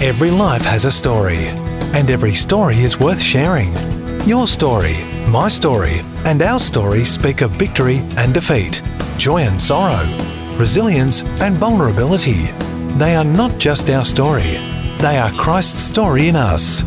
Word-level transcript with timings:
Every 0.00 0.30
life 0.30 0.62
has 0.62 0.84
a 0.84 0.92
story, 0.92 1.48
and 1.92 2.08
every 2.08 2.32
story 2.32 2.76
is 2.84 3.00
worth 3.00 3.20
sharing. 3.20 3.74
Your 4.28 4.46
story, 4.46 5.02
my 5.26 5.48
story, 5.48 6.02
and 6.24 6.40
our 6.40 6.60
story 6.60 7.04
speak 7.04 7.40
of 7.40 7.50
victory 7.50 7.96
and 8.16 8.32
defeat, 8.32 8.80
joy 9.16 9.38
and 9.38 9.60
sorrow, 9.60 10.06
resilience 10.56 11.22
and 11.42 11.56
vulnerability. 11.56 12.46
They 12.96 13.16
are 13.16 13.24
not 13.24 13.58
just 13.58 13.90
our 13.90 14.04
story, 14.04 14.60
they 15.00 15.18
are 15.18 15.32
Christ's 15.32 15.82
story 15.82 16.28
in 16.28 16.36
us. 16.36 16.82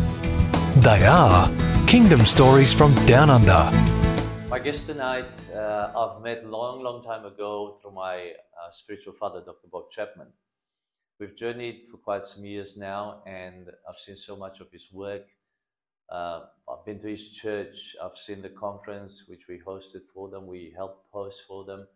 They 0.76 1.04
are 1.04 1.50
Kingdom 1.86 2.24
Stories 2.24 2.72
from 2.72 2.94
Down 3.04 3.28
Under. 3.28 3.68
My 4.48 4.58
guest 4.58 4.86
tonight, 4.86 5.36
uh, 5.54 5.92
I've 5.94 6.22
met 6.22 6.46
long, 6.46 6.82
long 6.82 7.02
time 7.02 7.26
ago 7.26 7.76
through 7.82 7.92
my 7.92 8.32
uh, 8.56 8.70
spiritual 8.70 9.12
father, 9.12 9.42
Dr. 9.44 9.68
Bob 9.70 9.90
Chapman. 9.90 10.28
We've 11.22 11.36
journeyed 11.36 11.86
for 11.88 11.98
quite 11.98 12.24
some 12.24 12.44
years 12.44 12.76
now, 12.76 13.22
and 13.26 13.70
I've 13.88 13.96
seen 13.96 14.16
so 14.16 14.34
much 14.34 14.58
of 14.58 14.72
his 14.72 14.92
work. 14.92 15.22
Uh, 16.10 16.46
I've 16.68 16.84
been 16.84 16.98
to 16.98 17.06
his 17.06 17.30
church, 17.30 17.94
I've 18.02 18.16
seen 18.16 18.42
the 18.42 18.48
conference 18.48 19.26
which 19.28 19.46
we 19.46 19.60
hosted 19.60 20.00
for 20.12 20.28
them, 20.28 20.48
we 20.48 20.72
helped 20.74 21.06
host 21.12 21.44
for 21.46 21.64
them. 21.64 21.86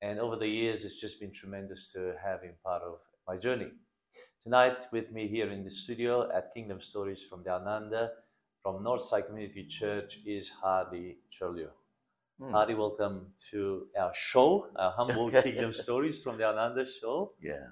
And 0.00 0.18
over 0.18 0.36
the 0.36 0.48
years, 0.48 0.86
it's 0.86 0.98
just 0.98 1.20
been 1.20 1.30
tremendous 1.30 1.92
to 1.92 2.14
have 2.24 2.40
him 2.40 2.54
part 2.64 2.80
of 2.80 3.00
my 3.28 3.36
journey. 3.36 3.68
Tonight, 4.42 4.86
with 4.92 5.12
me 5.12 5.28
here 5.28 5.50
in 5.50 5.62
the 5.62 5.68
studio 5.68 6.32
at 6.34 6.54
Kingdom 6.54 6.80
Stories 6.80 7.22
from 7.22 7.42
Down 7.42 7.68
Under, 7.68 8.12
from 8.62 8.82
Northside 8.82 9.26
Community 9.26 9.66
Church, 9.66 10.20
is 10.24 10.48
Hardy 10.48 11.18
Churlio. 11.30 11.68
Hmm. 12.40 12.52
Hardy, 12.52 12.72
welcome 12.72 13.26
to 13.50 13.88
our 14.00 14.14
show, 14.14 14.68
our 14.76 14.92
Humble 14.92 15.30
Kingdom 15.42 15.74
Stories 15.74 16.22
from 16.22 16.38
Down 16.38 16.56
Under 16.56 16.86
show. 16.86 17.32
Yeah. 17.42 17.66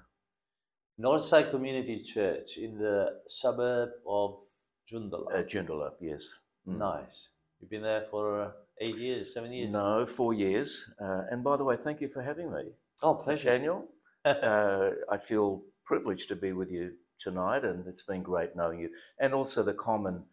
Northside 0.99 1.49
Community 1.49 1.99
Church 1.99 2.57
in 2.57 2.77
the 2.77 3.21
suburb 3.27 3.89
of 4.07 4.39
Joondalup. 4.91 5.33
Uh, 5.33 5.43
Joondalup, 5.43 5.93
yes. 6.01 6.23
Mm. 6.67 6.77
nice. 6.77 7.29
You've 7.59 7.69
been 7.69 7.81
there 7.81 8.05
for 8.11 8.41
uh, 8.41 8.51
eight 8.79 8.97
years, 8.97 9.33
seven 9.33 9.51
years. 9.51 9.73
No, 9.73 10.05
four 10.05 10.33
years. 10.33 10.91
Uh, 11.01 11.23
and 11.31 11.43
by 11.43 11.57
the 11.57 11.63
way, 11.63 11.75
thank 11.77 12.01
you 12.01 12.09
for 12.09 12.21
having 12.21 12.51
me. 12.51 12.71
Oh, 13.01 13.15
pleasure. 13.15 13.49
Daniel, 13.49 13.87
uh, 14.25 14.91
I 15.09 15.17
feel 15.17 15.63
privileged 15.85 16.27
to 16.29 16.35
be 16.35 16.53
with 16.53 16.71
you 16.71 16.93
tonight, 17.19 17.63
and 17.63 17.87
it's 17.87 18.03
been 18.03 18.21
great 18.21 18.55
knowing 18.55 18.79
you. 18.79 18.89
And 19.19 19.33
also 19.33 19.63
the 19.63 19.73
common 19.73 20.25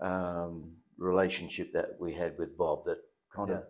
um, 0.00 0.72
relationship 0.98 1.72
that 1.72 1.96
we 2.00 2.14
had 2.14 2.38
with 2.38 2.56
Bob 2.56 2.84
that 2.86 2.98
kind 3.34 3.50
of 3.50 3.64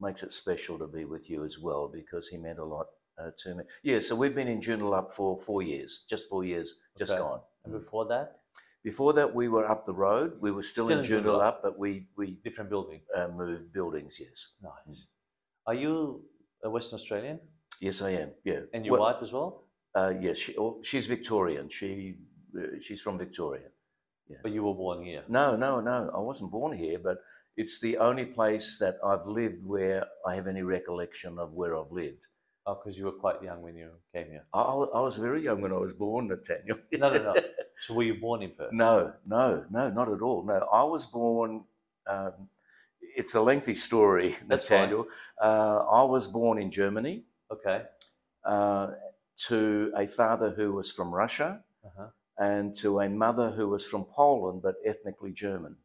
makes 0.00 0.22
it 0.22 0.32
special 0.32 0.78
to 0.78 0.86
be 0.86 1.04
with 1.04 1.30
you 1.30 1.44
as 1.44 1.58
well 1.58 1.88
because 1.92 2.28
he 2.28 2.36
meant 2.36 2.58
a 2.58 2.64
lot 2.64 2.86
uh, 3.18 3.30
to 3.38 3.54
me. 3.56 3.64
Yeah, 3.82 4.00
so 4.00 4.14
we've 4.16 4.34
been 4.34 4.48
in 4.48 4.60
Joondalup 4.60 4.98
up 4.98 5.12
for 5.12 5.38
four 5.38 5.62
years, 5.62 6.04
just 6.08 6.28
four 6.28 6.44
years, 6.44 6.76
just 6.98 7.12
Okay. 7.12 7.20
gone. 7.20 7.40
And 7.64 7.72
before 7.72 8.06
that, 8.06 8.40
Before 8.84 9.14
that, 9.14 9.34
we 9.34 9.48
were 9.48 9.66
up 9.74 9.86
the 9.86 9.94
road. 9.94 10.30
We 10.42 10.50
were 10.52 10.62
still, 10.62 10.84
Still 10.86 10.98
in 10.98 11.04
in 11.06 11.10
Joondalup. 11.10 11.24
Joondalup, 11.24 11.56
but 11.62 11.78
we, 11.78 11.90
we 12.18 12.26
different 12.44 12.68
building. 12.68 13.00
uh, 13.16 13.28
moved 13.28 13.72
buildings, 13.72 14.12
yes. 14.20 14.38
Nice. 14.62 15.08
Are 15.66 15.72
you 15.84 15.92
a 16.62 16.68
Western 16.68 16.96
Australian? 17.00 17.40
Yes, 17.80 18.02
I 18.02 18.10
am. 18.22 18.30
Yeah. 18.44 18.60
And 18.74 18.84
your 18.84 18.92
Well, 18.98 19.08
wife 19.08 19.22
as 19.22 19.32
well? 19.32 19.64
Uh, 19.94 20.12
yes, 20.20 20.36
she, 20.36 20.54
oh, 20.58 20.80
she's 20.82 21.06
Victorian. 21.06 21.68
She 21.70 22.18
uh, 22.58 22.78
she's 22.84 23.00
from 23.00 23.16
Victoria. 23.18 23.68
Yeah. 24.28 24.36
But 24.42 24.52
you 24.52 24.62
were 24.66 24.74
born 24.84 25.02
here. 25.02 25.22
No, 25.28 25.56
no, 25.56 25.80
no. 25.80 26.10
I 26.14 26.20
wasn't 26.30 26.50
born 26.52 26.76
here, 26.76 26.98
but 27.08 27.18
it's 27.56 27.80
the 27.80 27.96
only 28.08 28.26
place 28.38 28.76
that 28.82 28.96
I've 29.10 29.26
lived 29.40 29.60
where 29.64 30.04
I 30.28 30.34
have 30.38 30.46
any 30.54 30.62
recollection 30.62 31.38
of 31.38 31.48
where 31.54 31.72
I've 31.78 31.92
lived. 32.02 32.24
Oh, 32.66 32.74
because 32.76 32.98
you 32.98 33.04
were 33.04 33.12
quite 33.12 33.42
young 33.42 33.60
when 33.62 33.76
you 33.76 33.90
came 34.14 34.28
here. 34.28 34.44
I, 34.54 34.60
I 34.62 35.00
was 35.00 35.18
very 35.18 35.42
young 35.44 35.60
when 35.60 35.72
I 35.72 35.76
was 35.76 35.92
born, 35.92 36.28
Nathaniel. 36.28 36.78
No, 36.92 37.10
no, 37.12 37.22
no. 37.22 37.34
So 37.78 37.92
were 37.94 38.04
you 38.04 38.14
born 38.20 38.42
in 38.42 38.52
Perth? 38.52 38.72
no, 38.72 39.12
no, 39.26 39.64
no, 39.70 39.90
not 39.90 40.08
at 40.08 40.22
all. 40.22 40.44
No, 40.46 40.66
I 40.72 40.84
was 40.84 41.06
born. 41.06 41.64
Um, 42.06 42.48
it's 43.16 43.34
a 43.34 43.40
lengthy 43.42 43.74
story, 43.74 44.30
That's. 44.48 44.70
Nathaniel. 44.70 45.06
Uh, 45.42 45.78
I 46.00 46.04
was 46.04 46.28
born 46.28 46.58
in 46.58 46.70
Germany 46.70 47.24
Okay. 47.50 47.82
uh, 48.44 48.86
to 49.48 49.92
a 49.96 50.06
father 50.06 50.50
who 50.56 50.72
was 50.72 50.90
from 50.92 51.12
Russia. 51.12 51.62
Uh-huh. 51.84 52.08
and 52.38 52.74
to 52.74 53.00
a 53.00 53.08
mother 53.10 53.50
who 53.50 53.68
was 53.68 53.86
from 53.86 54.04
Poland 54.06 54.62
but 54.62 54.76
ethnically 54.86 55.32
German. 55.32 55.76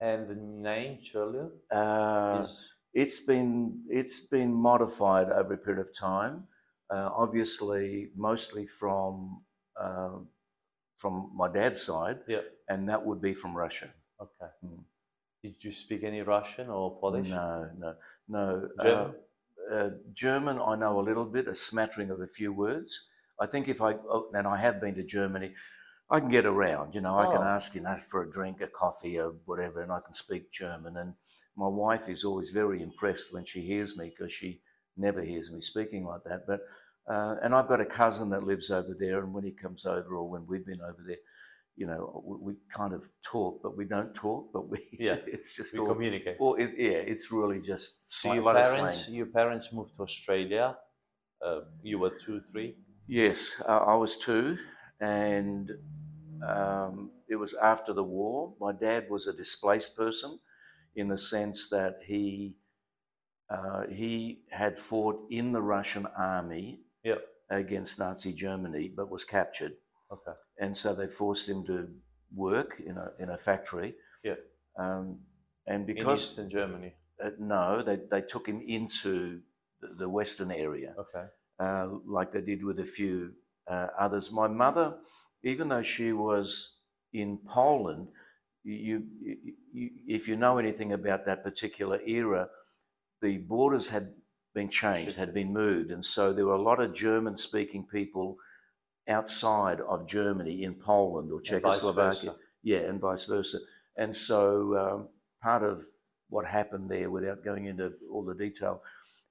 And 0.00 0.26
the 0.26 0.34
name 0.70 0.98
Churlio 1.06 1.50
Uh, 1.70 2.40
is 2.42 2.72
it's 2.96 3.20
been 3.20 3.82
it's 3.90 4.20
been 4.20 4.52
modified 4.54 5.28
over 5.28 5.52
a 5.52 5.58
period 5.58 5.82
of 5.86 5.90
time, 5.94 6.44
uh, 6.90 7.10
obviously 7.14 8.08
mostly 8.16 8.64
from 8.64 9.42
uh, 9.78 10.16
from 10.96 11.30
my 11.36 11.48
dad's 11.52 11.82
side, 11.82 12.20
yeah. 12.26 12.40
and 12.70 12.88
that 12.88 13.04
would 13.04 13.20
be 13.20 13.34
from 13.34 13.54
Russia. 13.54 13.90
Okay. 14.18 14.50
Mm. 14.64 14.84
Did 15.42 15.62
you 15.62 15.72
speak 15.72 16.04
any 16.04 16.22
Russian 16.22 16.70
or 16.70 16.98
Polish? 16.98 17.28
No, 17.28 17.68
no, 17.78 17.94
no. 18.28 18.68
German? 18.82 19.14
Uh, 19.70 19.74
uh, 19.74 19.90
German, 20.14 20.58
I 20.58 20.74
know 20.76 20.98
a 20.98 21.04
little 21.08 21.26
bit, 21.26 21.48
a 21.48 21.54
smattering 21.54 22.10
of 22.10 22.20
a 22.20 22.26
few 22.26 22.50
words. 22.50 23.08
I 23.38 23.46
think 23.46 23.68
if 23.68 23.82
I, 23.82 23.92
oh, 24.08 24.30
and 24.32 24.46
I 24.46 24.56
have 24.56 24.80
been 24.80 24.94
to 24.94 25.04
Germany, 25.04 25.52
I 26.08 26.20
can 26.20 26.28
get 26.28 26.46
around, 26.46 26.94
you 26.94 27.00
know, 27.00 27.18
I 27.18 27.26
can 27.26 27.42
Oh. 27.42 27.42
ask, 27.42 27.74
you 27.74 27.82
know, 27.82 27.96
for 27.96 28.22
a 28.22 28.30
drink, 28.30 28.60
a 28.60 28.68
coffee, 28.68 29.18
or 29.18 29.32
whatever, 29.44 29.82
and 29.82 29.90
I 29.90 30.00
can 30.00 30.14
speak 30.14 30.52
German. 30.52 30.96
And 30.96 31.14
my 31.56 31.66
wife 31.68 32.08
is 32.08 32.24
always 32.24 32.50
very 32.52 32.80
impressed 32.82 33.32
when 33.32 33.44
she 33.44 33.62
hears 33.62 33.98
me 33.98 34.10
because 34.10 34.32
she 34.32 34.62
never 34.96 35.22
hears 35.22 35.50
me 35.52 35.60
speaking 35.60 36.04
like 36.04 36.22
that. 36.24 36.46
But, 36.46 36.60
uh, 37.12 37.36
and 37.42 37.54
I've 37.54 37.68
got 37.68 37.80
a 37.80 37.86
cousin 37.86 38.30
that 38.30 38.44
lives 38.44 38.70
over 38.70 38.94
there, 38.98 39.18
and 39.22 39.32
when 39.34 39.44
he 39.44 39.50
comes 39.52 39.84
over 39.84 40.16
or 40.16 40.28
when 40.28 40.46
we've 40.46 40.64
been 40.66 40.80
over 40.80 41.02
there, 41.04 41.16
you 41.76 41.86
know, 41.86 42.22
we, 42.24 42.52
we 42.54 42.58
kind 42.70 42.94
of 42.94 43.08
talk, 43.22 43.60
but 43.62 43.76
we 43.76 43.84
don't 43.84 44.14
talk, 44.14 44.52
but 44.52 44.68
we, 44.68 44.78
Yeah, 44.98 45.16
it's 45.26 45.56
just 45.56 45.74
We 45.74 45.80
all, 45.80 45.86
communicate. 45.88 46.38
well, 46.38 46.54
it, 46.54 46.70
yeah, 46.78 46.98
it's 47.12 47.32
really 47.32 47.60
just 47.60 48.20
So 48.22 48.32
your 48.32 48.42
a 48.42 48.44
lot 48.44 48.56
of 48.56 48.64
parents, 48.64 49.08
your 49.08 49.26
parents 49.26 49.72
moved 49.72 49.96
to 49.96 50.02
Australia. 50.02 50.78
Uh, 51.44 51.62
you 51.82 51.98
were 51.98 52.10
two, 52.10 52.40
three. 52.40 52.76
Yes, 53.06 53.60
uh, 53.66 53.78
I 53.78 53.94
was 53.94 54.16
two, 54.16 54.58
and 55.00 55.70
um, 56.42 57.10
it 57.28 57.36
was 57.36 57.54
after 57.54 57.92
the 57.92 58.04
war. 58.04 58.54
My 58.60 58.72
dad 58.72 59.06
was 59.10 59.26
a 59.26 59.32
displaced 59.32 59.96
person, 59.96 60.38
in 60.94 61.08
the 61.08 61.18
sense 61.18 61.68
that 61.70 61.98
he 62.06 62.56
uh, 63.48 63.86
he 63.88 64.40
had 64.50 64.78
fought 64.78 65.16
in 65.30 65.52
the 65.52 65.62
Russian 65.62 66.06
army 66.18 66.80
Yeah. 67.04 67.18
against 67.48 67.98
Nazi 67.98 68.32
Germany, 68.32 68.88
but 68.96 69.08
was 69.10 69.24
captured, 69.24 69.72
Okay. 70.10 70.32
and 70.58 70.76
so 70.76 70.94
they 70.94 71.06
forced 71.06 71.48
him 71.48 71.64
to 71.66 71.88
work 72.34 72.80
in 72.84 72.96
a 72.98 73.12
in 73.20 73.30
a 73.30 73.36
factory. 73.36 73.94
Yeah. 74.24 74.34
Um, 74.78 75.20
and 75.66 75.88
In 75.88 76.08
Eastern 76.10 76.48
Germany. 76.50 76.94
uh, 77.24 77.30
no, 77.38 77.82
they, 77.82 77.96
they 78.10 78.20
took 78.22 78.46
him 78.46 78.60
into 78.66 79.40
the, 79.80 79.88
the 79.98 80.08
western 80.08 80.50
area 80.50 80.94
Okay. 80.98 81.26
uh, 81.58 81.86
like 82.06 82.30
they 82.32 82.40
did 82.40 82.62
with 82.64 82.78
a 82.78 82.84
few 82.84 83.32
uh, 83.68 83.88
others. 83.98 84.30
My 84.32 84.48
mother, 84.48 84.98
even 85.46 85.68
though 85.68 85.82
she 85.82 86.12
was 86.12 86.78
in 87.12 87.38
Poland, 87.46 88.08
you, 88.64 89.04
you, 89.20 89.36
you, 89.72 89.90
if 90.08 90.26
you 90.26 90.36
know 90.36 90.58
anything 90.58 90.92
about 90.92 91.24
that 91.24 91.44
particular 91.44 92.00
era, 92.04 92.48
the 93.22 93.38
borders 93.38 93.88
had 93.88 94.12
been 94.54 94.68
changed, 94.68 95.16
had 95.16 95.32
been 95.32 95.52
moved, 95.52 95.92
and 95.92 96.04
so 96.04 96.32
there 96.32 96.46
were 96.46 96.54
a 96.54 96.62
lot 96.70 96.80
of 96.80 96.92
German-speaking 96.92 97.86
people 97.86 98.36
outside 99.08 99.80
of 99.82 100.08
Germany 100.08 100.64
in 100.64 100.74
Poland 100.74 101.30
or 101.32 101.40
Czechoslovakia. 101.40 102.30
versa. 102.30 102.36
Yeah, 102.62 102.78
and 102.78 103.00
vice 103.00 103.26
versa. 103.26 103.58
And 103.96 104.14
so 104.14 104.76
um, 104.76 105.08
part 105.40 105.62
of 105.62 105.80
what 106.28 106.44
happened 106.44 106.90
there, 106.90 107.08
without 107.08 107.44
going 107.44 107.66
into 107.66 107.92
all 108.12 108.24
the 108.24 108.34
detail, 108.34 108.82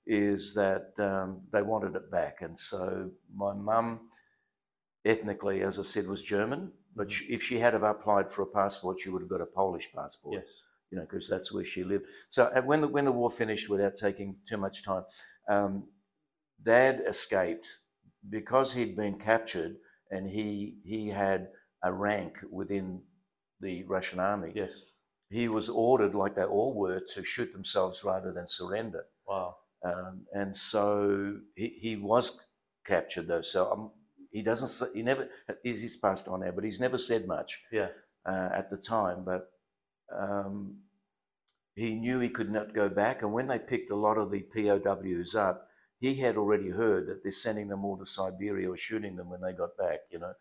is 0.07 0.53
that 0.53 0.93
um, 0.99 1.41
they 1.51 1.61
wanted 1.61 1.95
it 1.95 2.09
back. 2.09 2.41
And 2.41 2.57
so 2.57 3.11
my 3.35 3.53
mum, 3.53 4.07
ethnically, 5.05 5.61
as 5.61 5.79
I 5.79 5.83
said, 5.83 6.07
was 6.07 6.21
German. 6.21 6.71
But 6.95 7.11
she, 7.11 7.25
if 7.25 7.41
she 7.43 7.59
had 7.59 7.73
have 7.73 7.83
applied 7.83 8.29
for 8.29 8.41
a 8.43 8.47
passport, 8.47 8.99
she 8.99 9.09
would 9.09 9.21
have 9.21 9.29
got 9.29 9.41
a 9.41 9.45
Polish 9.45 9.91
passport 9.93 10.35
Yes. 10.35 10.63
you 10.91 10.97
know, 10.97 11.03
because 11.03 11.27
that's 11.29 11.51
where 11.51 11.63
she 11.63 11.83
lived. 11.83 12.05
So 12.29 12.45
uh, 12.45 12.61
when 12.61 12.81
the, 12.81 12.87
when 12.87 13.05
the 13.05 13.11
war 13.11 13.29
finished, 13.29 13.69
without 13.69 13.95
taking 13.95 14.35
too 14.47 14.57
much 14.57 14.83
time, 14.83 15.03
um, 15.49 15.89
Dad 16.63 17.01
escaped 17.07 17.67
because 18.29 18.73
he'd 18.73 18.95
been 18.95 19.19
captured 19.19 19.75
and 20.09 20.29
he 20.29 20.77
he 20.83 21.09
had 21.09 21.49
a 21.83 21.91
rank 21.93 22.37
within 22.49 23.01
the 23.61 23.83
Russian 23.83 24.19
army. 24.19 24.51
Yes. 24.55 24.97
He 25.29 25.49
was 25.49 25.69
ordered, 25.69 26.15
like 26.15 26.35
they 26.35 26.43
all 26.43 26.73
were, 26.73 27.01
to 27.13 27.23
shoot 27.23 27.51
themselves 27.51 28.03
rather 28.03 28.31
than 28.31 28.47
surrender. 28.47 29.05
Wow. 29.27 29.57
Um, 29.83 30.25
and 30.33 30.55
so 30.55 31.37
he, 31.55 31.77
he 31.79 31.95
was 31.97 32.47
captured 32.85 33.27
though. 33.27 33.41
So 33.41 33.71
um, 33.71 33.91
he 34.35 34.41
doesn't. 34.41 34.93
He 34.93 35.01
never. 35.01 35.29
He's, 35.63 35.95
passed 35.95 36.27
on 36.27 36.41
now, 36.41 36.51
but 36.51 36.65
he's 36.65 36.81
never 36.81 36.97
said 36.97 37.25
much 37.25 37.63
Yeah. 37.71 37.87
uh, 38.25 38.49
at 38.53 38.69
the 38.69 38.75
time, 38.75 39.23
but 39.23 39.49
um, 40.11 40.79
he 41.73 41.95
knew 41.95 42.19
he 42.19 42.29
could 42.29 42.51
not 42.51 42.73
go 42.73 42.89
back. 42.89 43.21
And 43.21 43.31
when 43.31 43.47
they 43.47 43.59
picked 43.59 43.91
a 43.91 43.95
lot 43.95 44.17
of 44.17 44.31
the 44.31 44.43
POWs 44.53 45.35
up, 45.35 45.69
he 45.99 46.15
had 46.15 46.35
already 46.35 46.69
heard 46.69 47.07
that 47.07 47.23
they're 47.23 47.31
sending 47.31 47.69
them 47.69 47.85
all 47.85 47.97
to 47.97 48.05
Siberia 48.05 48.69
or 48.69 48.75
shooting 48.75 49.15
them 49.15 49.29
when 49.29 49.39
they 49.39 49.53
got 49.53 49.77
back, 49.77 49.99
you 50.11 50.19
know. 50.19 50.33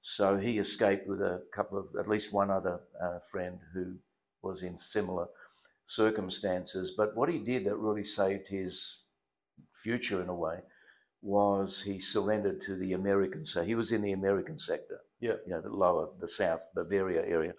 So 0.00 0.36
he 0.38 0.58
escaped 0.58 1.06
with 1.06 1.20
a 1.20 1.42
couple 1.54 1.78
of, 1.78 1.86
at 2.00 2.08
least 2.08 2.32
one 2.32 2.50
other 2.50 2.80
uh, 3.00 3.20
friend 3.30 3.60
who 3.72 3.94
was 4.42 4.64
in 4.64 4.76
similar 4.76 5.28
circumstances. 5.84 6.90
But 6.96 7.16
what 7.16 7.28
he 7.28 7.38
did 7.38 7.64
that 7.66 7.76
really 7.76 8.04
saved 8.04 8.48
his 8.48 9.04
future 9.72 10.20
in 10.20 10.28
a 10.28 10.34
way 10.34 10.58
was 11.22 11.82
he 11.82 11.98
surrendered 11.98 12.60
to 12.62 12.76
the 12.76 12.92
American. 12.92 13.44
So 13.44 13.64
he 13.64 13.74
was 13.74 13.92
in 13.92 14.02
the 14.02 14.12
American 14.12 14.58
sector, 14.58 15.00
Yeah. 15.20 15.34
you 15.46 15.52
know, 15.54 15.60
the 15.60 15.70
lower, 15.70 16.08
the 16.20 16.28
South 16.28 16.62
Bavaria 16.74 17.22
area. 17.26 17.54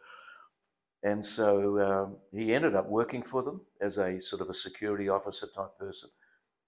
And 1.03 1.23
so 1.23 1.79
um, 1.79 2.17
he 2.31 2.53
ended 2.53 2.75
up 2.75 2.87
working 2.87 3.23
for 3.23 3.43
them 3.43 3.61
as 3.81 3.97
a 3.97 4.19
sort 4.19 4.41
of 4.41 4.49
a 4.49 4.53
security 4.53 5.09
officer 5.09 5.47
type 5.47 5.77
person. 5.79 6.09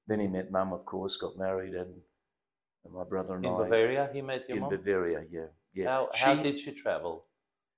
Then 0.08 0.20
he 0.20 0.28
met 0.28 0.52
mum, 0.52 0.74
of 0.74 0.86
course, 0.86 1.18
got 1.18 1.38
married, 1.38 1.74
and, 1.74 1.94
and 2.86 2.94
my 2.94 3.04
brother 3.04 3.36
and 3.36 3.46
In 3.46 3.52
I 3.52 3.56
In 3.56 3.64
Bavaria, 3.64 4.10
he 4.14 4.22
met 4.22 4.46
your 4.48 4.58
in 4.58 4.62
mom. 4.64 4.70
Bavaria. 4.72 5.24
Yeah, 5.30 5.48
yeah. 5.74 5.86
How, 5.86 6.10
she, 6.16 6.24
how 6.26 6.36
did 6.36 6.58
she 6.58 6.72
travel? 6.74 7.26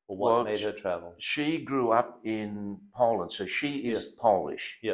Or 0.08 0.18
what 0.18 0.34
Well, 0.34 0.44
made 0.46 0.60
her 0.62 0.72
travel? 0.72 1.14
she 1.20 1.60
grew 1.64 1.92
up 1.92 2.20
in 2.24 2.80
Poland, 2.96 3.32
so 3.32 3.46
she 3.46 3.88
is 3.90 4.06
Polish. 4.20 4.80
Yeah. 4.82 4.94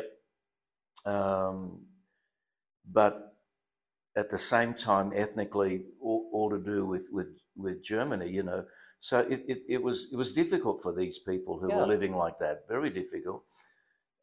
Um, 1.06 1.86
but 2.92 3.36
at 4.22 4.30
the 4.30 4.38
same 4.54 4.74
time, 4.74 5.08
ethnically, 5.16 5.74
all, 6.02 6.22
all 6.34 6.50
to 6.50 6.60
do 6.74 6.86
with, 6.86 7.08
with, 7.18 7.31
with 7.56 7.84
Germany, 7.84 8.30
you 8.38 8.44
know. 8.44 8.66
So 9.00 9.19
it, 9.19 9.42
it, 9.48 9.60
it 9.75 9.81
was 9.88 9.98
it 10.12 10.18
was 10.18 10.34
difficult 10.34 10.81
for 10.81 10.92
these 11.02 11.19
people 11.19 11.60
who 11.60 11.69
Yeah. 11.69 11.78
were 11.78 11.88
living 11.96 12.16
like 12.16 12.38
that, 12.40 12.58
very 12.68 12.90
difficult. 12.90 13.44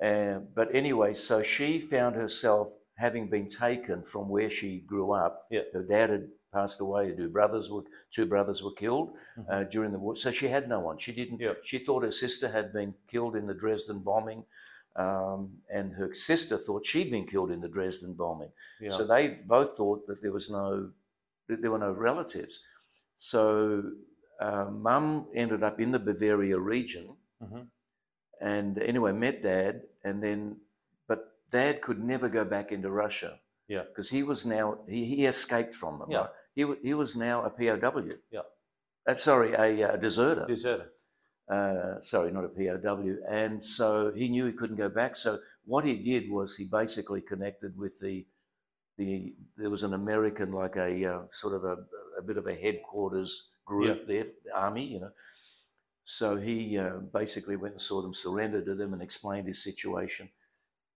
Uh, 0.02 0.41
but 0.58 0.69
anyway, 0.75 1.14
so 1.14 1.43
she 1.43 1.79
found 1.79 2.17
herself 2.17 2.67
having 2.96 3.29
been 3.31 3.49
taken 3.49 4.02
from 4.02 4.29
where 4.29 4.50
she 4.50 4.81
grew 4.93 5.12
up. 5.12 5.46
Yeah. 5.50 5.62
Her 5.73 5.85
dad 5.97 6.11
had 6.11 6.26
passed 6.52 6.81
away. 6.81 7.11
Her 7.11 7.17
two 7.17 7.29
brothers 7.29 7.70
were 7.70 7.85
two 8.17 8.26
brothers 8.26 8.62
were 8.64 8.73
killed 8.85 9.08
Mhm. 9.38 9.44
uh, 9.52 9.64
during 9.75 9.93
the 9.93 9.99
war. 10.05 10.17
So 10.17 10.31
she 10.32 10.49
had 10.49 10.69
no 10.69 10.81
one. 10.81 10.99
She 10.99 11.12
didn't. 11.12 11.40
Yeah. 11.40 11.55
She 11.62 11.79
thought 11.85 12.02
her 12.02 12.11
sister 12.25 12.49
had 12.49 12.73
been 12.73 12.94
killed 13.12 13.37
in 13.37 13.47
the 13.47 13.55
Dresden 13.64 14.00
bombing, 14.00 14.44
um, 14.96 15.50
and 15.73 15.93
her 15.94 16.14
sister 16.14 16.56
thought 16.56 16.85
she'd 16.85 17.11
been 17.11 17.26
killed 17.26 17.50
in 17.50 17.61
the 17.61 17.69
Dresden 17.69 18.14
bombing. 18.14 18.50
yeah. 18.81 18.91
So 18.91 19.05
they 19.06 19.29
both 19.46 19.76
thought 19.76 20.06
that 20.06 20.23
there 20.23 20.32
was 20.32 20.50
no, 20.50 20.91
that 21.49 21.61
there 21.62 21.70
were 21.70 21.79
no 21.79 21.93
relatives. 21.93 22.61
So 23.17 23.82
uh, 24.41 24.67
Mum 24.70 25.26
ended 25.35 25.62
up 25.62 25.81
in 25.81 25.91
the 25.93 25.99
Bavaria 25.99 26.58
region, 26.58 27.17
Mhm. 27.43 27.67
and 28.41 28.79
anyway 28.79 29.12
met 29.12 29.43
Dad, 29.43 29.82
and 30.05 30.23
then, 30.23 30.56
but 31.08 31.20
Dad 31.50 31.81
could 31.82 31.99
never 32.02 32.29
go 32.29 32.44
back 32.44 32.73
into 32.73 32.90
Russia. 32.90 33.40
Yeah. 33.69 33.85
Because 33.88 34.11
he 34.11 34.23
was 34.23 34.44
now 34.44 34.79
he, 34.88 35.05
he 35.17 35.26
escaped 35.26 35.75
from 35.75 35.99
them. 35.99 36.11
Yeah. 36.11 36.19
Right? 36.19 36.31
He 36.55 36.64
he 36.88 36.94
was 36.94 37.17
now 37.17 37.43
a 37.44 37.50
POW. 37.50 38.02
Yeah. 38.31 38.40
Uh, 39.06 39.14
sorry, 39.14 39.52
a, 39.55 39.93
uh 39.93 39.97
deserter. 39.97 40.44
Deserted. 40.47 40.90
Uh, 41.49 42.00
sorry, 42.00 42.32
not 42.32 42.44
a 42.44 42.49
POW. 42.49 43.17
And 43.29 43.62
so 43.62 44.12
he 44.14 44.29
knew 44.29 44.46
he 44.46 44.52
couldn't 44.52 44.76
go 44.76 44.88
back. 44.88 45.17
So 45.17 45.41
what 45.64 45.85
he 45.85 45.96
did 45.96 46.31
was 46.31 46.56
he 46.56 46.64
basically 46.64 47.20
connected 47.20 47.76
with 47.76 47.99
the 48.00 48.26
the 48.96 49.35
there 49.56 49.70
was 49.70 49.82
an 49.82 49.94
American 49.94 50.52
like 50.52 50.76
a 50.76 51.05
uh, 51.05 51.23
sort 51.29 51.55
of 51.55 51.64
a, 51.64 51.76
a 52.17 52.23
bit 52.23 52.37
of 52.37 52.46
a 52.46 52.55
headquarters 52.55 53.50
group 53.64 54.06
there, 54.06 54.25
the 54.44 54.56
army, 54.56 54.87
you 54.87 55.00
know. 55.00 55.11
So 56.05 56.37
he 56.37 56.79
uh, 56.79 56.99
basically 57.12 57.56
went 57.56 57.75
and 57.75 57.81
saw 57.81 58.02
them, 58.02 58.14
surrendered 58.14 58.67
to 58.67 58.75
them, 58.75 58.93
and 58.93 59.02
explained 59.02 59.49
his 59.49 59.62
situation. 59.62 60.29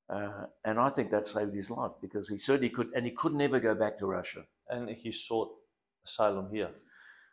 Uh, 0.08 0.44
and 0.64 0.78
I 0.78 0.90
think 0.90 1.10
that 1.10 1.26
saved 1.26 1.54
his 1.54 1.70
life 1.70 1.92
because 2.00 2.28
he 2.28 2.38
certainly 2.38 2.70
could, 2.70 2.88
and 2.94 3.04
he 3.04 3.12
could 3.12 3.34
never 3.34 3.58
go 3.58 3.74
back 3.74 3.98
to 3.98 4.06
Russia. 4.06 4.44
And 4.68 4.88
he 4.90 5.10
sought 5.10 5.50
asylum 6.06 6.50
here. 6.52 6.70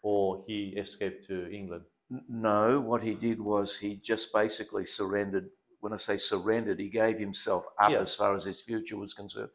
Or 0.01 0.43
he 0.47 0.75
escaped 0.77 1.25
to 1.27 1.51
England. 1.51 1.83
No, 2.09 2.79
what 2.81 3.01
he 3.01 3.15
did 3.15 3.41
was 3.41 3.77
he 3.77 3.95
just 3.95 4.31
basically 4.33 4.85
surrendered. 4.85 5.49
When 5.79 5.93
I 5.93 5.97
say 5.97 6.17
surrendered, 6.17 6.79
he 6.79 6.89
gave 6.89 7.17
himself 7.17 7.65
up 7.79 7.91
Yeah. 7.91 7.99
as 7.99 8.15
far 8.15 8.35
as 8.35 8.45
his 8.45 8.61
future 8.61 8.97
was 8.97 9.13
concerned. 9.13 9.49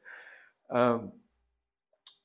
Um, 0.68 1.12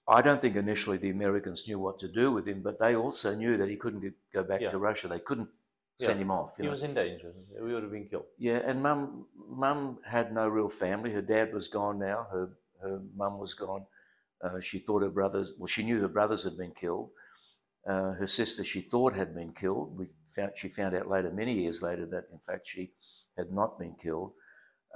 I 0.08 0.22
don't 0.22 0.40
think 0.40 0.56
initially 0.56 0.98
the 0.98 1.10
Americans 1.10 1.68
knew 1.68 1.80
what 1.80 1.98
to 2.00 2.08
do 2.08 2.32
with 2.32 2.48
him, 2.48 2.62
but 2.62 2.80
they 2.80 2.96
also 2.96 3.36
knew 3.36 3.58
that 3.58 3.70
he 3.70 3.76
couldn't 3.78 4.14
go 4.34 4.44
back 4.44 4.62
Yeah. 4.62 4.70
to 4.70 4.78
Russia. 4.78 5.08
They 5.08 5.20
couldn't 5.20 5.50
Yeah. 5.98 6.08
send 6.08 6.20
him 6.20 6.30
off. 6.32 6.58
He 6.58 6.64
know? 6.64 6.70
was 6.72 6.84
in 6.84 6.94
danger. 6.94 7.32
We 7.62 7.74
would 7.74 7.84
have 7.84 7.92
been 7.92 8.08
killed. 8.08 8.28
Yeah, 8.38 8.58
and 8.58 8.84
mum, 8.84 9.28
mum 9.36 10.00
had 10.04 10.34
no 10.34 10.48
real 10.48 10.70
family. 10.70 11.12
Her 11.12 11.22
dad 11.24 11.54
was 11.54 11.68
gone 11.68 11.98
now. 12.00 12.28
Her 12.32 12.58
her 12.82 13.00
mum 13.16 13.40
was 13.40 13.56
gone. 13.56 13.88
Uh, 14.42 14.60
she 14.60 14.78
thought 14.78 15.02
her 15.02 15.10
brothers. 15.10 15.54
Well, 15.58 15.66
she 15.66 15.82
knew 15.82 16.02
her 16.02 16.08
brothers 16.08 16.44
had 16.44 16.56
been 16.58 16.72
killed. 16.74 17.10
Uh, 17.88 18.14
her 18.14 18.28
sister, 18.28 18.64
she 18.64 18.82
thought 18.82 19.14
had 19.16 19.36
been 19.36 19.54
killed. 19.54 19.98
We 19.98 20.08
found 20.28 20.52
she 20.58 20.68
found 20.70 20.96
out 20.96 21.08
later, 21.08 21.32
many 21.32 21.54
years 21.62 21.82
later, 21.84 22.06
that 22.08 22.26
in 22.32 22.40
fact 22.40 22.66
she 22.68 22.94
had 23.38 23.52
not 23.52 23.78
been 23.78 23.96
killed. 23.96 24.34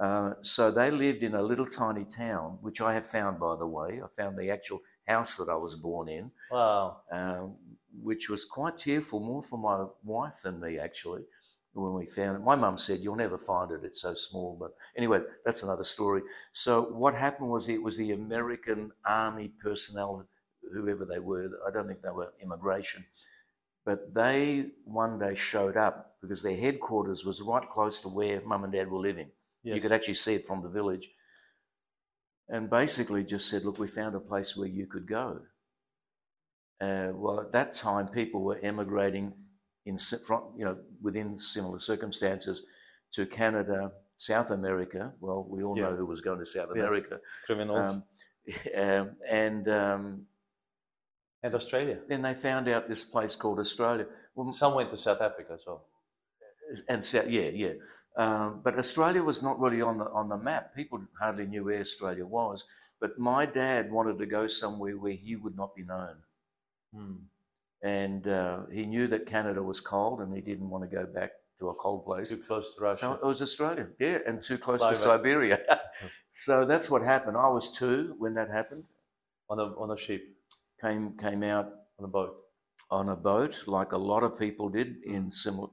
Uh, 0.00 0.32
so 0.40 0.70
they 0.70 0.90
lived 0.90 1.22
in 1.22 1.34
a 1.34 1.42
little 1.42 1.66
tiny 1.66 2.04
town, 2.04 2.58
which 2.62 2.80
I 2.80 2.94
have 2.94 3.06
found, 3.06 3.38
by 3.38 3.54
the 3.56 3.66
way. 3.66 4.00
I 4.02 4.08
found 4.08 4.38
the 4.38 4.50
actual 4.50 4.80
house 5.06 5.36
that 5.36 5.48
I 5.50 5.56
was 5.56 5.76
born 5.76 6.08
in 6.08 6.30
Wow. 6.50 7.02
um, 7.12 7.56
which 8.02 8.30
was 8.30 8.44
quite 8.44 8.76
tearful, 8.76 9.20
more 9.20 9.42
for 9.42 9.58
my 9.58 9.86
wife 10.04 10.42
than 10.42 10.60
me 10.60 10.78
actually. 10.78 11.22
When 11.72 11.94
we 11.94 12.06
found 12.06 12.36
it, 12.38 12.40
my 12.44 12.56
mum 12.56 12.76
said, 12.76 12.98
"You'll 13.00 13.14
never 13.16 13.38
find 13.38 13.70
it; 13.70 13.84
it's 13.84 14.00
so 14.02 14.14
small." 14.14 14.56
But 14.58 14.72
anyway, 14.96 15.20
that's 15.44 15.62
another 15.62 15.84
story. 15.84 16.22
So 16.52 16.82
what 16.82 17.14
happened 17.14 17.50
was 17.50 17.68
it 17.68 17.82
was 17.82 17.96
the 17.96 18.10
American 18.10 18.90
Army 19.04 19.48
personnel, 19.62 20.26
whoever 20.72 21.04
they 21.04 21.18
were. 21.18 21.50
I 21.66 21.70
don't 21.72 21.86
think 21.86 22.02
they 22.02 22.10
were 22.10 22.32
immigration, 22.42 23.04
but 23.84 24.14
they 24.14 24.66
one 24.84 25.18
day 25.18 25.34
showed 25.34 25.76
up 25.76 26.16
because 26.20 26.42
their 26.42 26.56
headquarters 26.56 27.24
was 27.24 27.40
right 27.42 27.68
close 27.70 28.00
to 28.00 28.08
where 28.08 28.40
mum 28.42 28.64
and 28.64 28.72
dad 28.72 28.90
were 28.90 29.00
living. 29.00 29.30
Yes. 29.62 29.76
You 29.76 29.82
could 29.82 29.92
actually 29.92 30.14
see 30.14 30.34
it 30.34 30.44
from 30.44 30.62
the 30.62 30.68
village. 30.68 31.08
And 32.48 32.68
basically 32.68 33.22
just 33.22 33.48
said, 33.48 33.64
look, 33.64 33.78
we 33.78 33.86
found 33.86 34.14
a 34.16 34.20
place 34.20 34.56
where 34.56 34.66
you 34.68 34.86
could 34.86 35.06
go. 35.06 35.40
Uh, 36.80 37.08
well, 37.14 37.40
at 37.40 37.52
that 37.52 37.72
time, 37.74 38.08
people 38.08 38.42
were 38.42 38.58
emigrating 38.62 39.32
in, 39.86 39.96
from, 39.98 40.44
you 40.56 40.64
know, 40.64 40.76
within 41.00 41.38
similar 41.38 41.78
circumstances 41.78 42.64
to 43.12 43.26
Canada, 43.26 43.92
South 44.16 44.50
America. 44.50 45.12
Well, 45.20 45.46
we 45.48 45.62
all 45.62 45.76
know 45.76 45.94
who 45.94 46.06
was 46.06 46.22
going 46.22 46.38
to 46.38 46.46
South 46.46 46.70
Yeah. 46.74 46.82
America. 46.82 47.20
Criminals. 47.46 47.96
Um, 47.96 48.04
um, 48.76 49.10
and 49.28 49.68
um, 49.68 50.26
and 51.42 51.54
Australia. 51.54 51.98
then 52.08 52.22
they 52.22 52.34
found 52.34 52.68
out 52.68 52.88
this 52.88 53.04
place 53.04 53.34
called 53.36 53.58
Australia. 53.58 54.06
Well, 54.34 54.52
Some 54.52 54.74
went 54.74 54.90
to 54.90 54.96
South 54.96 55.20
Africa 55.20 55.52
as 55.54 55.64
well. 55.66 55.84
and 56.88 57.04
so, 57.04 57.24
yeah, 57.26 57.50
yeah. 57.64 57.72
Um, 58.16 58.60
but 58.64 58.76
Australia 58.78 59.22
was 59.22 59.42
not 59.42 59.58
really 59.60 59.80
on 59.82 59.98
the 59.98 60.04
on 60.10 60.28
the 60.28 60.36
map. 60.36 60.74
People 60.74 60.98
hardly 61.20 61.46
knew 61.46 61.64
where 61.64 61.80
Australia 61.80 62.26
was. 62.26 62.64
But 63.00 63.18
my 63.18 63.46
dad 63.46 63.90
wanted 63.90 64.18
to 64.18 64.26
go 64.26 64.46
somewhere 64.46 64.96
where 64.98 65.12
he 65.26 65.36
would 65.36 65.56
not 65.56 65.74
be 65.74 65.84
known, 65.84 66.16
Hmm. 66.94 67.16
and 67.82 68.26
uh, 68.28 68.66
he 68.70 68.84
knew 68.84 69.06
that 69.06 69.26
Canada 69.26 69.62
was 69.62 69.80
cold, 69.80 70.20
and 70.20 70.34
he 70.34 70.42
didn't 70.42 70.68
want 70.68 70.82
to 70.88 70.96
go 70.96 71.06
back 71.06 71.30
to 71.60 71.68
a 71.70 71.74
cold 71.74 72.04
place. 72.04 72.30
Too 72.30 72.42
close 72.42 72.74
to 72.74 72.82
Russia. 72.84 72.98
So 72.98 73.12
it 73.14 73.24
was 73.24 73.40
Australia, 73.40 73.86
yeah, 73.98 74.18
and 74.26 74.42
too 74.42 74.58
close 74.58 74.80
Fly 74.80 74.90
to 74.90 74.94
back. 74.94 75.02
Siberia. 75.10 75.58
so 76.30 76.64
that's 76.66 76.90
what 76.90 77.02
happened. 77.02 77.36
I 77.36 77.48
was 77.48 77.72
two 77.72 78.14
when 78.18 78.34
that 78.34 78.50
happened. 78.50 78.84
on 79.48 79.58
a 79.58 79.66
on 79.82 79.90
a 79.92 79.96
ship, 79.96 80.22
Came 80.80 81.16
came 81.18 81.42
out 81.42 81.66
on 81.98 82.04
a 82.04 82.08
boat. 82.08 82.36
on 82.90 83.08
a 83.08 83.16
boat, 83.16 83.64
like 83.66 83.92
a 83.92 83.98
lot 83.98 84.22
of 84.24 84.38
people 84.38 84.68
did 84.68 84.96
in 85.04 85.30
similar 85.30 85.68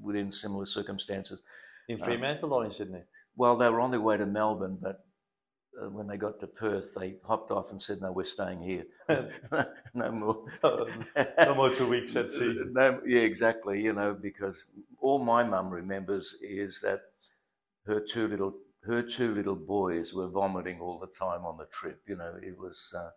within 0.00 0.30
similar 0.30 0.66
circumstances. 0.66 1.42
In 1.88 2.00
Uh, 2.00 2.04
Fremantle 2.04 2.52
or 2.52 2.64
in 2.64 2.70
Sydney? 2.70 3.02
Well, 3.36 3.56
they 3.56 3.68
were 3.70 3.80
on 3.80 3.90
their 3.90 4.00
way 4.00 4.16
to 4.16 4.26
Melbourne, 4.26 4.78
but 4.80 5.04
uh, 5.80 5.88
when 5.90 6.06
they 6.08 6.16
got 6.16 6.40
to 6.40 6.46
Perth, 6.46 6.94
they 6.98 7.16
hopped 7.26 7.50
off 7.52 7.70
and 7.70 7.80
said, 7.80 8.00
"No, 8.00 8.10
we're 8.12 8.24
staying 8.24 8.62
here. 8.62 8.86
no 9.94 10.10
more. 10.12 10.44
no 11.38 11.54
more 11.54 11.70
two 11.70 11.88
weeks 11.88 12.16
at 12.16 12.30
sea. 12.30 12.58
No, 12.72 13.00
yeah, 13.06 13.20
exactly. 13.20 13.80
You 13.82 13.92
know, 13.92 14.14
because 14.14 14.70
all 15.00 15.18
my 15.18 15.42
mum 15.44 15.70
remembers 15.70 16.36
is 16.42 16.80
that 16.80 17.00
her 17.86 18.00
two 18.00 18.26
little 18.28 18.52
her 18.84 19.02
two 19.02 19.34
little 19.34 19.56
boys 19.56 20.14
were 20.14 20.28
vomiting 20.28 20.80
all 20.80 20.98
the 20.98 21.06
time 21.24 21.44
on 21.44 21.56
the 21.58 21.66
trip. 21.66 22.00
You 22.08 22.16
know, 22.16 22.32
it 22.42 22.56
was. 22.58 22.94
Uh, 22.98 23.10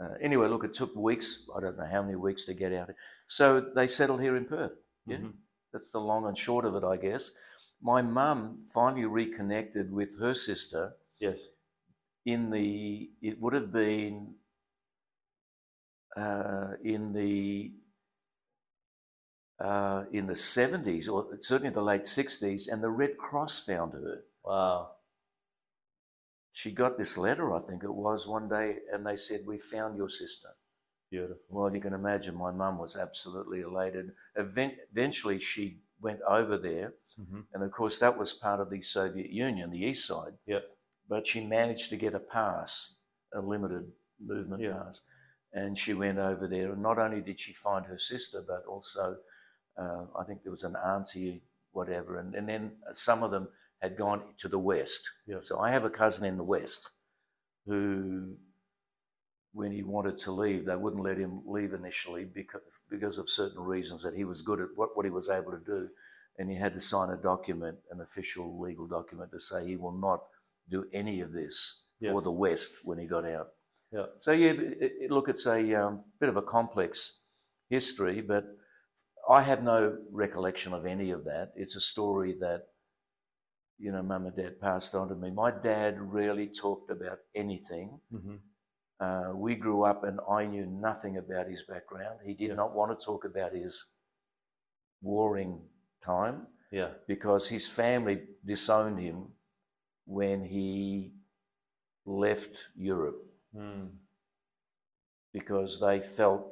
uh, 0.00 0.14
anyway, 0.20 0.48
look, 0.48 0.64
it 0.64 0.72
took 0.72 0.94
weeks. 0.96 1.46
I 1.54 1.60
don't 1.60 1.76
know 1.76 1.86
how 1.86 2.02
many 2.02 2.16
weeks 2.16 2.44
to 2.46 2.54
get 2.54 2.72
out. 2.72 2.90
So 3.26 3.60
they 3.60 3.86
settled 3.86 4.20
here 4.20 4.36
in 4.36 4.46
Perth. 4.46 4.76
Yeah, 5.06 5.18
Mhm. 5.18 5.34
that's 5.72 5.90
the 5.90 6.00
long 6.00 6.26
and 6.26 6.36
short 6.36 6.64
of 6.64 6.74
it, 6.74 6.84
I 6.84 6.96
guess. 6.96 7.30
My 7.82 8.02
mum 8.02 8.64
finally 8.74 9.04
reconnected 9.06 9.90
with 9.92 10.18
her 10.20 10.34
sister 10.34 10.96
Yes. 11.20 11.48
in 12.24 12.50
the 12.50 13.10
it 13.22 13.40
would 13.40 13.52
have 13.54 13.72
been 13.72 14.36
uh, 16.16 16.72
in 16.82 17.12
the 17.12 17.72
uh, 19.60 20.04
in 20.12 20.26
the 20.26 20.36
seventies 20.36 21.08
or 21.08 21.36
certainly 21.40 21.72
the 21.72 21.82
late 21.82 22.06
sixties, 22.06 22.66
and 22.68 22.82
the 22.82 22.90
Red 22.90 23.16
Cross 23.18 23.64
found 23.66 23.92
her. 23.92 24.24
Wow. 24.44 24.96
She 26.52 26.72
got 26.72 26.98
this 26.98 27.16
letter, 27.16 27.54
I 27.54 27.60
think 27.60 27.84
it 27.84 27.94
was, 27.94 28.26
one 28.26 28.48
day, 28.48 28.78
and 28.92 29.06
they 29.06 29.16
said, 29.16 29.46
"We 29.46 29.56
found 29.58 29.96
your 29.96 30.08
sister." 30.08 30.48
Beautiful. 31.10 31.42
Well, 31.48 31.74
you 31.74 31.80
can 31.80 31.92
imagine 31.94 32.34
my 32.36 32.50
mum 32.52 32.78
was 32.78 32.96
absolutely 32.96 33.60
elated. 33.62 34.12
Event- 34.36 34.78
eventually, 34.92 35.38
she 35.38 35.82
went 36.00 36.20
over 36.22 36.56
there, 36.56 36.94
hmm 37.16 37.40
and 37.52 37.62
of 37.62 37.70
course, 37.72 37.98
that 37.98 38.16
was 38.18 38.32
part 38.32 38.60
of 38.60 38.70
the 38.70 38.80
Soviet 38.80 39.30
Union, 39.30 39.70
the 39.70 39.84
east 39.84 40.06
side. 40.06 40.34
Yep. 40.46 40.64
But 41.08 41.26
she 41.26 41.44
managed 41.46 41.90
to 41.90 41.96
get 41.96 42.14
a 42.14 42.20
pass, 42.20 43.00
a 43.34 43.40
limited 43.40 43.92
movement 44.18 44.62
Yeah. 44.62 44.74
pass, 44.74 45.02
and 45.52 45.76
she 45.76 45.94
went 45.94 46.18
over 46.18 46.46
there. 46.46 46.72
And 46.72 46.82
not 46.82 46.98
only 46.98 47.20
did 47.20 47.38
she 47.40 47.52
find 47.52 47.86
her 47.86 47.98
sister, 47.98 48.42
but 48.46 48.64
also 48.66 49.18
uh, 49.76 50.06
I 50.18 50.24
think 50.24 50.42
there 50.42 50.50
was 50.50 50.64
an 50.64 50.76
auntie, 50.76 51.42
whatever, 51.72 52.18
and, 52.18 52.34
and 52.34 52.48
then 52.48 52.76
some 52.92 53.22
of 53.22 53.30
them 53.30 53.48
had 53.80 53.96
gone 53.96 54.22
to 54.38 54.48
the 54.48 54.58
west. 54.58 55.10
Yeah. 55.26 55.40
So 55.40 55.58
I 55.58 55.70
have 55.70 55.84
a 55.84 55.90
cousin 55.90 56.26
in 56.26 56.36
the 56.36 56.44
west 56.44 56.90
who, 57.66 58.36
when 59.52 59.72
he 59.72 59.82
wanted 59.82 60.16
to 60.18 60.32
leave, 60.32 60.64
they 60.64 60.76
wouldn't 60.76 61.02
let 61.02 61.18
him 61.18 61.42
leave 61.46 61.72
initially 61.72 62.24
because 62.24 62.62
because 62.90 63.18
of 63.18 63.28
certain 63.28 63.62
reasons 63.62 64.02
that 64.02 64.14
he 64.14 64.24
was 64.24 64.42
good 64.42 64.60
at 64.60 64.68
what, 64.76 64.96
what 64.96 65.06
he 65.06 65.10
was 65.10 65.28
able 65.28 65.52
to 65.52 65.64
do, 65.64 65.88
and 66.38 66.48
he 66.50 66.56
had 66.56 66.74
to 66.74 66.80
sign 66.80 67.10
a 67.10 67.16
document, 67.16 67.78
an 67.90 68.00
official 68.00 68.60
legal 68.60 68.86
document, 68.86 69.30
to 69.32 69.40
say 69.40 69.66
he 69.66 69.76
will 69.76 69.98
not 69.98 70.20
do 70.68 70.86
any 70.92 71.20
of 71.20 71.32
this 71.32 71.82
Yeah. 72.00 72.12
for 72.12 72.22
the 72.22 72.30
West 72.30 72.80
when 72.84 72.98
he 72.98 73.06
got 73.06 73.24
out. 73.24 73.48
Yeah. 73.92 74.06
So 74.18 74.32
yeah, 74.32 74.50
it, 74.52 74.92
it, 75.02 75.10
look, 75.10 75.28
it's 75.28 75.46
a 75.46 75.74
um, 75.74 76.04
bit 76.20 76.28
of 76.28 76.36
a 76.36 76.42
complex 76.42 77.18
history, 77.68 78.20
but 78.20 78.44
I 79.28 79.42
have 79.42 79.62
no 79.62 79.98
recollection 80.12 80.72
of 80.72 80.86
any 80.86 81.10
of 81.10 81.24
that. 81.24 81.52
It's 81.56 81.76
a 81.76 81.80
story 81.80 82.34
that 82.40 82.66
you 83.80 83.90
know, 83.92 84.02
mum 84.02 84.26
and 84.26 84.36
dad 84.36 84.60
passed 84.60 84.94
on 84.94 85.08
to 85.08 85.14
me. 85.14 85.30
My 85.30 85.50
dad 85.50 85.98
rarely 86.00 86.48
talked 86.48 86.90
about 86.90 87.18
anything. 87.34 88.00
hmm 88.10 88.36
Uh, 89.00 89.32
we 89.34 89.56
grew 89.56 89.82
up 89.90 90.04
and 90.04 90.20
I 90.28 90.44
knew 90.44 90.66
nothing 90.66 91.16
about 91.16 91.46
his 91.48 91.62
background. 91.62 92.20
He 92.22 92.34
did 92.34 92.48
Yeah. 92.50 92.56
not 92.62 92.74
want 92.74 92.90
to 92.92 93.04
talk 93.06 93.24
about 93.24 93.52
his 93.54 93.94
warring 95.00 95.54
time 96.04 96.46
Yeah. 96.70 96.92
because 97.06 97.48
his 97.48 97.66
family 97.66 98.16
disowned 98.44 98.98
him 99.00 99.18
when 100.04 100.44
he 100.44 101.14
left 102.04 102.54
Europe 102.76 103.24
Mm. 103.54 103.88
because 105.32 105.80
they 105.80 106.00
felt 106.00 106.44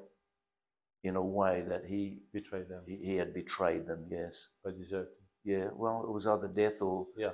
in 1.03 1.17
a 1.17 1.23
way 1.23 1.63
that 1.63 1.85
he 1.85 2.23
betrayed 2.33 2.69
them. 2.69 2.85
he 2.87 2.97
he 2.97 3.17
had 3.17 3.33
betrayed 3.35 3.85
them 3.87 4.07
yes 4.11 4.49
By 4.65 4.71
deserting. 4.73 5.28
Yeah 5.45 5.69
well 5.75 6.03
it 6.07 6.11
was 6.13 6.27
either 6.27 6.49
death 6.49 6.83
or 6.83 7.07
Yeah. 7.17 7.33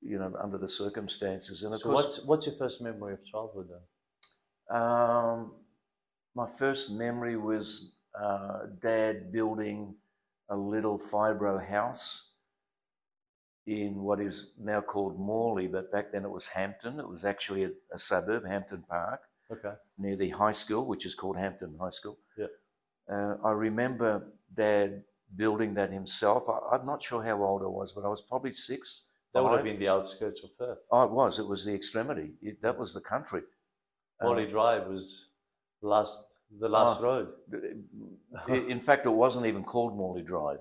you 0.00 0.18
know 0.18 0.32
under 0.42 0.58
the 0.58 0.68
circumstances 0.68 1.62
and 1.62 1.74
of 1.74 1.80
So 1.80 1.88
course 1.90 2.02
what's 2.04 2.24
what's 2.24 2.46
your 2.46 2.56
first 2.56 2.80
memory 2.80 3.14
of 3.14 3.24
childhood 3.24 3.68
then? 3.70 3.84
Um, 4.80 5.52
my 6.34 6.46
first 6.46 6.92
memory 6.92 7.36
was 7.36 7.96
uh, 8.18 8.66
dad 8.80 9.32
building 9.32 9.96
a 10.48 10.56
little 10.56 10.98
fibro 10.98 11.54
house 11.64 12.34
in 13.66 14.02
what 14.02 14.20
is 14.20 14.54
now 14.58 14.80
called 14.80 15.18
Morley, 15.18 15.66
but 15.68 15.92
back 15.92 16.12
then 16.12 16.24
it 16.24 16.30
was 16.30 16.48
Hampton. 16.48 16.98
It 16.98 17.08
was 17.08 17.24
actually 17.24 17.64
a, 17.64 17.70
a 17.92 17.98
suburb, 17.98 18.44
Hampton 18.46 18.84
Park, 18.88 19.20
Okay. 19.50 19.74
near 19.98 20.16
the 20.16 20.30
high 20.30 20.52
school, 20.52 20.86
which 20.86 21.04
is 21.04 21.14
called 21.14 21.36
Hampton 21.36 21.76
High 21.80 21.90
School. 21.90 22.18
Yeah. 22.38 22.46
Uh, 23.12 23.36
I 23.44 23.50
remember 23.50 24.32
dad 24.54 25.02
building 25.36 25.74
that 25.74 25.90
himself. 25.92 26.48
I, 26.48 26.76
I'm 26.76 26.86
not 26.86 27.02
sure 27.02 27.22
how 27.22 27.42
old 27.42 27.62
I 27.62 27.66
was, 27.66 27.92
but 27.92 28.04
I 28.04 28.08
was 28.08 28.22
probably 28.22 28.52
six. 28.52 29.04
That 29.32 29.42
would 29.44 29.52
have 29.52 29.64
been 29.64 29.78
the 29.78 29.88
outskirts 29.88 30.42
of 30.42 30.56
Perth. 30.58 30.78
Oh, 30.90 31.04
it 31.04 31.10
was. 31.12 31.38
It 31.38 31.46
was 31.46 31.64
the 31.64 31.72
extremity. 31.72 32.32
It, 32.42 32.60
that 32.62 32.76
was 32.78 32.92
the 32.94 33.00
country. 33.00 33.42
Morley 34.20 34.46
Drive 34.46 34.86
was 34.88 35.30
last 35.82 36.36
the 36.58 36.68
last 36.68 37.00
Ah. 37.00 37.04
road. 37.04 37.28
In 38.48 38.80
fact, 38.80 39.06
it 39.06 39.10
wasn't 39.10 39.46
even 39.46 39.62
called 39.62 39.96
Morley 39.96 40.22
Drive. 40.22 40.60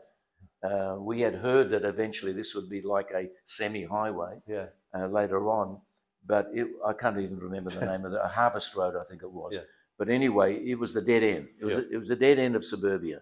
Uh, 0.63 0.97
we 0.99 1.21
had 1.21 1.33
heard 1.35 1.69
that 1.71 1.83
eventually 1.83 2.31
this 2.33 2.53
would 2.53 2.69
be 2.69 2.81
like 2.81 3.09
a 3.15 3.29
semi-highway 3.43 4.41
Yeah. 4.47 4.67
uh, 4.93 5.07
later 5.07 5.49
on, 5.49 5.79
but 6.25 6.47
it, 6.53 6.67
I 6.85 6.93
can't 6.93 7.17
even 7.19 7.39
remember 7.39 7.69
the 7.71 7.85
name 7.85 8.05
of 8.05 8.13
it. 8.13 8.19
A 8.21 8.27
harvest 8.27 8.75
Road, 8.75 8.95
I 8.95 9.03
think 9.03 9.23
it 9.23 9.31
was. 9.31 9.55
Yeah. 9.55 9.61
But 9.97 10.09
anyway, 10.09 10.57
it 10.57 10.77
was 10.77 10.93
the 10.93 11.01
dead 11.01 11.23
end. 11.23 11.47
It 11.59 11.65
was 11.65 11.75
Yeah. 11.75 11.83
it 11.91 11.97
was 11.97 12.09
the 12.09 12.15
dead 12.15 12.37
end 12.39 12.55
of 12.55 12.63
suburbia. 12.63 13.21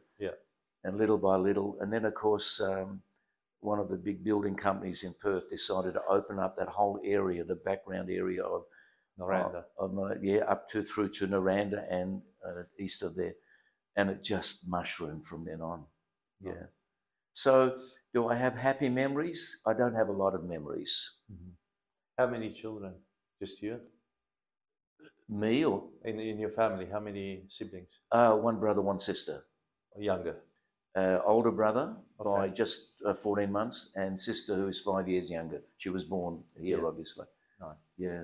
And 0.88 0.98
little 0.98 1.18
by 1.18 1.36
little, 1.36 1.78
and 1.82 1.92
then 1.92 2.06
of 2.06 2.14
course, 2.14 2.62
um, 2.62 3.02
one 3.60 3.78
of 3.78 3.90
the 3.90 3.98
big 3.98 4.24
building 4.24 4.56
companies 4.56 5.04
in 5.04 5.14
Perth 5.20 5.50
decided 5.50 5.96
to 5.96 6.02
open 6.10 6.40
up 6.40 6.56
that 6.56 6.70
whole 6.70 6.98
area, 7.04 7.44
the 7.44 7.56
background 7.70 8.10
area 8.10 8.42
of 8.42 8.64
Noranda. 9.20 9.66
of 9.78 9.94
my, 9.94 10.14
yeah, 10.22 10.46
up 10.54 10.70
to 10.70 10.82
through 10.82 11.10
to 11.10 11.28
Noranda 11.28 11.84
and 11.92 12.22
uh, 12.48 12.64
east 12.80 13.04
of 13.04 13.16
there, 13.18 13.34
and 13.98 14.10
it 14.10 14.24
just 14.24 14.66
mushroomed 14.66 15.26
from 15.26 15.44
then 15.44 15.62
on. 15.62 15.84
Yeah. 16.40 16.68
So, 17.34 17.76
do 18.14 18.30
I 18.30 18.36
have 18.36 18.56
happy 18.56 18.88
memories? 18.88 19.62
I 19.66 19.74
don't 19.74 19.94
have 19.96 20.08
a 20.08 20.14
lot 20.24 20.36
of 20.36 20.46
memories. 20.46 20.94
Mhm. 21.30 21.52
How 22.18 22.28
many 22.28 22.50
children? 22.62 22.94
Just 23.42 23.62
you? 23.62 23.82
Me 25.28 25.66
or 25.66 25.90
In 26.06 26.20
in 26.20 26.40
your 26.40 26.52
family, 26.52 26.86
how 26.86 27.02
many 27.02 27.44
siblings? 27.50 28.00
uh, 28.12 28.34
one 28.38 28.58
brother, 28.60 28.82
one 28.82 29.00
sister. 29.00 29.44
Younger? 29.98 30.36
Uh, 30.96 31.20
older 31.26 31.52
brother 31.52 31.96
by 32.18 32.46
Okay. 32.46 32.54
just 32.54 32.94
uh, 33.06 33.14
14 33.14 33.52
months, 33.52 33.92
and 33.96 34.20
sister 34.20 34.56
who's 34.56 34.80
five 34.82 35.08
years 35.08 35.30
younger. 35.30 35.62
She 35.78 35.90
was 35.90 36.04
born 36.04 36.44
here, 36.60 36.80
Yeah. 36.80 36.86
obviously. 36.88 37.26
Nice. 37.60 37.94
Yeah. 37.98 38.24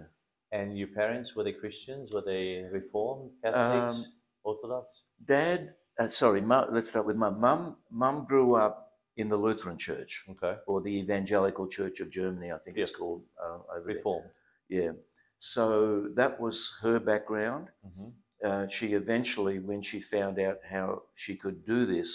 And 0.52 0.78
your 0.78 0.88
parents 0.88 1.36
were 1.36 1.44
they 1.44 1.54
Christians? 1.54 2.14
Were 2.14 2.22
they 2.22 2.64
Reformed, 2.72 3.32
Catholics, 3.44 4.06
Um, 4.06 4.14
Orthodox? 4.44 5.04
Dad, 5.24 5.76
uh, 6.00 6.08
sorry, 6.08 6.42
mum, 6.42 6.70
let's 6.72 6.90
start 6.90 7.06
with 7.06 7.16
mum. 7.16 7.40
Mum, 7.40 7.78
mum 7.92 8.26
grew 8.26 8.56
up 8.56 8.94
in 9.18 9.28
the 9.28 9.38
Lutheran 9.38 9.78
Church 9.78 10.26
Okay. 10.30 10.56
or 10.66 10.82
the 10.82 10.98
Evangelical 11.00 11.68
Church 11.68 12.00
of 12.00 12.10
Germany, 12.10 12.52
I 12.52 12.58
think 12.58 12.78
it's 12.78 12.90
called 12.90 13.24
uh, 13.40 13.60
over 13.76 13.86
there. 13.86 13.96
Reformed. 13.96 14.32
Yeah. 14.70 14.94
So 15.38 16.08
that 16.16 16.40
was 16.40 16.78
her 16.82 17.00
background. 17.00 17.68
hmm 17.84 18.10
Uh, 18.44 18.68
she 18.68 18.94
eventually, 18.94 19.58
when 19.60 19.82
she 19.82 20.00
found 20.02 20.38
out 20.38 20.58
how 20.70 21.04
she 21.16 21.34
could 21.38 21.64
do 21.64 21.86
this, 21.86 22.10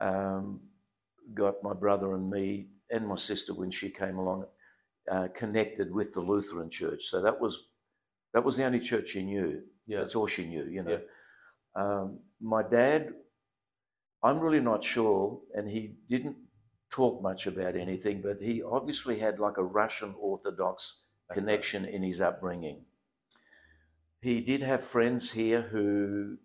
um, 0.00 0.60
got 1.34 1.62
my 1.62 1.74
brother 1.74 2.14
and 2.14 2.30
me 2.30 2.68
and 2.90 3.06
my 3.06 3.16
sister 3.16 3.54
when 3.54 3.70
she 3.70 3.90
came 3.90 4.16
along 4.16 4.44
uh, 5.10 5.28
connected 5.34 5.92
with 5.92 6.12
the 6.12 6.20
Lutheran 6.20 6.70
Church. 6.70 7.04
So 7.04 7.22
that 7.22 7.40
was 7.40 7.68
that 8.34 8.44
was 8.44 8.56
the 8.56 8.64
only 8.64 8.80
church 8.80 9.08
she 9.08 9.22
knew. 9.22 9.62
Yeah. 9.86 10.00
That's 10.00 10.14
all 10.14 10.26
she 10.26 10.46
knew. 10.46 10.66
You 10.66 10.82
know. 10.82 11.00
Um, 11.74 12.20
my 12.40 12.62
dad, 12.62 13.12
I'm 14.22 14.38
really 14.38 14.60
not 14.60 14.84
sure, 14.84 15.40
and 15.54 15.68
he 15.68 15.94
didn't 16.08 16.36
talk 16.90 17.22
much 17.22 17.46
about 17.46 17.76
anything, 17.76 18.20
but 18.22 18.38
he 18.40 18.62
obviously 18.62 19.18
had 19.18 19.38
like 19.38 19.58
a 19.58 19.62
Russian 19.62 20.14
Orthodox 20.18 21.04
connection 21.32 21.84
in 21.84 22.02
his 22.02 22.20
upbringing. 22.20 22.84
He 24.20 24.40
did 24.40 24.62
have 24.62 24.82
friends 24.82 25.32
here 25.32 25.62
who, 25.62 26.38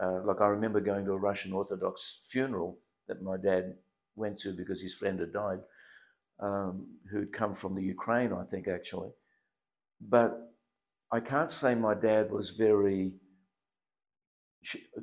uh, 0.00 0.20
like 0.24 0.40
I 0.40 0.46
remember 0.46 0.80
going 0.80 1.04
to 1.06 1.12
a 1.12 1.18
Russian 1.18 1.52
Orthodox 1.52 2.20
funeral 2.24 2.78
that 3.08 3.22
my 3.22 3.36
dad 3.36 3.74
went 4.16 4.38
to 4.38 4.52
because 4.52 4.80
his 4.82 4.94
friend 4.94 5.18
had 5.20 5.32
died, 5.32 5.60
um, 6.40 6.86
who'd 7.10 7.32
come 7.32 7.54
from 7.54 7.74
the 7.74 7.82
Ukraine, 7.82 8.32
I 8.32 8.44
think, 8.44 8.68
actually. 8.68 9.10
But 10.00 10.54
I 11.10 11.20
can't 11.20 11.50
say 11.50 11.74
my 11.74 11.94
dad 11.94 12.30
was 12.30 12.50
very, 12.50 13.12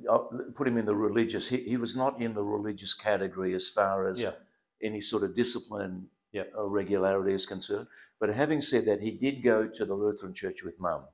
I'll 0.10 0.30
put 0.54 0.68
him 0.68 0.78
in 0.78 0.86
the 0.86 0.96
religious, 0.96 1.50
he, 1.50 1.58
he 1.58 1.78
was 1.78 1.96
not 1.96 2.22
in 2.22 2.34
the 2.34 2.44
religious 2.44 2.94
category 2.94 3.54
as 3.56 3.70
far 3.70 4.08
as 4.08 4.22
Yeah. 4.22 4.34
any 4.82 5.02
sort 5.02 5.24
of 5.24 5.36
discipline 5.36 6.10
Yeah. 6.32 6.44
or 6.56 6.70
regularity 6.70 7.34
is 7.34 7.46
concerned. 7.46 7.88
But 8.20 8.30
having 8.30 8.62
said 8.62 8.86
that, 8.86 9.00
he 9.02 9.12
did 9.12 9.44
go 9.44 9.68
to 9.68 9.86
the 9.86 9.94
Lutheran 9.96 10.34
church 10.34 10.64
with 10.64 10.80
mum. 10.80 11.06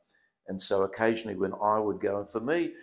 And 0.48 0.62
so 0.62 0.84
occasionally 0.84 1.38
when 1.38 1.54
I 1.54 1.80
would 1.80 2.02
go, 2.02 2.20
and 2.20 2.30
for 2.30 2.42
me, 2.42 2.74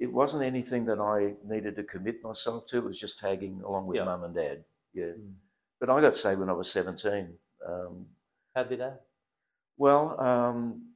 it 0.00 0.12
wasn't 0.12 0.42
anything 0.42 0.86
that 0.86 0.98
I 0.98 1.34
needed 1.46 1.76
to 1.76 1.84
commit 1.84 2.24
myself 2.24 2.66
to. 2.68 2.78
It 2.78 2.84
was 2.84 2.98
just 2.98 3.18
tagging 3.18 3.60
along 3.64 3.86
with 3.86 3.96
Yeah. 3.98 4.04
mum 4.06 4.24
and 4.24 4.34
dad. 4.34 4.64
Yeah. 4.94 5.12
Mm. 5.18 5.34
But 5.78 5.90
I 5.90 6.00
got 6.00 6.14
saved 6.14 6.40
when 6.40 6.48
I 6.50 6.52
was 6.54 6.70
17. 6.72 7.38
Um, 7.66 8.06
How 8.54 8.64
did 8.64 8.80
that? 8.80 9.02
well, 9.76 10.18
um, 10.20 10.92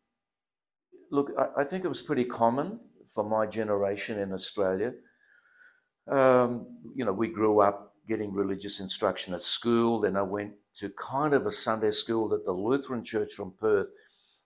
look, 1.11 1.31
I, 1.39 1.63
I 1.63 1.65
think 1.65 1.85
it 1.85 1.89
was 1.89 2.03
pretty 2.03 2.25
common 2.25 2.81
for 3.15 3.25
my 3.25 3.47
generation 3.47 4.19
in 4.19 4.33
Australia. 4.33 4.93
Um, 6.09 6.67
you 6.95 7.05
know, 7.05 7.13
we 7.13 7.29
grew 7.29 7.61
up 7.61 7.95
getting 8.09 8.33
religious 8.33 8.81
instruction 8.81 9.33
at 9.35 9.43
school. 9.43 10.01
Then 10.01 10.17
I 10.17 10.23
went 10.23 10.53
to 10.81 10.91
kind 10.91 11.33
of 11.35 11.47
a 11.47 11.51
Sunday 11.51 11.91
school 11.91 12.35
at 12.35 12.45
the 12.45 12.53
Lutheran 12.53 13.03
Church 13.03 13.33
from 13.35 13.53
Perth 13.59 13.89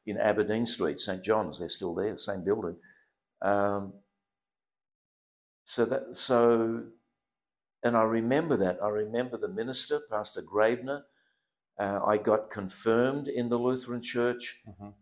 in 0.06 0.18
Aberdeen 0.18 0.66
Street, 0.66 1.00
St. 1.00 1.22
John's. 1.22 1.58
They're 1.58 1.68
still 1.68 1.94
there, 1.94 2.12
the 2.12 2.18
same 2.18 2.44
building. 2.44 2.76
So 5.68 5.84
that, 5.84 6.16
so, 6.16 6.82
and 7.82 7.94
I 7.94 8.02
remember 8.04 8.56
that. 8.56 8.78
I 8.82 8.88
remember 8.88 9.36
the 9.36 9.48
minister, 9.48 10.00
Pastor 10.10 10.40
Graebner. 10.40 11.02
Uh, 11.78 12.00
I 12.06 12.16
got 12.16 12.50
confirmed 12.50 13.28
in 13.28 13.50
the 13.50 13.58
Lutheran 13.58 14.00
Church 14.00 14.62
Mhm. 14.66 14.94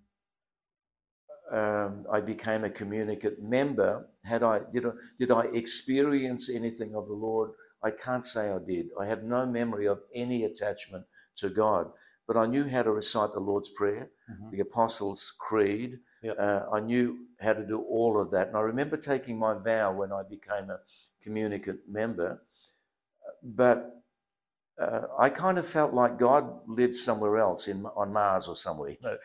um, 1.52 2.02
I 2.10 2.20
became 2.20 2.64
a 2.64 2.70
communicant 2.70 3.40
member, 3.40 4.08
had 4.24 4.42
I 4.42 4.58
did, 4.72 4.84
I 4.84 4.90
did 5.20 5.30
I 5.30 5.42
experience 5.62 6.50
anything 6.50 6.96
of 6.96 7.06
the 7.06 7.14
Lord? 7.14 7.52
I 7.84 7.92
can't 7.92 8.24
say 8.24 8.50
I 8.50 8.58
did. 8.58 8.86
I 9.00 9.06
have 9.06 9.22
no 9.22 9.46
memory 9.46 9.86
of 9.86 10.02
any 10.12 10.44
attachment 10.44 11.06
to 11.36 11.48
God, 11.48 11.92
but 12.26 12.36
I 12.36 12.46
knew 12.46 12.68
how 12.68 12.82
to 12.82 12.90
recite 12.90 13.32
the 13.34 13.40
Lord's 13.50 13.70
Prayer, 13.70 14.10
Mhm. 14.28 14.50
the 14.50 14.60
Apostles' 14.60 15.32
Creed. 15.38 16.00
Yep. 16.22 16.36
Uh, 16.38 16.60
I 16.72 16.80
knew 16.80 17.18
how 17.40 17.52
to 17.52 17.66
do 17.66 17.80
all 17.82 18.20
of 18.20 18.30
that, 18.32 18.48
and 18.48 18.56
I 18.56 18.60
remember 18.60 18.96
taking 18.96 19.38
my 19.38 19.54
vow 19.54 19.92
when 19.92 20.12
I 20.12 20.22
became 20.28 20.70
a 20.70 20.80
communicant 21.22 21.80
member. 21.88 22.42
But 23.42 24.02
uh, 24.80 25.02
I 25.18 25.30
kind 25.30 25.58
of 25.58 25.66
felt 25.66 25.94
like 25.94 26.18
God 26.18 26.60
lived 26.66 26.96
somewhere 26.96 27.38
else 27.38 27.68
in 27.68 27.86
on 27.86 28.12
Mars 28.12 28.48
or 28.48 28.56
somewhere, 28.56 28.90
you 28.90 28.96
know, 29.02 29.18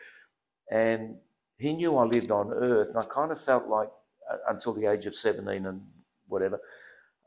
and 0.70 1.16
He 1.58 1.72
knew 1.74 1.96
I 1.96 2.04
lived 2.04 2.30
on 2.30 2.52
Earth. 2.52 2.96
I 2.96 3.04
kind 3.04 3.32
of 3.32 3.40
felt 3.40 3.68
like 3.68 3.88
uh, 4.30 4.38
until 4.48 4.74
the 4.74 4.86
age 4.86 5.06
of 5.06 5.14
seventeen 5.14 5.66
and 5.66 5.82
whatever. 6.28 6.60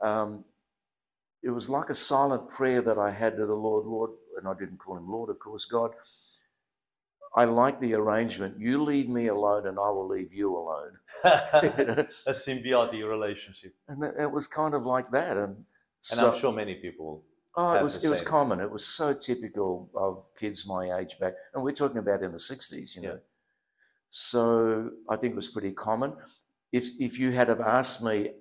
Um, 0.02 0.46
it 1.44 1.52
was 1.52 1.70
like 1.70 1.90
a 1.90 1.96
silent 1.96 2.50
prayer 2.50 2.82
that 2.82 2.98
I 2.98 3.12
had 3.12 3.38
to 3.38 3.46
the 3.46 3.54
Lord, 3.56 3.86
Lord, 3.86 4.12
and 4.38 4.48
I 4.48 4.54
didn't 4.54 4.78
call 4.80 4.98
him 4.98 5.10
Lord, 5.12 5.30
of 5.30 5.40
course, 5.40 5.66
God. 5.66 5.92
I 7.36 7.44
like 7.44 7.80
the 7.80 7.94
arrangement. 7.96 8.56
You 8.58 8.82
leave 8.84 9.10
me 9.10 9.28
alone, 9.28 9.68
and 9.68 9.78
I 9.78 9.90
will 9.90 10.08
leave 10.08 10.34
you 10.34 10.56
alone. 10.56 10.94
A 11.24 12.32
symbiotic 12.32 13.08
relationship. 13.08 13.74
and 13.90 14.04
it 14.04 14.32
was 14.32 14.48
kind 14.48 14.74
of 14.74 14.86
like 14.86 15.12
that. 15.12 15.36
And, 15.38 15.56
And 15.56 15.66
so, 16.20 16.28
I'm 16.32 16.38
sure 16.38 16.54
many 16.54 16.76
people. 16.76 17.24
oh, 17.58 17.74
it 17.74 17.84
was 17.84 18.04
it 18.06 18.10
was 18.10 18.22
common. 18.22 18.60
It 18.60 18.72
was 18.72 18.86
so 18.86 19.14
typical 19.14 19.90
of 19.96 20.28
kids 20.40 20.66
my 20.66 20.84
age 21.00 21.14
back, 21.20 21.34
and 21.54 21.64
we're 21.64 21.80
talking 21.84 21.98
about 21.98 22.24
in 22.24 22.32
the 22.32 22.38
'60s, 22.52 22.96
you 22.96 23.02
know. 23.02 23.10
Yeah. 23.14 23.20
So 24.10 24.92
I 25.10 25.16
think 25.18 25.34
it 25.34 25.36
was 25.36 25.50
pretty 25.50 25.74
common. 25.74 26.14
If 26.72 26.86
if 27.00 27.20
you 27.20 27.32
had 27.32 27.48
have 27.50 27.62
asked 27.62 28.02
me 28.04 28.32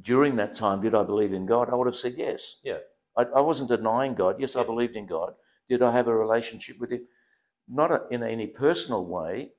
during 0.00 0.36
that 0.36 0.54
time, 0.54 0.80
did 0.80 0.94
I 0.94 1.04
believe 1.04 1.32
in 1.32 1.46
God? 1.46 1.68
I 1.70 1.74
would 1.76 1.86
have 1.86 1.96
said 2.04 2.14
yes. 2.16 2.58
Yeah. 2.64 2.78
I, 3.16 3.22
I 3.36 3.40
wasn't 3.40 3.70
denying 3.70 4.14
God. 4.14 4.36
Yes, 4.38 4.56
I 4.56 4.62
believed 4.62 4.96
in 4.96 5.06
God. 5.06 5.34
Did 5.68 5.82
I 5.82 5.90
have 5.92 6.08
a 6.08 6.16
relationship 6.16 6.78
with 6.80 6.90
Him? 6.92 7.06
Not 7.72 7.92
a, 7.92 8.02
in 8.10 8.22
any 8.22 8.48
personal 8.48 9.04
way, 9.06 9.52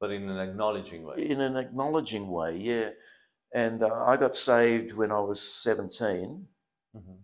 but 0.00 0.10
in 0.12 0.28
an 0.28 0.38
acknowledging 0.38 1.02
way. 1.04 1.16
in 1.18 1.40
an 1.40 1.56
acknowledging 1.56 2.28
way, 2.30 2.56
yeah. 2.56 2.90
And 3.52 3.82
uh, 3.82 4.04
I 4.06 4.16
got 4.16 4.34
saved 4.36 4.96
when 4.96 5.10
I 5.10 5.20
was 5.20 5.40
17, 5.42 6.46
Mhm. 6.96 7.18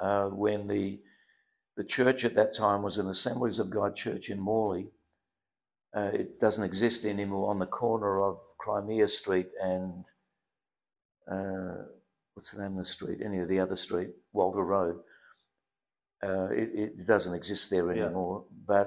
uh, 0.00 0.28
when 0.30 0.66
the 0.66 1.00
the 1.76 1.84
church 1.84 2.24
at 2.24 2.34
that 2.34 2.54
time 2.56 2.82
was 2.82 2.98
an 2.98 3.08
Assemblies 3.08 3.58
of 3.58 3.68
God 3.68 3.96
church 3.96 4.30
in 4.30 4.38
Morley. 4.38 4.92
Uh, 5.96 6.10
it 6.12 6.38
doesn't 6.38 6.64
exist 6.64 7.04
anymore 7.04 7.50
on 7.50 7.58
the 7.58 7.66
corner 7.66 8.20
of 8.22 8.38
Crimea 8.58 9.08
Street 9.08 9.48
and 9.60 10.06
uh, 11.28 11.82
what's 12.34 12.52
the 12.52 12.62
name 12.62 12.72
of 12.72 12.78
the 12.78 12.84
street? 12.84 13.20
Any 13.24 13.40
of 13.40 13.48
the 13.48 13.58
other 13.58 13.74
street, 13.76 14.10
Walter 14.32 14.62
Road. 14.62 15.00
Uh, 16.24 16.48
it, 16.62 16.68
it 17.00 17.06
doesn't 17.06 17.34
exist 17.34 17.70
there 17.70 17.86
Yeah. 17.92 18.04
anymore. 18.04 18.44
But 18.66 18.86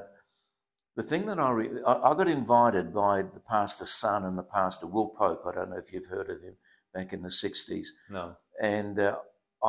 the 0.96 1.04
thing 1.04 1.26
that 1.28 1.40
I, 1.40 1.52
re- 1.52 1.82
I 1.86 1.94
I 2.10 2.16
got 2.16 2.28
invited 2.28 2.88
by 2.94 3.16
the 3.22 3.40
pastor's 3.56 3.92
son 4.04 4.20
and 4.26 4.38
the 4.38 4.44
pastor 4.60 4.88
Will 4.88 5.10
Pope. 5.10 5.44
I 5.46 5.54
don't 5.56 5.70
know 5.72 5.78
if 5.86 5.92
you've 5.94 6.08
heard 6.16 6.30
of 6.30 6.42
him 6.42 6.56
back 6.94 7.14
in 7.14 7.22
the 7.22 7.30
'60s 7.30 7.88
No. 8.10 8.34
and 8.62 9.00
uh, 9.00 9.18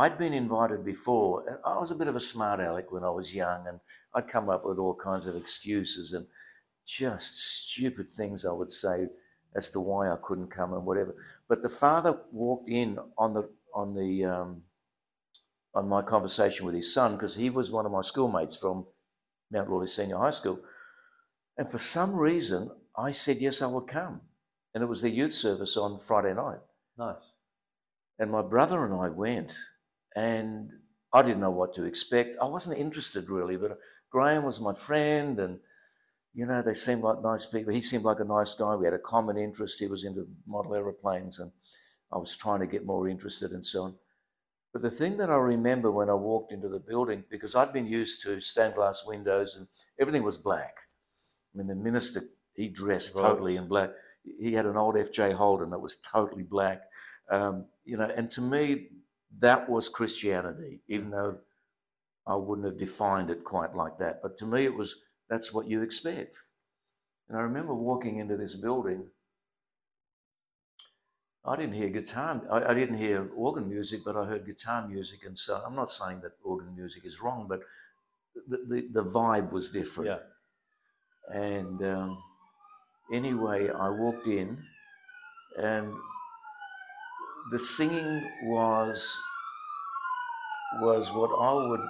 I'd 0.02 0.16
been 0.18 0.32
invited 0.34 0.80
before. 0.84 1.32
and 1.48 1.58
I 1.64 1.76
was 1.78 1.90
a 1.90 1.94
bit 2.00 2.08
of 2.08 2.16
a 2.16 2.20
smart 2.32 2.60
aleck 2.60 2.90
when 2.92 3.04
I 3.04 3.10
was 3.10 3.34
young, 3.34 3.60
and 3.68 3.78
I'd 4.14 4.28
come 4.28 4.48
up 4.54 4.62
with 4.64 4.78
all 4.78 4.94
kinds 4.94 5.26
of 5.26 5.34
excuses 5.36 6.12
and 6.16 6.26
just 6.86 7.30
stupid 7.68 8.10
things 8.10 8.44
I 8.46 8.52
would 8.52 8.72
say 8.72 9.08
as 9.54 9.70
to 9.70 9.80
why 9.80 10.10
I 10.10 10.16
couldn't 10.22 10.50
come 10.58 10.72
and 10.74 10.84
whatever. 10.86 11.14
But 11.48 11.62
the 11.62 11.68
father 11.84 12.12
walked 12.32 12.68
in 12.70 12.98
on 13.18 13.34
the 13.34 13.44
on 13.74 13.94
the 13.94 14.24
um, 14.24 14.62
on 15.74 15.88
my 15.88 16.02
conversation 16.02 16.66
with 16.66 16.74
his 16.74 16.92
son 16.92 17.12
because 17.12 17.36
he 17.36 17.50
was 17.50 17.70
one 17.70 17.86
of 17.86 17.92
my 17.92 18.00
schoolmates 18.00 18.56
from 18.56 18.86
Mount 19.50 19.70
Lawley 19.70 19.86
Senior 19.86 20.18
High 20.18 20.30
School, 20.30 20.60
and 21.56 21.70
for 21.70 21.78
some 21.78 22.14
reason 22.14 22.70
I 22.96 23.12
said 23.12 23.38
yes, 23.38 23.62
I 23.62 23.66
would 23.66 23.86
come, 23.86 24.20
and 24.74 24.82
it 24.82 24.88
was 24.88 25.02
the 25.02 25.10
youth 25.10 25.32
service 25.32 25.76
on 25.76 25.98
Friday 25.98 26.34
night. 26.34 26.60
Nice. 26.98 27.34
And 28.18 28.30
my 28.30 28.42
brother 28.42 28.84
and 28.84 28.94
I 28.94 29.08
went, 29.08 29.54
and 30.16 30.70
I 31.12 31.22
didn't 31.22 31.40
know 31.40 31.50
what 31.50 31.72
to 31.74 31.84
expect. 31.84 32.36
I 32.42 32.46
wasn't 32.46 32.78
interested 32.78 33.30
really, 33.30 33.56
but 33.56 33.78
Graham 34.10 34.44
was 34.44 34.60
my 34.60 34.74
friend, 34.74 35.38
and 35.38 35.60
you 36.34 36.46
know, 36.46 36.62
they 36.62 36.74
seemed 36.74 37.02
like 37.02 37.22
nice 37.22 37.46
people. 37.46 37.72
He 37.72 37.80
seemed 37.80 38.04
like 38.04 38.20
a 38.20 38.24
nice 38.24 38.54
guy. 38.54 38.74
We 38.74 38.84
had 38.84 38.94
a 38.94 38.98
common 38.98 39.38
interest. 39.38 39.80
He 39.80 39.86
was 39.86 40.04
into 40.04 40.26
model 40.46 40.74
aeroplanes, 40.74 41.40
and 41.40 41.50
I 42.12 42.18
was 42.18 42.36
trying 42.36 42.60
to 42.60 42.66
get 42.66 42.86
more 42.86 43.08
interested 43.08 43.52
and 43.52 43.64
so 43.64 43.84
on. 43.84 43.94
But 44.72 44.82
the 44.82 44.90
thing 44.90 45.16
that 45.16 45.30
I 45.30 45.36
remember 45.36 45.90
when 45.90 46.10
I 46.10 46.14
walked 46.14 46.52
into 46.52 46.68
the 46.68 46.78
building, 46.78 47.24
because 47.30 47.56
I'd 47.56 47.72
been 47.72 47.86
used 47.86 48.22
to 48.24 48.38
stained 48.40 48.74
glass 48.74 49.04
windows 49.06 49.56
and 49.56 49.66
everything 49.98 50.22
was 50.22 50.36
black. 50.36 50.76
I 51.54 51.58
mean, 51.58 51.68
the 51.68 51.74
minister, 51.74 52.22
he 52.54 52.68
dressed 52.68 53.16
totally 53.16 53.56
in 53.56 53.66
black. 53.66 53.90
He 54.22 54.52
had 54.52 54.66
an 54.66 54.76
old 54.76 54.94
FJ 54.94 55.32
Holden 55.32 55.70
that 55.70 55.78
was 55.78 55.96
totally 55.96 56.42
black. 56.42 56.82
Um, 57.30 57.66
you 57.84 57.96
know, 57.96 58.12
and 58.14 58.28
to 58.30 58.42
me, 58.42 58.88
that 59.38 59.68
was 59.68 59.88
Christianity, 59.88 60.80
even 60.88 61.10
though 61.10 61.38
I 62.26 62.36
wouldn't 62.36 62.66
have 62.66 62.78
defined 62.78 63.30
it 63.30 63.44
quite 63.44 63.74
like 63.74 63.98
that. 63.98 64.20
But 64.22 64.36
to 64.38 64.46
me, 64.46 64.64
it 64.64 64.74
was 64.74 65.02
that's 65.30 65.52
what 65.52 65.66
you 65.66 65.82
expect. 65.82 66.36
And 67.28 67.38
I 67.38 67.42
remember 67.42 67.74
walking 67.74 68.18
into 68.18 68.36
this 68.36 68.54
building. 68.54 69.06
I 71.48 71.56
didn't 71.56 71.74
hear 71.74 71.88
guitar. 71.90 72.42
I, 72.50 72.70
I 72.70 72.74
didn't 72.74 72.98
hear 72.98 73.30
organ 73.36 73.68
music, 73.68 74.00
but 74.04 74.14
I 74.16 74.24
heard 74.30 74.44
guitar 74.46 74.86
music, 74.86 75.20
and 75.26 75.36
so 75.38 75.62
I'm 75.66 75.74
not 75.82 75.90
saying 75.90 76.20
that 76.24 76.32
organ 76.44 76.74
music 76.76 77.02
is 77.10 77.20
wrong, 77.22 77.46
but 77.48 77.60
the 78.50 78.58
the, 78.70 78.78
the 78.92 79.04
vibe 79.18 79.50
was 79.52 79.70
different. 79.70 80.10
Yeah. 80.10 80.22
And 81.34 81.82
um, 81.94 82.18
anyway, 83.12 83.68
I 83.70 83.88
walked 83.90 84.26
in, 84.26 84.48
and 85.58 85.92
the 87.50 87.58
singing 87.58 88.10
was 88.44 88.96
was 90.82 91.10
what 91.12 91.30
I 91.30 91.52
would, 91.68 91.80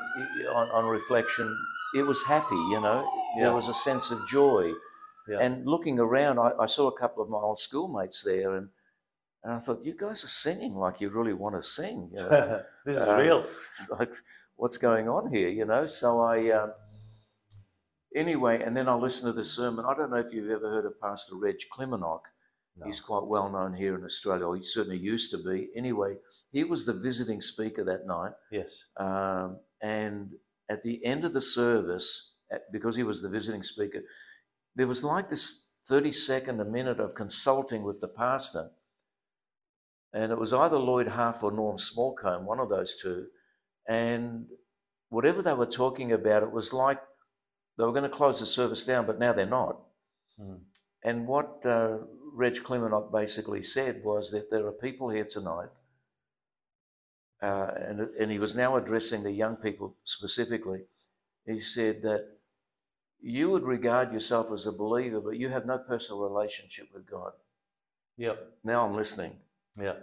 on, 0.55 0.69
on 0.71 0.85
reflection, 0.87 1.49
it 1.97 2.05
was 2.07 2.25
happy. 2.27 2.55
You 2.55 2.81
know, 2.81 3.01
Yeah. 3.37 3.45
there 3.45 3.55
was 3.55 3.69
a 3.69 3.75
sense 3.75 4.11
of 4.13 4.19
joy. 4.29 4.73
Yeah. 5.29 5.41
And 5.41 5.67
looking 5.67 5.99
around, 5.99 6.39
I, 6.39 6.53
I 6.61 6.67
saw 6.67 6.87
a 6.89 6.97
couple 6.99 7.23
of 7.23 7.29
my 7.29 7.39
old 7.39 7.59
schoolmates 7.59 8.23
there, 8.23 8.55
and 8.57 8.69
and 9.45 9.53
I 9.55 9.59
thought, 9.59 9.85
you 9.85 9.95
guys 9.97 10.25
are 10.25 10.29
singing 10.29 10.75
like 10.75 11.01
you 11.01 11.09
really 11.11 11.33
want 11.33 11.55
to 11.55 11.63
sing. 11.63 12.11
You 12.15 12.23
know? 12.23 12.63
this 12.87 12.97
is 12.97 13.09
Uh, 13.09 13.17
real. 13.19 13.45
like, 13.99 14.13
what's 14.57 14.77
going 14.79 15.09
on 15.09 15.33
here? 15.33 15.49
You 15.49 15.65
know. 15.65 15.87
So 15.87 16.21
I, 16.21 16.51
um, 16.51 16.73
anyway, 18.15 18.63
and 18.63 18.77
then 18.77 18.89
I 18.89 18.95
listened 18.95 19.33
to 19.33 19.37
the 19.37 19.45
sermon. 19.45 19.85
I 19.85 19.95
don't 19.95 20.11
know 20.11 20.17
if 20.19 20.33
you've 20.33 20.51
ever 20.51 20.69
heard 20.69 20.87
of 20.87 21.01
Pastor 21.01 21.37
Reg 21.37 21.57
Klimionok. 21.73 22.21
No. 22.77 22.87
He's 22.87 23.01
quite 23.01 23.25
well 23.27 23.51
known 23.51 23.75
here 23.75 23.97
in 23.97 24.05
Australia. 24.05 24.47
Or 24.47 24.57
he 24.57 24.63
certainly 24.65 24.99
used 24.99 25.31
to 25.33 25.39
be. 25.39 25.69
Anyway, 25.77 26.17
he 26.53 26.65
was 26.65 26.85
the 26.85 26.93
visiting 26.93 27.41
speaker 27.41 27.83
that 27.85 28.07
night, 28.07 28.33
Yes. 28.53 28.85
um, 28.97 29.59
and 29.83 30.31
at 30.69 30.83
the 30.83 31.05
end 31.05 31.25
of 31.25 31.33
the 31.33 31.41
service, 31.41 32.35
at- 32.53 32.71
because 32.73 32.95
he 32.95 33.03
was 33.03 33.21
the 33.21 33.29
visiting 33.29 33.63
speaker, 33.65 34.03
there 34.77 34.87
was 34.87 35.03
like 35.03 35.29
this 35.29 35.71
thirty 35.89 36.13
second, 36.13 36.61
a 36.61 36.65
minute 36.65 37.01
of 37.01 37.15
consulting 37.15 37.83
with 37.83 38.01
the 38.01 38.09
pastor. 38.09 38.71
And 40.13 40.33
it 40.33 40.39
was 40.39 40.55
either 40.55 40.79
Lloyd 40.79 41.09
Half 41.09 41.43
or 41.43 41.53
Norm 41.53 41.77
Smallcombe, 41.77 42.45
one 42.45 42.61
of 42.61 42.69
those 42.69 42.97
two. 42.97 43.27
And 43.87 44.47
whatever 45.11 45.43
they 45.43 45.53
were 45.53 45.67
talking 45.67 46.13
about, 46.13 46.43
it 46.43 46.53
was 46.53 46.73
like 46.73 47.01
they 47.77 47.85
were 47.85 47.93
going 47.93 48.09
to 48.11 48.17
close 48.17 48.41
the 48.41 48.47
service 48.47 48.85
down, 48.85 49.07
but 49.07 49.19
now 49.19 49.33
they're 49.33 49.47
not. 49.47 49.81
Mm. 50.41 50.61
And 51.05 51.27
what 51.27 51.65
uh, 51.65 51.99
Reg 52.33 52.55
Klimionok 52.55 53.13
basically 53.13 53.63
said 53.63 54.03
was 54.03 54.31
that 54.31 54.51
there 54.51 54.67
are 54.67 54.73
people 54.73 55.11
here 55.11 55.25
tonight, 55.25 55.69
uh, 57.43 57.71
and, 57.77 58.01
and 58.19 58.31
he 58.31 58.39
was 58.39 58.57
now 58.57 58.77
addressing 58.77 59.23
the 59.23 59.33
young 59.33 59.57
people 59.57 59.97
specifically. 60.05 60.81
He 61.47 61.59
said 61.59 62.03
that 62.03 62.27
you 63.21 63.51
would 63.51 63.65
regard 63.65 64.13
yourself 64.13 64.51
as 64.53 64.67
a 64.67 64.73
believer, 64.73 65.21
but 65.21 65.37
you 65.37 65.49
have 65.49 65.67
no 65.67 65.79
personal 65.79 66.23
relationship 66.23 66.87
with 66.93 67.09
God. 67.09 67.33
Yep. 68.17 68.39
Now 68.65 68.87
I'm 68.87 68.95
listening 68.95 69.37
Yeah. 69.81 69.95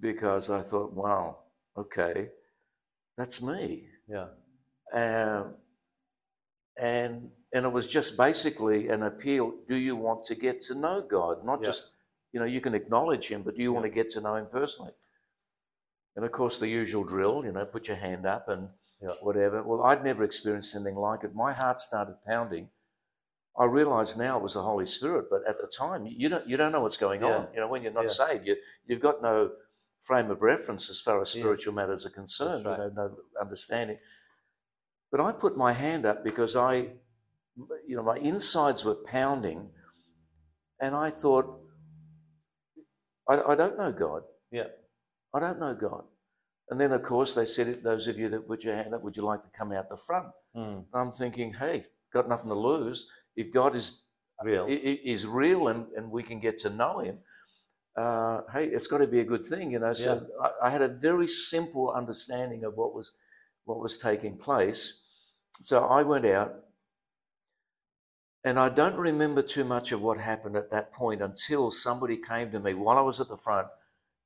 because 0.00 0.50
I 0.50 0.60
thought, 0.62 0.92
wow, 0.92 1.38
okay, 1.76 2.28
that's 3.16 3.42
me. 3.42 3.88
Yeah. 4.08 4.26
Um, 4.92 5.54
and 6.76 7.30
and 7.52 7.64
it 7.64 7.72
was 7.72 7.86
just 7.88 8.16
basically 8.16 8.88
an 8.88 9.04
appeal. 9.04 9.54
Do 9.68 9.76
you 9.76 9.94
want 9.94 10.24
to 10.24 10.34
get 10.34 10.60
to 10.62 10.74
know 10.74 11.02
God? 11.02 11.44
Not 11.44 11.60
Yeah. 11.62 11.68
just 11.68 11.92
you 12.32 12.40
know 12.40 12.46
you 12.46 12.60
can 12.60 12.74
acknowledge 12.74 13.28
Him, 13.30 13.42
but 13.42 13.54
do 13.56 13.62
you 13.62 13.70
Yeah. 13.70 13.74
want 13.80 13.86
to 13.86 13.90
get 13.90 14.08
to 14.10 14.20
know 14.20 14.34
Him 14.34 14.46
personally? 14.50 14.92
And 16.16 16.24
of 16.24 16.32
course, 16.32 16.58
the 16.58 16.68
usual 16.68 17.04
drill, 17.04 17.44
you 17.44 17.52
know, 17.52 17.64
put 17.66 17.88
your 17.88 17.96
hand 17.96 18.26
up 18.26 18.48
and 18.48 18.70
Yeah. 19.00 19.14
whatever. 19.22 19.62
Well, 19.62 19.82
I'd 19.82 20.04
never 20.04 20.22
experienced 20.24 20.74
anything 20.74 20.96
like 20.96 21.24
it. 21.24 21.34
My 21.34 21.52
heart 21.52 21.80
started 21.80 22.16
pounding, 22.24 22.70
I 23.56 23.66
realise 23.66 24.16
now 24.16 24.36
it 24.36 24.42
was 24.42 24.54
the 24.54 24.62
Holy 24.62 24.86
Spirit, 24.86 25.26
but 25.30 25.42
at 25.46 25.56
the 25.58 25.66
time 25.68 26.06
you 26.06 26.28
don't 26.28 26.46
you 26.46 26.56
don't 26.56 26.72
know 26.72 26.80
what's 26.80 26.96
going 26.96 27.20
Yeah. 27.22 27.36
on. 27.36 27.48
You 27.54 27.60
know, 27.60 27.68
when 27.68 27.82
you're 27.82 27.92
not 27.92 28.02
Yeah. 28.02 28.08
saved, 28.08 28.46
you 28.46 28.56
you've 28.86 29.00
got 29.00 29.22
no 29.22 29.52
frame 30.00 30.30
of 30.30 30.42
reference 30.42 30.90
as 30.90 31.00
far 31.00 31.20
as 31.20 31.34
Yeah. 31.34 31.42
spiritual 31.42 31.72
matters 31.74 32.04
are 32.04 32.10
concerned. 32.10 32.66
right. 32.66 32.78
You 32.78 32.84
know, 32.94 33.08
no 33.08 33.16
understanding. 33.40 33.98
But 35.10 35.20
I 35.20 35.32
put 35.32 35.56
my 35.56 35.72
hand 35.72 36.04
up 36.04 36.24
because 36.24 36.56
I, 36.56 36.74
you 37.86 37.94
know, 37.96 38.02
my 38.02 38.16
insides 38.16 38.84
were 38.84 38.96
pounding, 38.96 39.72
and 40.80 40.94
I 40.96 41.10
thought, 41.10 41.60
I, 43.28 43.40
I 43.40 43.54
don't 43.54 43.78
know 43.78 43.92
God. 43.92 44.24
Yeah. 44.50 44.68
I 45.32 45.38
don't 45.40 45.60
know 45.60 45.74
God. 45.74 46.04
And 46.70 46.80
then, 46.80 46.92
of 46.92 47.02
course, 47.02 47.34
they 47.34 47.44
said, 47.46 47.82
those 47.84 48.08
of 48.08 48.18
you 48.18 48.28
that 48.30 48.48
put 48.48 48.64
your 48.64 48.74
hand 48.74 48.94
up, 48.94 49.02
would 49.02 49.16
you 49.16 49.22
like 49.22 49.42
to 49.44 49.50
come 49.50 49.70
out 49.72 49.88
the 49.88 49.96
front? 49.96 50.26
Mm. 50.56 50.76
And 50.78 50.86
I'm 50.94 51.12
thinking, 51.12 51.52
hey, 51.52 51.84
got 52.12 52.28
nothing 52.28 52.48
to 52.48 52.54
lose. 52.54 53.08
If 53.36 53.52
God 53.52 53.74
is 53.74 54.02
Real. 54.42 54.66
is 54.68 55.26
real 55.26 55.68
and, 55.68 55.86
and 55.96 56.10
we 56.10 56.22
can 56.22 56.40
get 56.40 56.58
to 56.58 56.70
know 56.70 56.98
Him, 56.98 57.18
uh, 57.96 58.40
hey, 58.52 58.66
it's 58.66 58.86
got 58.88 58.98
to 58.98 59.06
be 59.06 59.20
a 59.20 59.24
good 59.24 59.44
thing, 59.44 59.70
you 59.72 59.78
know. 59.78 59.94
So 59.94 60.26
I, 60.42 60.66
I 60.66 60.70
had 60.70 60.82
a 60.82 60.88
very 60.88 61.28
simple 61.28 61.90
understanding 61.90 62.64
of 62.64 62.74
what 62.76 62.94
was 62.94 63.12
what 63.64 63.78
was 63.78 63.96
taking 63.96 64.36
place. 64.36 65.36
So 65.60 65.84
I 65.84 66.02
went 66.02 66.26
out, 66.26 66.52
and 68.42 68.58
I 68.58 68.68
don't 68.68 68.96
remember 68.96 69.42
too 69.42 69.64
much 69.64 69.92
of 69.92 70.02
what 70.02 70.18
happened 70.18 70.56
at 70.56 70.70
that 70.70 70.92
point 70.92 71.22
until 71.22 71.70
somebody 71.70 72.16
came 72.16 72.50
to 72.50 72.60
me 72.60 72.74
while 72.74 72.98
I 72.98 73.02
was 73.02 73.20
at 73.20 73.28
the 73.28 73.36
front 73.36 73.68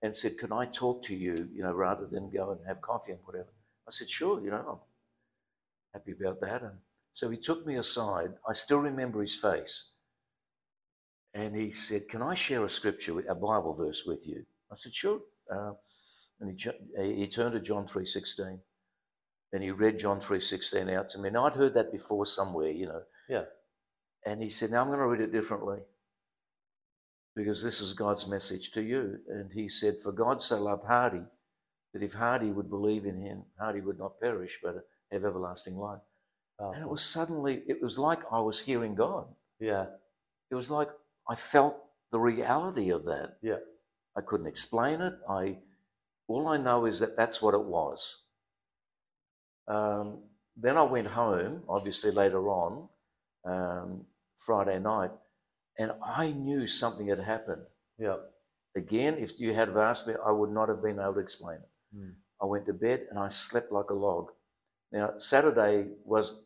and 0.03 0.17
said, 0.17 0.39
"Can 0.39 0.53
I 0.53 0.65
talk 0.65 1.03
to 1.05 1.15
you?" 1.15 1.49
You 1.53 1.63
know, 1.63 1.75
rather 1.75 2.07
than 2.07 2.31
go 2.31 2.51
and 2.51 2.61
have 2.67 2.81
coffee 2.81 3.13
and 3.13 3.21
whatever. 3.25 3.53
I 3.87 3.91
said, 3.91 4.09
"Sure." 4.09 4.41
You 4.43 4.51
know, 4.51 4.65
I'm 4.67 6.01
happy 6.01 6.13
about 6.13 6.41
that. 6.41 6.63
And 6.63 6.79
so 7.13 7.31
he 7.31 7.37
took 7.37 7.67
me 7.67 7.77
aside. 7.77 8.31
I 8.49 8.53
still 8.53 8.79
remember 8.79 9.21
his 9.21 9.35
face. 9.35 9.93
And 11.35 11.55
he 11.55 11.71
said, 11.71 12.09
Can 12.09 12.23
I 12.23 12.35
share 12.35 12.65
a 12.65 12.69
scripture, 12.69 13.19
a 13.21 13.35
Bible 13.35 13.75
verse 13.75 14.05
with 14.07 14.27
you? 14.27 14.45
I 14.71 14.75
said, 14.75 14.93
Sure. 14.93 15.21
Uh, 15.51 15.73
and 16.41 16.59
he, 16.59 17.15
he 17.15 17.29
turned 17.29 17.53
to 17.53 17.61
John 17.61 17.85
3.16 17.85 18.61
and 19.53 19.63
he 19.63 19.71
read 19.71 19.99
John 19.99 20.19
3.16 20.19 20.95
out 20.95 21.09
to 21.11 21.19
me. 21.19 21.31
Now, 21.31 21.47
I'd 21.47 21.55
heard 21.55 21.75
that 21.75 21.91
before 21.91 22.27
somewhere, 22.27 22.71
you 22.71 22.87
know. 22.87 23.03
Yeah. 23.29 23.45
And 24.27 24.43
he 24.43 24.51
said, 24.51 24.71
Now 24.71 24.83
I'm 24.83 24.89
going 24.89 24.99
to 24.99 25.07
read 25.07 25.21
it 25.21 25.33
differently 25.33 25.79
because 27.35 27.63
this 27.63 27.81
is 27.81 27.93
God's 27.95 28.27
message 28.27 28.73
to 28.73 28.83
you. 28.83 29.19
And 29.29 29.53
he 29.53 29.69
said, 29.69 30.01
For 30.03 30.13
God 30.13 30.43
so 30.43 30.63
loved 30.63 30.85
Hardy 30.85 31.23
that 31.95 32.03
if 32.03 32.15
Hardy 32.15 32.51
would 32.51 32.69
believe 32.69 33.05
in 33.05 33.21
him, 33.21 33.45
Hardy 33.59 33.81
would 33.81 33.99
not 33.99 34.21
perish 34.21 34.59
but 34.63 34.75
have 35.11 35.25
everlasting 35.25 35.77
life. 35.77 36.03
And 36.61 36.83
it 36.83 36.89
was 36.89 37.03
suddenly, 37.03 37.63
it 37.69 37.81
was 37.81 37.99
like 37.99 38.21
I 38.33 38.41
was 38.41 38.61
hearing 38.61 38.95
God. 38.95 39.27
Yeah. 39.61 39.87
It 40.51 40.55
was 40.55 40.71
like 40.71 40.89
I 41.29 41.35
felt 41.35 41.77
the 42.11 42.19
reality 42.19 42.91
of 42.91 43.05
that. 43.05 43.37
Yeah. 43.43 43.59
I 44.17 44.21
couldn't 44.23 44.47
explain 44.47 45.01
it. 45.01 45.15
I, 45.29 45.59
all 46.27 46.49
I 46.49 46.57
know 46.57 46.87
is 46.87 47.01
that 47.01 47.17
that's 47.17 47.41
what 47.41 47.55
it 47.55 47.65
was. 47.65 48.23
Um, 49.69 50.23
then 50.57 50.77
I 50.77 50.83
went 50.83 51.09
home, 51.09 51.63
obviously 51.69 52.11
later 52.11 52.49
on, 52.49 52.89
um, 53.45 54.07
Friday 54.37 54.79
night, 54.81 55.11
and 55.79 55.93
I 56.05 56.33
knew 56.33 56.67
something 56.67 57.07
had 57.07 57.21
happened. 57.21 57.63
Yeah. 57.99 58.17
Again, 58.77 59.17
if 59.19 59.39
you 59.39 59.55
had 59.55 59.77
asked 59.77 60.09
me, 60.09 60.15
I 60.27 60.33
would 60.33 60.51
not 60.51 60.69
have 60.69 60.83
been 60.83 60.99
able 60.99 61.15
to 61.15 61.21
explain 61.21 61.57
it. 61.57 61.97
Mm. 61.97 62.15
I 62.43 62.47
went 62.47 62.67
to 62.67 62.73
bed 62.73 63.07
and 63.11 63.19
I 63.19 63.29
slept 63.29 63.71
like 63.73 63.91
a 63.91 63.95
log. 63.95 64.31
Now, 64.91 65.19
Saturday 65.19 65.89
was, 66.05 66.41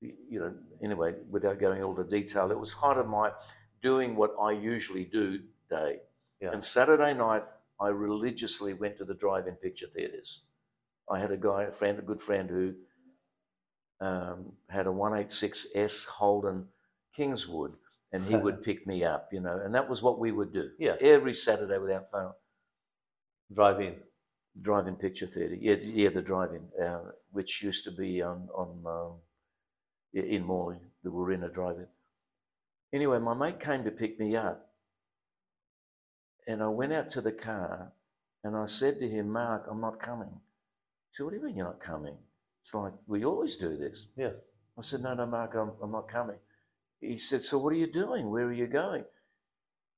you 0.00 0.38
know, 0.38 0.54
anyway, 0.82 1.14
without 1.30 1.58
going 1.58 1.80
into 1.80 2.02
the 2.02 2.08
detail, 2.08 2.50
it 2.50 2.58
was 2.58 2.74
kind 2.74 2.98
of 2.98 3.06
my 3.06 3.32
doing 3.82 4.16
what 4.16 4.34
I 4.40 4.52
usually 4.52 5.04
do 5.04 5.40
day. 5.70 6.00
Yeah. 6.40 6.50
And 6.52 6.62
Saturday 6.62 7.14
night, 7.14 7.42
I 7.80 7.88
religiously 7.88 8.74
went 8.74 8.96
to 8.96 9.04
the 9.04 9.14
drive-in 9.14 9.54
picture 9.54 9.86
theatres. 9.86 10.42
I 11.10 11.18
had 11.18 11.30
a 11.30 11.36
guy, 11.36 11.64
a 11.64 11.70
friend, 11.70 11.98
a 11.98 12.02
good 12.02 12.20
friend 12.20 12.50
who 12.50 12.74
um, 14.00 14.52
had 14.68 14.86
a 14.86 14.90
186S 14.90 16.06
Holden 16.06 16.66
Kingswood, 17.14 17.74
and 18.12 18.22
he 18.24 18.36
would 18.36 18.62
pick 18.68 18.86
me 18.86 19.04
up, 19.04 19.28
you 19.32 19.40
know, 19.40 19.60
and 19.64 19.74
that 19.74 19.88
was 19.88 20.02
what 20.02 20.18
we 20.18 20.32
would 20.32 20.52
do 20.52 20.70
Yeah. 20.78 20.96
every 21.00 21.34
Saturday 21.34 21.78
without 21.78 22.10
fail. 22.10 22.36
Drive 23.52 23.80
in. 23.80 23.96
Drive-in 24.60 24.96
picture 24.96 25.26
theatre, 25.26 25.56
yeah, 25.60 25.76
yeah, 25.80 26.08
the 26.08 26.20
drive-in, 26.22 26.68
uh, 26.84 27.12
which 27.30 27.62
used 27.62 27.84
to 27.84 27.92
be 27.92 28.22
on 28.22 28.48
on 28.52 28.82
um, 28.86 29.12
in 30.24 30.44
Morley, 30.44 30.80
the 31.02 31.10
Warina 31.10 31.52
drive-in. 31.52 31.86
Anyway, 32.92 33.18
my 33.18 33.34
mate 33.34 33.60
came 33.60 33.84
to 33.84 33.90
pick 33.90 34.18
me 34.18 34.36
up, 34.36 34.70
and 36.46 36.62
I 36.62 36.68
went 36.68 36.92
out 36.92 37.10
to 37.10 37.20
the 37.20 37.32
car, 37.32 37.92
and 38.42 38.56
I 38.56 38.64
said 38.64 38.98
to 39.00 39.08
him, 39.08 39.30
"Mark, 39.30 39.66
I'm 39.68 39.80
not 39.80 40.00
coming." 40.00 40.40
He 41.10 41.16
said, 41.16 41.24
"What 41.24 41.30
do 41.30 41.36
you 41.36 41.44
mean 41.44 41.56
you're 41.56 41.66
not 41.66 41.80
coming?" 41.80 42.16
It's 42.60 42.74
like 42.74 42.94
we 43.06 43.24
always 43.24 43.56
do 43.56 43.76
this. 43.76 44.08
Yeah. 44.16 44.32
I 44.76 44.82
said, 44.82 45.02
"No, 45.02 45.14
no, 45.14 45.26
Mark, 45.26 45.54
I'm, 45.54 45.72
I'm 45.82 45.92
not 45.92 46.08
coming." 46.08 46.38
He 47.00 47.16
said, 47.16 47.42
"So 47.42 47.58
what 47.58 47.72
are 47.72 47.76
you 47.76 47.90
doing? 47.90 48.30
Where 48.30 48.46
are 48.46 48.52
you 48.52 48.66
going?" 48.66 49.04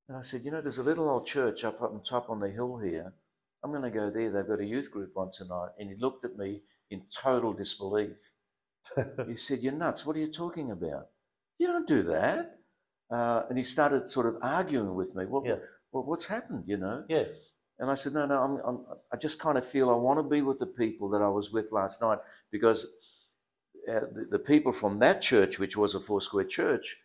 And 0.09 0.17
I 0.17 0.23
said, 0.23 0.45
"You 0.45 0.51
know, 0.51 0.61
there's 0.61 0.79
a 0.79 0.83
little 0.83 1.09
old 1.09 1.27
church 1.27 1.65
up 1.65 1.81
up 1.81 1.93
on 1.93 2.03
top 2.03 2.31
on 2.31 2.41
the 2.41 2.51
hill 2.51 2.79
here." 2.79 3.15
I'm 3.63 3.71
going 3.71 3.83
to 3.83 3.91
go 3.91 4.11
there. 4.11 4.31
They've 4.31 4.47
got 4.47 4.61
a 4.61 4.65
youth 4.65 4.91
group 4.91 5.17
on 5.17 5.31
tonight. 5.31 5.71
And 5.79 5.91
he 5.91 5.97
looked 5.97 6.25
at 6.25 6.37
me 6.37 6.63
in 6.91 7.03
total 7.15 7.53
disbelief. 7.53 8.33
He 9.29 9.37
said, 9.37 9.63
You're 9.63 9.73
nuts. 9.73 10.05
What 10.07 10.17
are 10.17 10.21
you 10.21 10.27
talking 10.31 10.71
about? 10.71 11.09
You 11.59 11.67
don't 11.69 11.87
do 11.87 12.03
that. 12.05 12.59
Uh, 13.11 13.43
and 13.49 13.59
he 13.59 13.65
started 13.65 14.07
sort 14.07 14.27
of 14.27 14.37
arguing 14.43 14.95
with 14.95 15.15
me. 15.15 15.27
What, 15.27 15.45
Yeah. 15.47 15.57
what, 15.91 16.07
what's 16.07 16.27
happened, 16.27 16.65
you 16.67 16.77
know? 16.77 17.05
Yeah. 17.09 17.25
And 17.79 17.91
I 17.91 17.95
said, 17.95 18.13
No, 18.13 18.27
no, 18.27 18.41
I'm, 18.43 18.61
I'm, 18.67 18.87
I 19.13 19.17
just 19.17 19.41
kind 19.41 19.59
of 19.59 19.67
feel 19.67 19.91
I 19.91 19.95
want 19.97 20.19
to 20.19 20.23
be 20.23 20.43
with 20.43 20.59
the 20.59 20.67
people 20.67 21.09
that 21.11 21.23
I 21.23 21.29
was 21.29 21.51
with 21.53 21.73
last 21.73 22.01
night 22.03 22.19
because 22.51 22.85
uh, 23.89 24.01
the, 24.13 24.27
the 24.33 24.39
people 24.39 24.73
from 24.73 24.99
that 24.99 25.21
church, 25.21 25.59
which 25.59 25.77
was 25.77 25.95
a 25.95 26.01
four 26.01 26.21
square 26.21 26.45
church, 26.45 26.97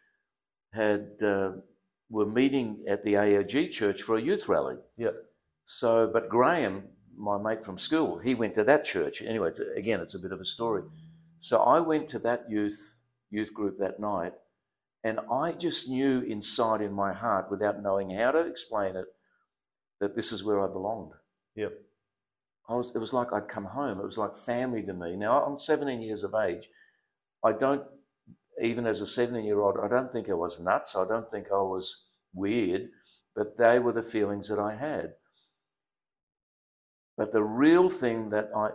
had 0.73 1.11
uh, 1.23 1.51
were 2.09 2.25
meeting 2.25 2.83
at 2.87 3.03
the 3.03 3.13
AOG 3.13 3.71
church 3.71 4.01
for 4.01 4.17
a 4.17 4.21
youth 4.21 4.47
rally. 4.49 4.75
Yeah. 4.97 5.11
So, 5.63 6.09
but 6.11 6.29
Graham, 6.29 6.83
my 7.17 7.37
mate 7.41 7.63
from 7.65 7.77
school, 7.77 8.19
he 8.19 8.35
went 8.35 8.53
to 8.55 8.63
that 8.65 8.83
church. 8.83 9.21
Anyway, 9.21 9.49
it's, 9.49 9.59
again, 9.59 10.01
it's 10.01 10.13
a 10.15 10.19
bit 10.19 10.31
of 10.31 10.39
a 10.39 10.45
story. 10.45 10.83
So 11.45 11.59
I 11.59 11.79
went 11.79 12.07
to 12.07 12.17
that 12.19 12.49
youth 12.49 12.97
youth 13.29 13.53
group 13.53 13.77
that 13.77 13.99
night, 13.99 14.33
and 15.03 15.19
I 15.31 15.51
just 15.51 15.87
knew 15.87 16.21
inside 16.21 16.81
in 16.81 16.91
my 16.91 17.13
heart, 17.13 17.51
without 17.51 17.83
knowing 17.83 18.09
how 18.09 18.31
to 18.31 18.47
explain 18.47 18.95
it, 18.95 19.05
that 19.99 20.15
this 20.15 20.31
is 20.31 20.43
where 20.43 20.59
I 20.59 20.65
belonged. 20.65 21.11
Yep. 21.55 21.73
I 22.67 22.73
was, 22.73 22.95
it 22.95 22.97
was 22.97 23.13
like 23.13 23.31
I'd 23.31 23.47
come 23.47 23.65
home. 23.65 23.99
It 23.99 24.05
was 24.05 24.17
like 24.17 24.33
family 24.33 24.81
to 24.87 24.93
me. 24.95 25.15
Now 25.15 25.43
I'm 25.45 25.59
17 25.59 26.01
years 26.01 26.23
of 26.23 26.33
age. 26.33 26.67
I 27.43 27.51
don't, 27.51 27.83
even 28.63 28.87
as 28.87 29.01
a 29.01 29.05
17 29.05 29.45
year 29.45 29.59
old, 29.59 29.77
I 29.79 29.87
don't 29.87 30.11
think 30.11 30.27
I 30.31 30.33
was 30.33 30.59
nuts. 30.59 30.95
I 30.95 31.07
don't 31.07 31.29
think 31.29 31.51
I 31.51 31.61
was 31.61 32.05
weird, 32.33 32.89
but 33.35 33.55
they 33.55 33.77
were 33.77 33.93
the 33.93 34.01
feelings 34.01 34.49
that 34.49 34.57
I 34.57 34.73
had. 34.73 35.13
But 37.15 37.31
the 37.31 37.43
real 37.43 37.91
thing 37.91 38.29
that 38.29 38.49
I, 38.55 38.69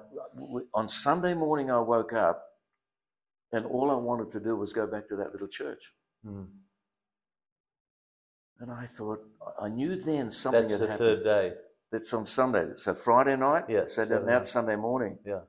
on 0.73 0.89
Sunday 0.89 1.35
morning, 1.35 1.69
I 1.69 1.81
woke 1.81 2.13
up 2.13 2.47
and 3.53 3.65
all 3.67 3.91
I 3.91 3.95
wanted 3.95 4.31
to 4.31 4.41
do 4.41 4.57
was 4.57 4.73
go 4.73 4.87
back 4.87 5.07
to 5.09 5.17
that 5.17 5.33
little 5.33 5.49
church. 5.49 5.93
Mm. 6.27 6.47
And 8.61 8.71
I 8.71 8.85
thought, 8.87 9.21
I 9.61 9.69
knew 9.69 9.97
then 9.97 10.31
something 10.31 10.61
That's 10.61 10.73
had 10.73 10.81
the 10.81 10.87
happened. 10.93 10.99
third 10.99 11.25
day. 11.25 11.53
That's 11.91 12.13
on 12.13 12.25
Sunday. 12.25 12.71
So 12.75 12.95
Friday 12.95 13.37
night, 13.37 13.65
Yeah, 13.69 13.85
Saturday, 13.87 14.25
now 14.25 14.39
it's 14.39 14.51
Sunday 14.51 14.77
morning. 14.77 15.19
Yeah. 15.27 15.41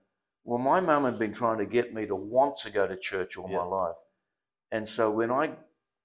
Well, 0.44 0.58
my 0.60 0.80
mum 0.80 1.04
had 1.06 1.20
been 1.20 1.34
trying 1.34 1.60
to 1.60 1.66
get 1.66 1.94
me 1.94 2.08
to 2.08 2.16
want 2.16 2.56
to 2.58 2.72
go 2.72 2.88
to 2.88 2.96
church 2.98 3.38
all 3.38 3.50
Yeah. 3.50 3.58
my 3.58 3.64
life. 3.66 3.98
And 4.72 4.88
so 4.88 5.12
when 5.12 5.30
I 5.30 5.56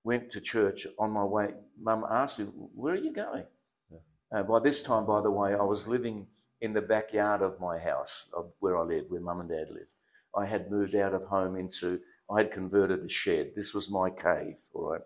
went 0.04 0.30
to 0.30 0.40
church 0.40 0.86
on 0.98 1.10
my 1.12 1.24
way, 1.24 1.54
mum 1.80 2.04
asked 2.10 2.38
me, 2.40 2.46
Where 2.46 2.94
are 2.94 2.98
you 2.98 3.12
going? 3.12 3.46
Yeah. 3.90 3.98
Uh, 4.32 4.42
by 4.42 4.58
this 4.60 4.82
time, 4.82 5.06
by 5.06 5.20
the 5.22 5.30
way, 5.30 5.54
I 5.54 5.62
was 5.62 5.86
living 5.88 6.26
in 6.60 6.72
the 6.72 6.82
backyard 6.82 7.40
of 7.40 7.60
my 7.60 7.78
house, 7.78 8.30
of 8.36 8.52
where 8.58 8.76
I 8.76 8.82
lived, 8.82 9.10
where 9.10 9.20
mum 9.20 9.40
and 9.40 9.48
dad 9.48 9.68
lived. 9.70 9.94
I 10.36 10.46
had 10.46 10.70
moved 10.70 10.94
out 10.94 11.14
of 11.14 11.24
home 11.24 11.56
into, 11.56 12.00
I 12.30 12.38
had 12.38 12.50
converted 12.50 13.00
a 13.00 13.08
shed. 13.08 13.52
This 13.54 13.74
was 13.74 13.90
my 13.90 14.10
cave, 14.10 14.58
all 14.74 14.92
right. 14.92 15.00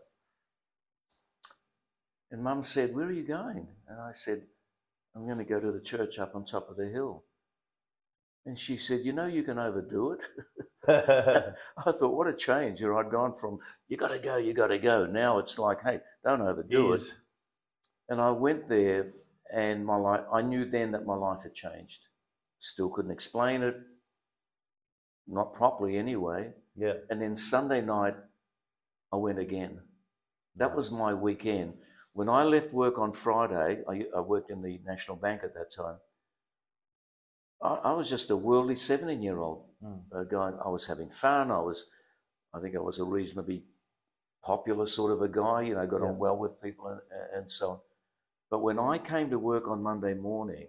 And 2.31 2.43
mum 2.43 2.63
said, 2.63 2.95
Where 2.95 3.07
are 3.07 3.13
you 3.13 3.27
going? 3.27 3.67
And 3.89 4.01
I 4.01 4.13
said, 4.13 4.43
I'm 5.15 5.27
going 5.27 5.39
to 5.39 5.45
go 5.45 5.61
to 5.61 5.73
the 5.73 5.81
church 5.81 6.19
up 6.19 6.35
on 6.35 6.45
top 6.45 6.71
of 6.71 6.77
the 6.77 6.89
hill. 6.89 7.25
And 8.47 8.57
she 8.57 8.77
said, 8.77 9.05
You 9.05 9.13
know, 9.13 9.27
you 9.27 9.43
can 9.43 9.59
overdo 9.59 10.13
it. 10.13 10.25
I 10.89 11.93
thought, 11.93 12.15
what 12.15 12.29
a 12.29 12.35
change. 12.35 12.81
You 12.81 12.89
know, 12.89 12.99
I'd 12.99 13.11
gone 13.11 13.35
from, 13.35 13.59
you 13.89 13.97
got 13.97 14.11
to 14.11 14.19
go, 14.19 14.37
you 14.37 14.55
got 14.55 14.69
to 14.69 14.79
go. 14.79 15.07
Now 15.07 15.39
it's 15.39 15.59
like, 15.59 15.83
hey, 15.83 16.01
don't 16.25 16.41
overdo 16.41 16.93
it. 16.93 17.15
And 18.09 18.21
I 18.21 18.31
went 18.31 18.69
there 18.69 19.13
and 19.53 19.85
my 19.85 19.97
life, 19.97 20.23
I 20.33 20.43
knew 20.43 20.65
then 20.65 20.93
that 20.93 21.07
my 21.07 21.15
life 21.15 21.43
had 21.43 21.55
changed. 21.55 22.09
Still 22.59 22.89
couldn't 22.89 23.11
explain 23.11 23.63
it, 23.63 23.77
not 25.31 25.55
properly 25.55 25.97
anyway. 25.97 26.53
Yeah. 26.77 26.95
And 27.09 27.21
then 27.21 27.35
Sunday 27.37 27.81
night, 27.81 28.15
I 29.13 29.17
went 29.17 29.39
again. 29.39 29.81
That 30.57 30.75
was 30.75 30.91
my 30.91 31.15
weekend. 31.15 31.75
When 32.13 32.29
I 32.29 32.43
left 32.45 32.73
work 32.73 32.99
on 32.99 33.13
Friday, 33.13 33.83
I, 33.89 34.05
I 34.17 34.21
worked 34.21 34.51
in 34.51 34.63
the 34.63 34.81
National 34.85 35.17
Bank 35.17 35.43
at 35.45 35.55
that 35.55 35.71
time. 35.75 35.97
I, 37.63 37.91
I 37.91 37.93
was 37.93 38.09
just 38.11 38.31
a 38.31 38.37
worldly 38.37 38.77
17 38.77 39.23
year 39.23 39.39
old 39.41 39.67
Mm. 39.83 40.03
uh, 40.15 40.25
guy. 40.25 40.53
I 40.63 40.69
was 40.69 40.87
having 40.87 41.09
fun. 41.09 41.51
I 41.51 41.59
was, 41.61 41.87
I 42.53 42.61
think 42.61 42.77
I 42.77 42.81
was 42.81 42.99
a 42.99 43.05
reasonably 43.05 43.65
popular 44.45 44.85
sort 44.85 45.11
of 45.11 45.23
a 45.23 45.29
guy, 45.29 45.63
you 45.63 45.75
know, 45.75 45.87
got 45.87 46.03
Yeah. 46.03 46.09
on 46.09 46.19
well 46.19 46.37
with 46.37 46.61
people 46.61 46.89
and, 46.89 47.01
and 47.35 47.51
so 47.51 47.71
on. 47.71 47.79
But 48.51 48.59
when 48.59 48.79
I 48.79 48.99
came 48.99 49.31
to 49.31 49.39
work 49.39 49.67
on 49.69 49.83
Monday 49.83 50.13
morning, 50.13 50.67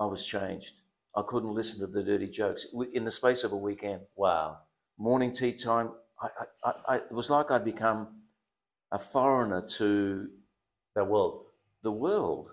I 0.00 0.06
was 0.06 0.24
changed. 0.24 0.80
I 1.16 1.22
couldn't 1.26 1.54
listen 1.54 1.80
to 1.80 1.86
the 1.86 2.04
dirty 2.04 2.28
jokes 2.28 2.66
in 2.92 3.04
the 3.04 3.10
space 3.10 3.42
of 3.44 3.52
a 3.52 3.56
weekend. 3.56 4.02
Wow. 4.16 4.58
Morning 4.98 5.32
tea 5.32 5.52
time, 5.52 5.90
I, 6.20 6.28
I, 6.64 6.72
I, 6.88 6.96
it 6.96 7.12
was 7.12 7.30
like 7.30 7.50
I'd 7.50 7.64
become 7.64 8.22
a 8.92 8.98
foreigner 8.98 9.62
to 9.78 10.28
The 10.94 11.04
world. 11.04 11.46
the 11.82 11.92
world. 11.92 12.50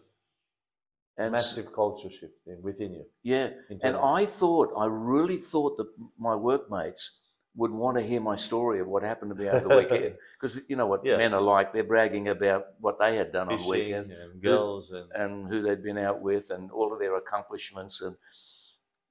And 1.19 1.31
Massive 1.31 1.73
culture 1.73 2.11
shift 2.11 2.33
within 2.61 2.93
you. 2.93 3.05
yeah, 3.23 3.49
and. 3.69 3.95
I 3.97 4.25
thought, 4.25 4.71
I 4.77 4.85
really 4.85 5.37
thought 5.37 5.75
that 5.77 5.87
my 6.19 6.35
workmates 6.35 7.19
would 7.57 7.71
want 7.71 7.97
to 7.97 8.03
hear 8.03 8.21
my 8.21 8.35
story 8.35 8.79
of 8.79 8.87
what 8.87 9.01
happened 9.01 9.31
to 9.31 9.35
me 9.35 9.49
over 9.49 9.67
the 9.67 9.75
weekend. 9.75 10.15
Because 10.39 10.61
you 10.69 10.75
know 10.75 10.85
what 10.85 11.03
Yeah. 11.03 11.17
men 11.17 11.33
are 11.33 11.41
like, 11.41 11.73
they're 11.73 11.83
bragging 11.83 12.27
about 12.29 12.67
what 12.79 12.99
they 12.99 13.15
had 13.15 13.31
done 13.31 13.49
on 13.49 13.57
Fishing 13.57 13.71
weekends 13.71 14.09
and 14.09 14.41
girls 14.41 14.91
and 14.91 15.11
and 15.11 15.49
who 15.49 15.63
they'd 15.63 15.81
been 15.83 15.97
out 15.97 16.21
with 16.21 16.51
and 16.51 16.69
all 16.71 16.93
of 16.93 16.99
their 16.99 17.15
accomplishments 17.17 18.01
and 18.01 18.15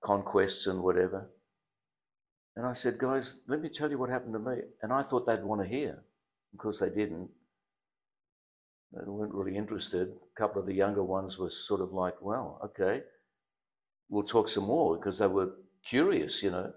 conquests 0.01 0.69
and 0.69 0.81
whatever. 0.83 1.29
And 2.55 2.65
I 2.65 2.73
said, 2.73 2.97
guys, 2.99 3.43
let 3.49 3.61
me 3.61 3.69
tell 3.69 3.91
you 3.91 3.99
what 3.99 4.09
happened 4.11 4.35
to 4.35 4.39
me. 4.39 4.57
And 4.81 4.93
I 4.93 5.03
thought 5.03 5.27
they'd 5.27 5.43
want 5.43 5.63
to 5.63 5.69
hear. 5.69 6.05
Of 6.55 6.59
course, 6.59 6.79
they 6.79 6.89
didn't. 6.91 7.29
They 8.93 9.03
weren't 9.07 9.35
really 9.35 9.57
interested. 9.57 10.09
A 10.09 10.41
couple 10.41 10.61
of 10.61 10.67
the 10.67 10.75
younger 10.75 11.03
ones 11.03 11.39
were 11.39 11.51
sort 11.51 11.81
of 11.81 11.93
like, 11.93 12.23
well, 12.23 12.61
okay, 12.65 13.03
we'll 14.09 14.23
talk 14.23 14.49
some 14.49 14.65
more 14.65 14.97
because 14.97 15.19
they 15.19 15.27
were 15.27 15.51
curious, 15.85 16.43
you 16.43 16.53
know. 16.53 16.73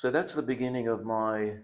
So 0.00 0.10
that's 0.10 0.32
the 0.32 0.40
beginning 0.40 0.88
of 0.88 1.04
my 1.04 1.58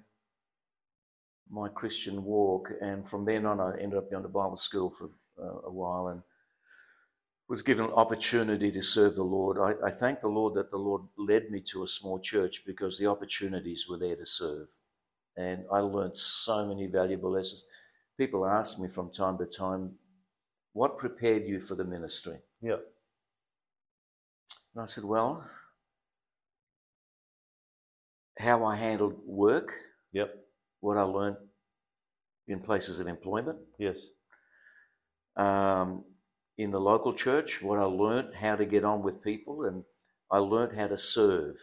my 1.48 1.70
Christian 1.70 2.22
walk, 2.22 2.70
and 2.82 3.08
from 3.08 3.24
then 3.24 3.46
on, 3.46 3.60
I 3.60 3.80
ended 3.80 3.98
up 3.98 4.10
going 4.10 4.24
to 4.24 4.28
Bible 4.28 4.58
school 4.58 4.90
for 4.90 5.08
uh, 5.40 5.68
a 5.68 5.72
while 5.72 6.08
and 6.08 6.20
was 7.48 7.62
given 7.62 7.86
an 7.86 7.92
opportunity 7.92 8.70
to 8.72 8.82
serve 8.82 9.14
the 9.14 9.22
Lord. 9.22 9.56
I, 9.58 9.86
I 9.86 9.90
thank 9.90 10.20
the 10.20 10.28
Lord 10.28 10.52
that 10.52 10.70
the 10.70 10.76
Lord 10.76 11.04
led 11.16 11.50
me 11.50 11.62
to 11.72 11.82
a 11.82 11.86
small 11.86 12.18
church 12.18 12.66
because 12.66 12.98
the 12.98 13.06
opportunities 13.06 13.86
were 13.88 13.96
there 13.96 14.16
to 14.16 14.26
serve, 14.26 14.68
and 15.34 15.64
I 15.72 15.78
learned 15.78 16.14
so 16.14 16.66
many 16.66 16.88
valuable 16.88 17.30
lessons. 17.30 17.64
People 18.18 18.44
ask 18.44 18.78
me 18.78 18.88
from 18.88 19.10
time 19.10 19.38
to 19.38 19.46
time, 19.46 19.94
"What 20.74 20.98
prepared 20.98 21.48
you 21.48 21.58
for 21.58 21.74
the 21.74 21.86
ministry?" 21.86 22.40
yeah. 22.60 22.80
And 24.76 24.82
I 24.82 24.86
said, 24.86 25.04
Well, 25.04 25.42
how 28.38 28.64
I 28.64 28.76
handled 28.76 29.14
work, 29.24 29.72
Yep. 30.12 30.34
what 30.80 30.96
I 30.96 31.02
learned 31.02 31.36
in 32.48 32.60
places 32.60 33.00
of 33.00 33.06
employment, 33.08 33.58
Yes. 33.78 34.08
um, 35.36 36.04
in 36.58 36.70
the 36.70 36.80
local 36.80 37.12
church, 37.12 37.62
what 37.62 37.78
I 37.78 37.84
learned 37.84 38.34
how 38.34 38.56
to 38.56 38.64
get 38.64 38.84
on 38.84 39.02
with 39.02 39.22
people, 39.22 39.64
and 39.64 39.84
I 40.30 40.38
learned 40.38 40.72
how 40.78 40.86
to 40.86 40.96
serve 40.96 41.56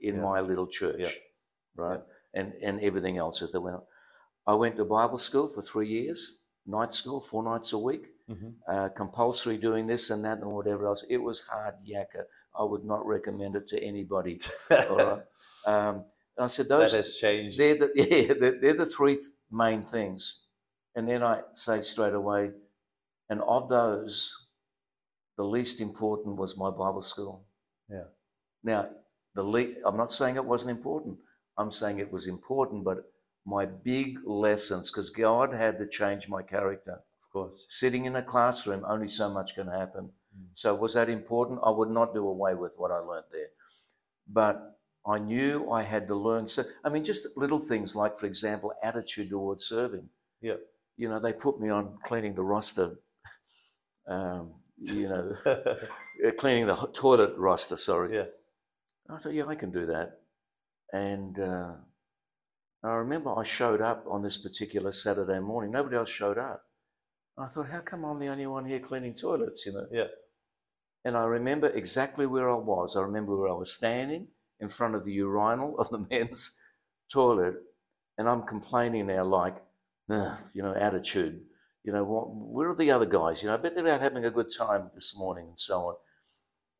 in 0.00 0.16
Yeah. 0.16 0.22
my 0.22 0.40
little 0.40 0.66
church, 0.66 1.00
Yeah. 1.00 1.10
right? 1.76 2.00
And, 2.34 2.54
and 2.62 2.80
everything 2.80 3.16
else 3.18 3.42
as 3.42 3.52
they 3.52 3.58
went 3.58 3.76
on. 3.76 3.82
I 4.46 4.54
went 4.54 4.76
to 4.76 4.84
Bible 4.84 5.18
school 5.18 5.48
for 5.48 5.60
three 5.62 5.88
years, 5.88 6.38
night 6.66 6.94
school, 6.94 7.20
four 7.20 7.42
nights 7.42 7.72
a 7.72 7.78
week. 7.78 8.06
hmm 8.28 8.50
uh, 8.68 8.90
compulsory 8.90 9.56
doing 9.56 9.86
this 9.86 10.10
and 10.10 10.22
that 10.26 10.38
and 10.40 10.50
whatever 10.52 10.86
else. 10.86 11.02
It 11.08 11.16
was 11.16 11.40
hard 11.40 11.74
yakka. 11.86 12.24
I 12.58 12.64
would 12.64 12.84
not 12.84 13.06
recommend 13.06 13.56
it 13.56 13.66
to 13.68 13.82
anybody. 13.82 14.38
Right. 14.70 15.22
Um, 15.64 16.04
and 16.38 16.44
I 16.44 16.46
said, 16.46 16.68
those. 16.68 16.92
that 16.92 16.98
has 16.98 17.18
changed. 17.18 17.58
they're 17.58 17.74
the 17.76 17.90
yeah, 17.96 18.34
they're, 18.40 18.60
they're 18.60 18.74
the 18.74 18.86
three 18.86 19.16
th- 19.16 19.26
main 19.50 19.84
things. 19.84 20.40
And 20.94 21.08
then 21.08 21.22
I 21.22 21.42
say 21.54 21.80
straight 21.82 22.14
away, 22.14 22.52
and 23.28 23.42
of 23.42 23.68
those, 23.68 24.48
the 25.36 25.44
least 25.44 25.80
important 25.80 26.36
was 26.36 26.56
my 26.56 26.70
Bible 26.70 27.02
school. 27.02 27.44
Yeah. 27.90 28.04
Now, 28.64 28.88
the 29.34 29.42
le- 29.42 29.74
I'm 29.84 29.96
not 29.96 30.12
saying 30.12 30.36
it 30.36 30.44
wasn't 30.44 30.70
important. 30.78 31.18
I'm 31.58 31.70
saying 31.70 31.98
it 31.98 32.12
was 32.12 32.26
important, 32.28 32.84
but 32.84 32.98
my 33.46 33.66
big 33.66 34.18
lessons, 34.26 34.90
because 34.90 35.10
God 35.10 35.52
had 35.52 35.78
to 35.78 35.86
change 35.88 36.28
my 36.28 36.42
character 36.42 37.00
Of 37.22 37.30
course. 37.32 37.64
sitting 37.68 38.04
in 38.04 38.16
a 38.16 38.22
classroom, 38.22 38.84
only 38.86 39.08
so 39.08 39.28
much 39.28 39.54
can 39.54 39.68
happen. 39.68 40.10
Mm. 40.36 40.46
So, 40.54 40.74
was 40.74 40.94
that 40.94 41.08
important? 41.08 41.60
I 41.64 41.70
would 41.70 41.90
not 41.90 42.14
do 42.14 42.26
away 42.28 42.54
with 42.54 42.74
what 42.78 42.90
I 42.92 42.98
learned 42.98 43.26
there. 43.32 43.50
But 44.28 44.78
I 45.08 45.18
knew 45.18 45.70
I 45.70 45.82
had 45.82 46.06
to 46.08 46.14
learn. 46.14 46.46
So, 46.46 46.64
I 46.84 46.90
mean, 46.90 47.02
just 47.02 47.28
little 47.36 47.58
things 47.58 47.96
like, 47.96 48.18
for 48.18 48.26
example, 48.26 48.72
attitude 48.82 49.30
towards 49.30 49.64
serving. 49.64 50.08
Yeah. 50.42 50.56
You 50.96 51.08
know, 51.08 51.18
they 51.18 51.32
put 51.32 51.60
me 51.60 51.70
on 51.70 51.98
cleaning 52.04 52.34
the 52.34 52.42
roster, 52.42 52.96
um, 54.06 54.52
you 54.82 55.08
know, 55.08 55.34
uh, 55.46 56.30
cleaning 56.36 56.66
the 56.66 56.74
toilet 56.92 57.34
roster, 57.38 57.76
sorry. 57.76 58.16
yeah. 58.16 58.26
I 59.08 59.16
thought, 59.16 59.32
yeah, 59.32 59.46
I 59.46 59.54
can 59.54 59.70
do 59.70 59.86
that. 59.86 60.20
And 60.92 61.40
uh, 61.40 61.74
I 62.84 62.88
remember 62.88 63.38
I 63.38 63.44
showed 63.44 63.80
up 63.80 64.04
on 64.10 64.22
this 64.22 64.36
particular 64.36 64.92
Saturday 64.92 65.40
morning. 65.40 65.70
Nobody 65.70 65.96
else 65.96 66.10
showed 66.10 66.36
up. 66.36 66.62
I 67.38 67.46
thought, 67.46 67.70
how 67.70 67.80
come 67.80 68.04
I'm 68.04 68.18
the 68.18 68.28
only 68.28 68.46
one 68.46 68.66
here 68.66 68.80
cleaning 68.80 69.14
toilets, 69.14 69.64
you 69.64 69.72
know? 69.72 69.86
Yeah. 69.90 70.08
And 71.04 71.16
I 71.16 71.24
remember 71.24 71.68
exactly 71.68 72.26
where 72.26 72.50
I 72.50 72.56
was. 72.56 72.96
I 72.96 73.02
remember 73.02 73.36
where 73.36 73.48
I 73.48 73.54
was 73.54 73.72
standing 73.72 74.28
in 74.60 74.68
front 74.68 74.94
of 74.94 75.04
the 75.04 75.12
urinal 75.12 75.76
of 75.78 75.88
the 75.90 76.06
men's 76.10 76.58
toilet. 77.12 77.54
And 78.18 78.28
I'm 78.28 78.42
complaining 78.42 79.06
now, 79.06 79.24
like, 79.24 79.58
you 80.54 80.62
know, 80.62 80.74
attitude. 80.74 81.40
You 81.84 81.92
know, 81.92 82.04
what, 82.04 82.24
where 82.30 82.68
are 82.70 82.74
the 82.74 82.90
other 82.90 83.06
guys? 83.06 83.42
You 83.42 83.48
know, 83.48 83.54
I 83.54 83.58
bet 83.58 83.74
they're 83.74 83.88
out 83.88 84.00
having 84.00 84.24
a 84.24 84.30
good 84.30 84.50
time 84.56 84.90
this 84.94 85.16
morning 85.16 85.46
and 85.48 85.58
so 85.60 85.78
on. 85.88 85.94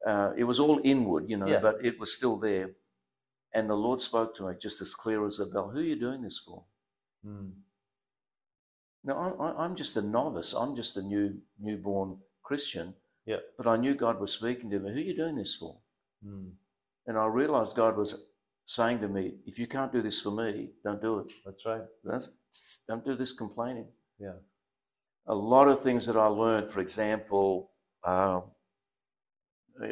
Uh, 0.07 0.33
it 0.37 0.45
was 0.45 0.59
all 0.61 0.81
inward, 0.85 1.25
you 1.29 1.37
know, 1.37 1.47
Yeah. 1.47 1.61
but 1.61 1.77
it 1.85 1.99
was 1.99 2.13
still 2.13 2.37
there. 2.37 2.71
And 3.55 3.71
the 3.71 3.77
Lord 3.77 4.01
spoke 4.01 4.35
to 4.37 4.47
me 4.49 4.55
just 4.61 4.81
as 4.83 4.95
clear 4.95 5.25
as 5.25 5.39
a 5.41 5.47
bell. 5.47 5.71
Who 5.71 5.79
are 5.81 5.83
you 5.83 5.97
doing 5.99 6.23
this 6.23 6.39
for? 6.39 6.65
Mm. 7.25 7.53
Now, 9.05 9.19
I'm, 9.19 9.41
I- 9.41 9.65
I'm 9.65 9.75
just 9.75 9.97
a 9.97 10.03
novice. 10.03 10.53
I'm 10.53 10.75
just 10.75 10.97
a 10.97 11.03
new 11.03 11.39
newborn 11.61 12.19
Christian. 12.43 12.95
Yeah. 13.27 13.39
But 13.57 13.67
I 13.67 13.77
knew 13.77 13.95
God 13.95 14.21
was 14.21 14.33
speaking 14.33 14.71
to 14.71 14.79
me. 14.81 14.91
Who 14.93 14.99
are 14.99 15.03
you 15.03 15.17
doing 15.17 15.37
this 15.37 15.55
for? 15.55 15.79
Mm. 16.27 16.51
And 17.09 17.19
I 17.19 17.27
realized 17.27 17.75
God 17.75 17.97
was 17.97 18.27
saying 18.67 19.01
to 19.01 19.09
me, 19.09 19.33
if 19.47 19.59
you 19.59 19.67
can't 19.67 19.91
do 19.91 20.03
this 20.03 20.21
for 20.21 20.31
me, 20.31 20.69
don't 20.85 21.01
do 21.01 21.21
it. 21.21 21.33
That's 21.45 21.65
right. 21.65 21.81
That's, 22.05 22.29
don't 22.87 23.05
do 23.05 23.17
this 23.17 23.33
complaining. 23.33 23.87
Yeah. 24.21 24.35
A 25.27 25.35
lot 25.35 25.69
of 25.69 25.81
things 25.81 26.07
that 26.07 26.17
I 26.17 26.27
learned, 26.27 26.71
for 26.71 26.81
example, 26.81 27.71
uh, 28.05 28.43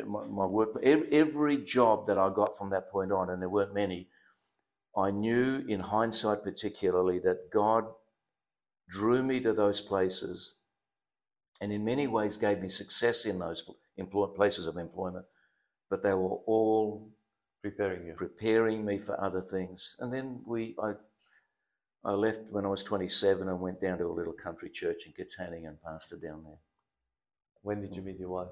my, 0.07 0.27
my 0.27 0.45
work, 0.45 0.79
every, 0.83 1.09
every 1.11 1.57
job 1.65 2.07
that 2.07 2.19
I 2.19 2.31
got 2.33 2.57
from 2.57 2.71
that 2.71 2.91
point 2.91 3.13
on, 3.13 3.31
and 3.31 3.41
there 3.41 3.49
weren't 3.49 3.75
many, 3.75 4.09
I 4.97 5.11
knew 5.11 5.65
in 5.67 5.81
hindsight 5.81 6.43
particularly 6.43 7.19
that 7.21 7.51
God 7.51 7.85
drew 8.91 9.23
me 9.23 9.41
to 9.41 9.55
those 9.55 9.81
places 9.81 10.55
and 11.63 11.73
in 11.73 11.85
many 11.85 12.07
ways 12.07 12.37
gave 12.37 12.61
me 12.61 12.69
success 12.69 13.25
in 13.25 13.39
those 13.39 13.69
places 14.35 14.67
of 14.67 14.77
employment, 14.77 15.25
but 15.90 16.03
they 16.03 16.14
were 16.14 16.37
all 16.46 17.11
Preparing 17.62 18.07
you. 18.07 18.14
preparing 18.14 18.85
me 18.85 18.99
for 18.99 19.20
other 19.20 19.40
things. 19.40 19.96
And 19.99 20.12
then 20.12 20.40
we, 20.46 20.77
I, 20.83 20.92
I 22.05 22.12
left 22.12 22.51
when 22.53 22.64
I 22.64 22.68
was 22.68 22.85
27 22.85 23.49
and 23.49 23.61
went 23.61 23.81
down 23.81 23.99
to 23.99 24.07
a 24.07 24.12
little 24.12 24.33
country 24.33 24.70
church 24.70 25.07
in 25.07 25.12
Katanning 25.12 25.66
and 25.66 25.79
pastored 25.85 26.22
down 26.22 26.44
there. 26.44 26.59
When 27.62 27.81
did 27.81 27.96
you 27.96 28.03
meet 28.03 28.18
your 28.18 28.29
wife? 28.29 28.49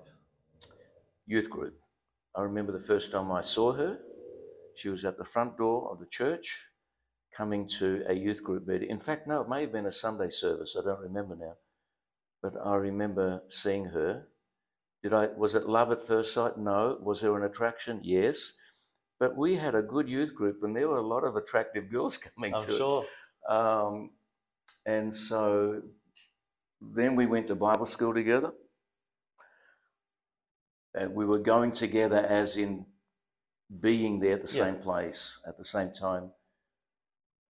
Youth 1.27 1.49
group. 1.51 1.75
I 2.37 2.43
remember 2.43 2.73
the 2.73 2.81
first 2.81 3.13
time 3.13 3.31
I 3.31 3.41
saw 3.43 3.73
her. 3.73 3.99
She 4.75 4.89
was 4.89 5.05
at 5.05 5.19
the 5.19 5.25
front 5.25 5.57
door 5.57 5.91
of 5.93 6.01
the 6.01 6.07
church 6.07 6.67
coming 7.33 7.69
to 7.79 8.05
a 8.09 8.15
youth 8.15 8.43
group 8.43 8.67
meeting. 8.67 8.91
In 8.91 8.99
fact, 8.99 9.27
no, 9.29 9.43
it 9.43 9.49
may 9.49 9.63
have 9.63 9.73
been 9.73 9.87
a 9.87 9.93
Sunday 9.93 10.29
service. 10.29 10.77
I 10.79 10.85
don't 10.85 11.01
remember 11.01 11.37
now. 11.37 11.55
But 12.43 12.55
I 12.65 12.75
remember 12.77 13.43
seeing 13.49 13.87
her. 13.87 14.27
Did 15.05 15.13
I 15.13 15.27
was 15.37 15.55
it 15.55 15.69
love 15.69 15.93
at 15.93 16.01
first 16.01 16.33
sight? 16.33 16.57
No. 16.57 16.99
Was 17.03 17.21
there 17.21 17.37
an 17.37 17.45
attraction? 17.45 18.01
Yes. 18.03 18.55
But 19.21 19.37
we 19.37 19.55
had 19.57 19.75
a 19.75 19.83
good 19.83 20.09
youth 20.09 20.35
group 20.35 20.63
and 20.63 20.75
there 20.75 20.89
were 20.89 20.97
a 20.97 21.07
lot 21.07 21.25
of 21.25 21.37
attractive 21.37 21.91
girls 21.91 22.17
coming 22.35 22.55
I'm 22.55 22.61
to 22.63 22.73
sure. 22.73 23.05
it. 23.05 23.53
Um, 23.53 24.13
and 24.87 25.15
so 25.15 25.83
then 26.81 27.17
we 27.17 27.27
went 27.27 27.49
to 27.49 27.55
Bible 27.55 27.85
school 27.85 28.15
together. 28.15 28.53
And 30.95 31.15
we 31.15 31.27
were 31.27 31.39
going 31.39 31.73
together 31.73 32.25
as 32.25 32.57
in 32.57 32.87
being 33.81 34.21
there 34.21 34.37
at 34.37 34.43
the 34.47 34.57
Yeah. 34.57 34.65
same 34.65 34.77
place 34.77 35.39
at 35.47 35.59
the 35.59 35.65
same 35.65 35.93
time. 35.93 36.31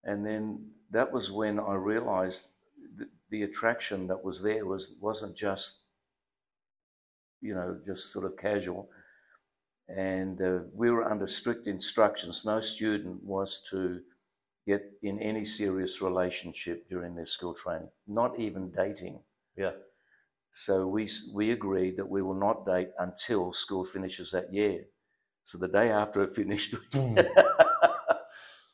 And 0.02 0.26
then 0.26 0.72
that 0.90 1.12
was 1.12 1.30
when 1.30 1.60
I 1.60 1.74
realized 1.74 2.48
the, 2.96 3.08
the 3.30 3.42
attraction 3.44 4.08
that 4.08 4.24
was 4.24 4.42
there 4.42 4.66
was 4.66 4.96
wasn't 5.00 5.36
just 5.36 5.83
you 7.44 7.54
know 7.54 7.78
just 7.84 8.12
sort 8.12 8.26
of 8.26 8.36
casual. 8.36 8.90
And 9.88 10.40
uh, 10.40 10.60
we 10.74 10.90
were 10.90 11.04
under 11.04 11.26
strict 11.26 11.66
instructions. 11.66 12.44
No 12.44 12.60
student 12.60 13.22
was 13.22 13.62
to 13.70 14.00
get 14.66 14.82
in 15.02 15.18
any 15.20 15.44
serious 15.44 16.00
relationship 16.00 16.88
during 16.88 17.14
their 17.14 17.26
school 17.26 17.54
training 17.54 17.90
not 18.06 18.38
even 18.40 18.70
dating. 18.70 19.20
Yeah. 19.56 19.72
so 20.50 20.86
we 20.86 21.08
we 21.34 21.52
agreed 21.52 21.96
that 21.98 22.08
we 22.08 22.22
will 22.22 22.40
not 22.48 22.66
date 22.66 22.90
until 22.98 23.52
school 23.52 23.84
finishes 23.84 24.32
that 24.32 24.52
year. 24.52 24.84
So 25.44 25.58
the 25.58 25.68
day 25.68 25.90
after 25.90 26.22
it 26.22 26.32
finished, 26.32 26.74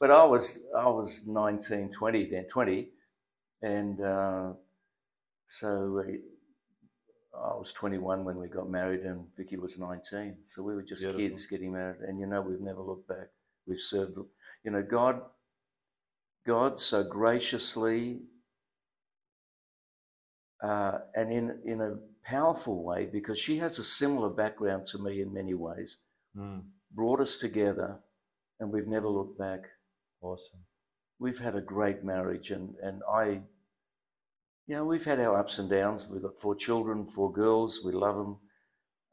but 0.01 0.11
I 0.11 0.25
was 0.25 0.67
I 0.77 0.89
was 0.89 1.27
19, 1.27 1.91
20 1.91 2.25
then, 2.27 2.47
20, 2.47 2.89
and 3.63 4.01
uh, 4.01 4.53
so 5.47 6.05
I 7.35 7.55
was 7.57 7.73
21 7.73 8.25
when 8.25 8.39
we 8.39 8.49
got 8.49 8.69
married, 8.69 9.01
and 9.01 9.25
Vicky 9.37 9.57
was 9.57 9.79
19. 9.79 10.39
So 10.43 10.63
we 10.63 10.75
were 10.75 10.83
just 10.83 11.03
Beautiful. 11.03 11.21
kids 11.21 11.47
getting 11.47 11.73
married, 11.73 12.01
and 12.01 12.19
you 12.19 12.27
know 12.27 12.41
we've 12.43 12.61
never 12.61 12.83
looked 12.83 13.09
back. 13.09 13.29
We've 13.67 13.79
served, 13.79 14.17
you 14.65 14.71
know, 14.71 14.83
God. 14.83 15.23
God 16.47 16.79
so 16.79 17.05
graciously 17.05 18.23
uh, 20.63 20.99
and 21.15 21.33
in 21.33 21.59
in 21.65 21.81
a 21.81 21.97
powerful 22.25 22.83
way 22.83 23.07
because 23.13 23.39
she 23.39 23.59
has 23.59 23.79
a 23.79 23.85
similar 23.85 24.29
background 24.31 24.85
to 24.87 24.99
me 24.99 25.21
in 25.21 25.33
many 25.33 25.55
ways 25.55 25.99
Mm, 26.37 26.63
brought 26.95 27.19
us 27.21 27.37
together 27.37 27.99
and 28.61 28.71
we've 28.73 28.87
never 28.87 29.09
looked 29.09 29.37
back 29.37 29.63
awesome. 30.23 30.61
we've 31.19 31.41
had 31.41 31.57
a 31.57 31.61
great 31.61 32.05
marriage 32.05 32.53
and 32.53 32.77
and 32.83 33.03
i 33.13 33.41
you 34.71 34.77
know 34.77 34.85
we've 34.85 35.05
had 35.05 35.19
our 35.19 35.37
ups 35.37 35.59
and 35.59 35.69
downs 35.69 36.07
we've 36.09 36.23
got 36.23 36.39
four 36.39 36.55
children 36.55 37.05
four 37.05 37.33
girls 37.33 37.81
we 37.85 37.91
love 37.91 38.15
them 38.15 38.37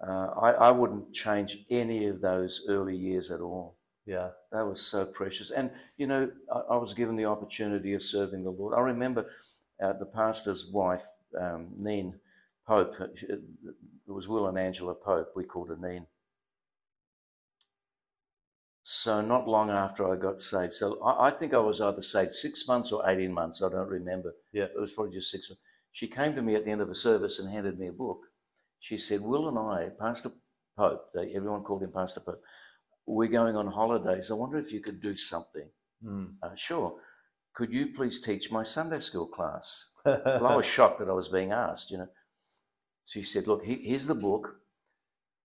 uh, 0.07 0.27
I, 0.39 0.51
I 0.51 0.71
wouldn't 0.71 1.11
change 1.11 1.57
any 1.71 2.05
of 2.05 2.21
those 2.21 2.63
early 2.69 2.95
years 2.95 3.31
at 3.31 3.41
all 3.41 3.75
Yeah. 4.05 4.29
that 4.51 4.67
was 4.67 4.79
so 4.79 5.07
precious. 5.07 5.49
And, 5.49 5.71
you 5.97 6.05
know, 6.05 6.29
I, 6.53 6.59
I 6.75 6.77
was 6.77 6.93
given 6.93 7.15
the 7.15 7.25
opportunity 7.25 7.95
of 7.95 8.03
serving 8.03 8.43
the 8.43 8.51
Lord. 8.51 8.75
I 8.77 8.81
remember 8.81 9.25
uh, 9.81 9.93
the 9.93 10.05
pastor's 10.05 10.67
wife, 10.71 11.05
um, 11.41 11.69
Neen 11.75 12.19
Pope, 12.67 12.93
uh, 13.01 13.07
she- 13.15 13.25
it 13.25 13.41
was 14.17 14.27
Will 14.27 14.45
and 14.47 14.59
Angela 14.59 14.93
Pope, 14.93 15.29
we 15.35 15.43
called 15.43 15.69
her 15.69 15.77
Neen. 15.77 16.05
So, 19.07 19.21
not 19.21 19.47
long 19.47 19.69
after 19.69 20.11
I 20.11 20.17
got 20.17 20.41
saved, 20.41 20.73
so 20.73 21.01
I, 21.01 21.27
I 21.27 21.31
think 21.31 21.53
I 21.53 21.59
was 21.59 21.79
either 21.79 22.01
saved 22.01 22.33
six 22.33 22.67
months 22.67 22.91
or 22.91 23.09
18 23.09 23.31
months, 23.33 23.61
I 23.63 23.69
don't 23.69 23.87
remember. 23.87 24.33
Yeah. 24.51 24.65
It 24.65 24.77
was 24.77 24.91
probably 24.91 25.13
just 25.13 25.31
six 25.31 25.49
months. 25.49 25.61
She 25.93 26.07
came 26.09 26.35
to 26.35 26.41
me 26.41 26.55
at 26.55 26.65
the 26.65 26.71
end 26.71 26.81
of 26.81 26.89
a 26.89 26.93
service 26.93 27.39
and 27.39 27.49
handed 27.49 27.79
me 27.79 27.87
a 27.87 27.93
book. 27.93 28.19
She 28.79 28.97
said, 28.97 29.21
Will 29.21 29.47
and 29.47 29.57
I, 29.57 29.91
Pastor 29.97 30.31
Pope, 30.77 31.05
they, 31.15 31.31
everyone 31.33 31.63
called 31.63 31.83
him 31.83 31.93
Pastor 31.93 32.19
Pope, 32.19 32.41
we're 33.05 33.29
going 33.29 33.55
on 33.55 33.67
holidays. 33.67 34.29
I 34.29 34.33
wonder 34.33 34.57
if 34.57 34.73
you 34.73 34.81
could 34.81 34.99
do 34.99 35.15
something. 35.15 35.69
Mm. 36.05 36.33
Uh, 36.43 36.53
sure. 36.55 36.99
Could 37.53 37.71
you 37.71 37.93
please 37.93 38.19
teach 38.19 38.51
my 38.51 38.63
Sunday 38.63 38.99
school 38.99 39.27
class? 39.27 39.91
Well, 40.05 40.47
I 40.47 40.55
was 40.57 40.65
shocked 40.65 40.99
that 40.99 41.07
I 41.09 41.13
was 41.13 41.29
being 41.29 41.53
asked, 41.53 41.91
you 41.91 41.99
know. 41.99 42.09
She 43.05 43.21
said, 43.21 43.47
Look, 43.47 43.63
he- 43.63 43.87
here's 43.87 44.05
the 44.05 44.15
book. 44.15 44.57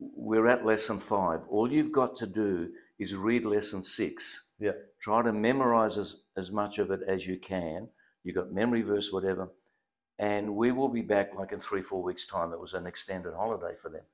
We're 0.01 0.49
at 0.49 0.67
lesson 0.67 0.99
five. 0.99 1.47
All 1.49 1.73
you've 1.73 1.93
got 1.93 2.17
to 2.17 2.27
do 2.27 2.73
is 3.03 3.17
read 3.17 3.45
lesson 3.45 3.83
six. 3.83 4.51
Yeah. 4.59 4.73
Try 5.01 5.23
to 5.23 5.33
memorize 5.33 5.99
as, 5.99 6.17
as 6.37 6.53
much 6.53 6.79
of 6.79 6.91
it 6.91 7.01
as 7.07 7.27
you 7.27 7.39
can. 7.39 7.89
You 8.25 8.33
got 8.33 8.53
memory 8.53 8.83
verse, 8.83 9.13
whatever. 9.13 9.51
And 10.19 10.55
we 10.55 10.73
will 10.73 10.89
be 10.89 11.03
back 11.03 11.35
like 11.37 11.53
in 11.53 11.59
three, 11.59 11.83
four 11.83 12.03
weeks' 12.03 12.27
time. 12.27 12.53
It 12.53 12.61
was 12.61 12.75
an 12.75 12.87
extended 12.87 13.35
holiday 13.35 13.75
for 13.81 13.91
them. 13.91 14.05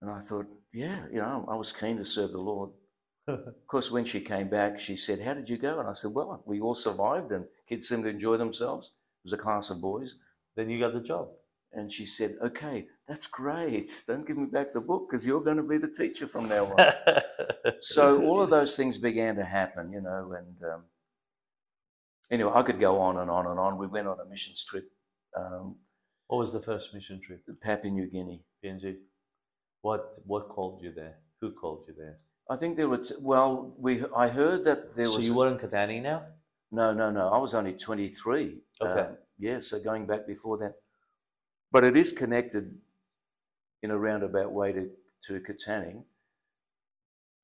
And 0.00 0.10
I 0.10 0.20
thought, 0.20 0.46
yeah, 0.72 1.06
you 1.10 1.20
know, 1.20 1.46
I 1.50 1.56
was 1.56 1.72
keen 1.72 1.96
to 1.96 2.04
serve 2.04 2.32
the 2.32 2.38
Lord. 2.38 2.70
Of 3.28 3.66
course, 3.68 3.90
when 3.90 4.04
she 4.04 4.20
came 4.20 4.48
back, 4.48 4.80
she 4.80 4.96
said, 4.96 5.20
How 5.20 5.32
did 5.32 5.48
you 5.48 5.56
go? 5.56 5.78
And 5.78 5.88
I 5.88 5.92
said, 5.92 6.10
Well, 6.12 6.42
we 6.44 6.60
all 6.60 6.74
survived 6.74 7.30
and 7.30 7.46
kids 7.68 7.88
seemed 7.88 8.02
to 8.02 8.10
enjoy 8.10 8.36
themselves. 8.36 8.88
It 8.88 9.26
was 9.26 9.32
a 9.32 9.42
class 9.42 9.70
of 9.70 9.80
boys. 9.80 10.16
then 10.56 10.68
you 10.68 10.80
got 10.80 10.92
the 10.92 11.00
job. 11.00 11.28
And 11.72 11.90
she 11.90 12.04
said, 12.04 12.34
Okay, 12.44 12.86
that's 13.06 13.28
great. 13.28 14.02
Don't 14.08 14.26
give 14.26 14.36
me 14.36 14.46
back 14.46 14.72
the 14.72 14.80
book 14.80 15.08
because 15.08 15.24
you're 15.24 15.40
going 15.40 15.56
to 15.56 15.62
be 15.62 15.78
the 15.78 15.88
teacher 15.88 16.26
from 16.26 16.48
now 16.48 16.64
on. 16.64 16.92
so 17.80 18.24
all 18.24 18.40
of 18.40 18.50
those 18.50 18.76
things 18.76 18.98
began 18.98 19.36
to 19.36 19.44
happen, 19.44 19.92
you 19.92 20.00
know. 20.00 20.34
And 20.36 20.72
um, 20.72 20.82
anyway, 22.30 22.52
I 22.54 22.62
could 22.62 22.80
go 22.80 22.98
on 22.98 23.18
and 23.18 23.30
on 23.30 23.46
and 23.46 23.58
on. 23.58 23.78
We 23.78 23.86
went 23.86 24.08
on 24.08 24.18
a 24.20 24.24
missions 24.24 24.64
trip 24.64 24.90
um, 25.36 25.76
what 26.28 26.38
was 26.38 26.52
the 26.52 26.60
first 26.60 26.94
mission 26.94 27.20
trip? 27.20 27.42
Papua 27.60 27.92
New 27.92 28.08
Guinea. 28.08 28.42
PNG. 28.64 28.96
What 29.82 30.18
what 30.24 30.48
called 30.48 30.82
you 30.82 30.92
there? 30.92 31.16
Who 31.40 31.50
called 31.52 31.84
you 31.88 31.94
there? 31.96 32.18
I 32.50 32.56
think 32.56 32.76
there 32.76 32.88
were, 32.88 32.98
t- 32.98 33.14
well, 33.20 33.72
we, 33.78 34.02
I 34.16 34.28
heard 34.28 34.64
that 34.64 34.94
there 34.94 35.06
so 35.06 35.16
was. 35.16 35.28
you 35.28 35.34
were 35.34 35.48
in 35.48 35.58
Katanning 35.58 36.02
now? 36.02 36.24
No, 36.70 36.92
no, 36.92 37.10
no. 37.10 37.28
I 37.28 37.38
was 37.38 37.54
only 37.54 37.72
23. 37.72 38.58
Okay. 38.80 39.00
Um, 39.00 39.16
yeah, 39.38 39.58
so 39.60 39.80
going 39.80 40.06
back 40.06 40.26
before 40.26 40.58
that. 40.58 40.74
But 41.70 41.84
it 41.84 41.96
is 41.96 42.12
connected 42.12 42.76
in 43.82 43.90
a 43.90 43.98
roundabout 43.98 44.52
way 44.52 44.72
to, 44.72 44.90
to 45.24 45.40
Katanning. 45.40 46.02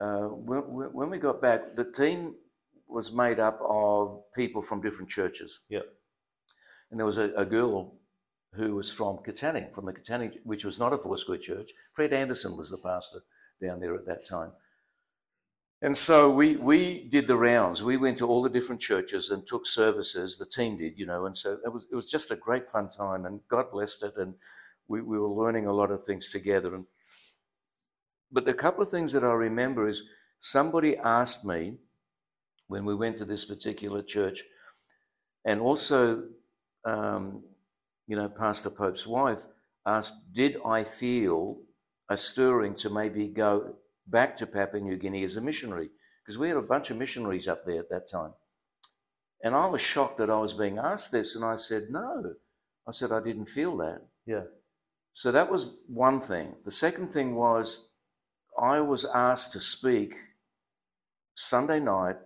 Uh, 0.01 0.29
when, 0.29 0.61
when 0.61 0.89
when 0.93 1.11
we 1.11 1.19
got 1.19 1.43
back, 1.43 1.75
the 1.75 1.91
team 1.91 2.35
was 2.87 3.13
made 3.13 3.39
up 3.41 3.61
of 3.69 4.23
people 4.35 4.63
from 4.63 4.81
different 4.81 5.11
churches. 5.11 5.61
Yep. 5.69 5.85
And 6.91 6.99
there 6.99 7.07
was 7.07 7.19
a, 7.19 7.33
a 7.37 7.45
girl 7.45 7.95
who 8.55 8.77
was 8.77 8.91
from 8.91 9.19
Katanning, 9.19 9.75
from 9.75 9.85
the 9.87 9.93
Katanning, 9.93 10.35
which 10.45 10.65
was 10.65 10.79
not 10.79 10.93
a 10.93 10.99
Four 10.99 11.19
Square 11.19 11.39
church. 11.39 11.71
Fred 11.93 12.13
Anderson 12.13 12.57
was 12.57 12.71
the 12.71 12.79
pastor 12.79 13.21
down 13.63 13.81
there 13.81 13.95
at 13.95 14.07
that 14.07 14.25
time. 14.25 14.53
And 15.81 15.97
so 15.97 16.31
we, 16.31 16.57
we 16.57 17.05
did 17.09 17.29
the 17.29 17.37
rounds. 17.37 17.85
We 17.85 17.99
went 17.99 18.19
to 18.19 18.27
all 18.27 18.43
the 18.43 18.51
different 18.51 18.81
churches 18.81 19.31
and 19.31 19.47
took 19.47 19.65
services. 19.65 20.37
The 20.37 20.47
team 20.47 20.77
did, 20.77 20.99
you 20.99 21.07
know, 21.07 21.27
and 21.27 21.37
so 21.37 21.59
it 21.65 21.73
was 21.73 21.87
it 21.93 21.95
was 21.95 22.11
just 22.11 22.33
a 22.33 22.37
great 22.37 22.69
fun 22.69 22.89
time. 22.89 23.27
And 23.27 23.41
God 23.49 23.71
blessed 23.71 24.03
it, 24.03 24.17
and 24.17 24.35
we, 24.89 25.03
we 25.03 25.19
were 25.19 25.29
learning 25.29 25.67
a 25.67 25.73
lot 25.73 25.93
of 25.93 26.03
things 26.03 26.31
together. 26.31 26.75
And 26.75 26.85
but 28.31 28.49
a 28.49 28.55
couple 28.55 28.83
of 28.83 28.91
things 28.91 29.13
that 29.13 29.25
I 29.25 29.33
remember 29.33 29.89
is 29.89 30.03
somebody 30.39 30.97
asked 30.97 31.45
me 31.45 31.75
when 32.67 32.85
we 32.85 32.95
went 32.95 33.19
to 33.19 33.25
this 33.25 33.45
particular 33.45 34.03
church, 34.03 34.45
and 35.45 35.61
also, 35.61 36.25
um, 36.85 37.43
you 38.07 38.17
know, 38.17 38.29
Pastor 38.29 38.71
Pope's 38.71 39.07
wife 39.07 39.47
asked, 39.87 40.33
"Did 40.33 40.59
I 40.65 40.85
feel 40.85 41.61
a 42.09 42.17
stirring 42.17 42.75
to 42.75 42.91
maybe 42.91 43.29
go 43.29 43.77
back 44.07 44.35
to 44.37 44.47
Papua 44.47 44.83
New 44.83 44.97
Guinea 44.97 45.25
as 45.25 45.37
a 45.37 45.41
missionary 45.41 45.91
because 46.23 46.39
we 46.39 46.49
had 46.49 46.57
a 46.57 46.63
bunch 46.63 46.91
of 46.91 46.97
missionaries 46.97 47.49
up 47.49 47.65
there 47.65 47.81
at 47.81 47.91
that 47.91 48.07
time. 48.11 48.33
And 49.43 49.55
I 49.55 49.67
was 49.67 49.81
shocked 49.81 50.19
that 50.19 50.31
I 50.31 50.39
was 50.39 50.53
being 50.53 50.79
asked 50.79 51.13
this, 51.13 51.37
and 51.37 51.45
I 51.45 51.57
said, 51.57 51.87
No. 51.91 52.35
I 52.87 52.91
said, 52.91 53.13
I 53.13 53.21
didn't 53.21 53.47
feel 53.47 53.77
that. 53.79 54.01
Yeah. 54.27 54.45
So 55.13 55.31
that 55.33 55.51
was 55.51 55.77
one 55.87 56.21
thing. 56.21 56.55
The 56.65 56.71
second 56.71 57.09
thing 57.09 57.35
was, 57.35 57.88
I 58.59 58.81
was 58.81 59.05
asked 59.05 59.53
to 59.53 59.61
speak 59.61 60.15
Sunday 61.35 61.81
night. 61.81 62.17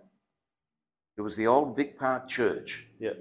It 1.17 1.21
was 1.21 1.35
the 1.35 1.47
old 1.47 1.75
Vic 1.75 1.97
Park 1.97 2.27
Church 2.27 2.87
Yeah. 2.99 3.11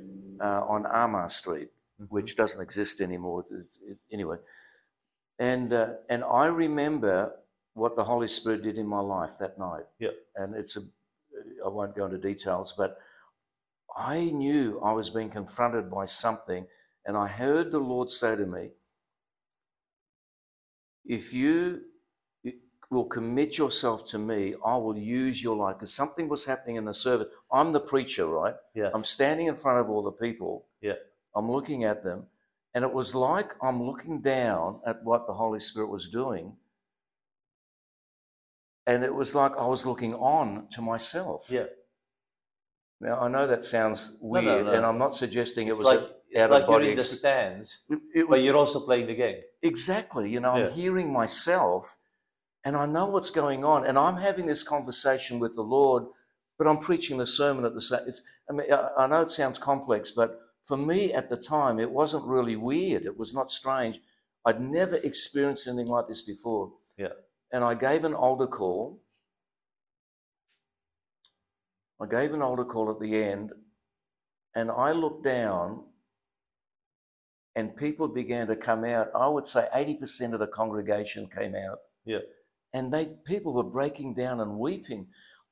uh, 0.40 0.64
on 0.66 0.86
Armagh 0.86 1.30
Street, 1.30 1.70
Mhm. 2.00 2.08
which 2.10 2.36
doesn't 2.36 2.60
exist 2.62 3.00
anymore. 3.00 3.44
Anyway, 4.10 4.38
and 5.38 5.72
uh, 5.72 5.96
and 6.08 6.24
I 6.24 6.46
remember 6.46 7.38
what 7.74 7.96
the 7.96 8.04
Holy 8.04 8.28
Spirit 8.28 8.62
did 8.62 8.78
in 8.78 8.86
my 8.86 9.00
life 9.00 9.38
that 9.38 9.58
night. 9.58 9.86
Yeah. 9.98 10.10
And 10.36 10.54
it's 10.54 10.76
a, 10.76 10.82
I 11.64 11.68
won't 11.68 11.94
go 11.94 12.06
into 12.06 12.18
details, 12.18 12.72
but 12.72 12.98
I 13.94 14.30
knew 14.30 14.80
I 14.80 14.92
was 14.92 15.10
being 15.10 15.30
confronted 15.30 15.90
by 15.90 16.06
something, 16.06 16.66
and 17.04 17.16
I 17.16 17.28
heard 17.28 17.72
the 17.72 17.78
Lord 17.80 18.10
say 18.10 18.36
to 18.36 18.46
me, 18.46 18.72
"If 21.04 21.34
you 21.34 21.91
will 22.92 23.06
commit 23.06 23.58
yourself 23.58 24.04
to 24.12 24.18
me, 24.18 24.54
I 24.64 24.76
will 24.76 24.96
use 24.98 25.42
your 25.42 25.56
life." 25.56 25.76
Because 25.76 25.92
something 25.94 26.28
was 26.28 26.44
happening 26.44 26.76
in 26.76 26.84
the 26.84 26.94
service. 26.94 27.28
I'm 27.50 27.72
the 27.72 27.80
preacher, 27.80 28.26
right? 28.26 28.54
Yeah. 28.74 28.90
I'm 28.94 29.04
standing 29.04 29.46
in 29.46 29.56
front 29.56 29.78
of 29.80 29.90
all 29.90 30.02
the 30.02 30.12
people. 30.26 30.66
Yeah. 30.80 30.94
I'm 31.34 31.50
looking 31.50 31.84
at 31.84 32.04
them, 32.04 32.26
and 32.74 32.84
it 32.84 32.92
was 32.92 33.14
like 33.14 33.50
I'm 33.62 33.82
looking 33.82 34.20
down 34.20 34.80
at 34.86 35.02
what 35.02 35.26
the 35.26 35.34
Holy 35.34 35.60
Spirit 35.60 35.88
was 35.90 36.08
doing. 36.08 36.56
And 38.86 39.04
it 39.04 39.14
was 39.14 39.34
like 39.34 39.56
I 39.56 39.66
was 39.66 39.86
looking 39.86 40.12
on 40.14 40.66
to 40.72 40.82
myself. 40.82 41.46
Yeah. 41.50 41.66
Now 43.00 43.20
I 43.20 43.28
know 43.28 43.46
that 43.46 43.64
sounds 43.64 44.18
weird, 44.20 44.44
no, 44.44 44.62
no. 44.64 44.72
and 44.72 44.84
I'm 44.86 44.98
not 44.98 45.14
suggesting 45.16 45.68
It's 45.68 45.76
it 45.78 45.82
was 45.82 45.88
like 45.88 46.00
a 46.00 46.10
it's 46.30 46.44
out 46.44 46.50
like 46.50 46.62
of 46.64 46.68
you're 46.70 46.78
body 46.78 46.90
in 46.90 46.96
the 46.96 47.02
stands, 47.02 47.84
It, 47.90 47.98
it 48.14 48.28
but 48.28 48.42
you're 48.42 48.56
also 48.56 48.80
playing 48.80 49.06
the 49.06 49.14
game. 49.14 49.40
exactly, 49.62 50.30
you 50.30 50.40
know, 50.40 50.56
Yeah. 50.56 50.64
I'm 50.66 50.72
hearing 50.72 51.12
myself, 51.12 51.96
and 52.64 52.76
I 52.76 52.86
know 52.86 53.06
what's 53.06 53.30
going 53.30 53.64
on, 53.64 53.86
and 53.86 53.98
I'm 53.98 54.16
having 54.16 54.46
this 54.46 54.62
conversation 54.62 55.38
with 55.38 55.54
the 55.54 55.62
Lord, 55.62 56.04
but 56.58 56.66
I'm 56.66 56.78
preaching 56.78 57.18
the 57.18 57.26
sermon 57.26 57.64
at 57.64 57.74
the 57.74 57.80
same. 57.80 58.00
I 58.48 58.52
mean, 58.52 58.72
I, 58.72 58.88
I 58.98 59.06
know 59.06 59.22
it 59.22 59.30
sounds 59.30 59.58
complex, 59.58 60.12
but 60.12 60.40
for 60.62 60.76
me 60.76 61.12
at 61.12 61.28
the 61.28 61.36
time, 61.36 61.80
it 61.80 61.90
wasn't 61.90 62.24
really 62.26 62.56
weird. 62.56 63.04
It 63.04 63.18
was 63.18 63.34
not 63.34 63.50
strange. 63.50 63.98
I'd 64.44 64.60
never 64.60 64.96
experienced 64.96 65.66
anything 65.66 65.88
like 65.88 66.08
this 66.08 66.22
before. 66.22 66.72
Yeah. 66.96 67.14
And 67.52 67.64
I 67.64 67.74
gave 67.74 68.04
an 68.04 68.14
altar 68.14 68.46
call. 68.46 69.00
I 72.00 72.06
gave 72.06 72.32
an 72.32 72.42
altar 72.42 72.64
call 72.64 72.90
at 72.90 73.00
the 73.00 73.14
end, 73.14 73.52
and 74.54 74.70
I 74.70 74.92
looked 74.92 75.24
down, 75.24 75.84
and 77.54 77.76
people 77.76 78.08
began 78.08 78.48
to 78.48 78.56
come 78.56 78.84
out. 78.84 79.08
I 79.14 79.28
would 79.28 79.46
say 79.46 79.68
80% 79.74 80.32
of 80.32 80.40
the 80.40 80.48
congregation 80.48 81.28
came 81.28 81.54
out. 81.54 81.78
Yeah. 82.04 82.18
And 82.72 82.92
they 82.92 83.08
people 83.24 83.52
were 83.52 83.62
breaking 83.62 84.14
down 84.14 84.40
and 84.40 84.58
weeping. 84.58 85.08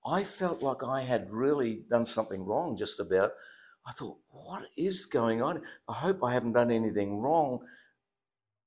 I 0.06 0.24
felt 0.24 0.62
like 0.62 0.82
I 0.82 1.02
had 1.02 1.30
really 1.30 1.84
done 1.90 2.04
something 2.04 2.44
wrong 2.44 2.76
just 2.76 3.00
about. 3.00 3.32
I 3.86 3.92
thought, 3.92 4.18
what 4.28 4.66
is 4.76 5.06
going 5.06 5.42
on? 5.42 5.62
I 5.88 5.94
hope 5.94 6.22
I 6.22 6.32
haven't 6.32 6.52
done 6.52 6.70
anything 6.70 7.18
wrong. 7.18 7.60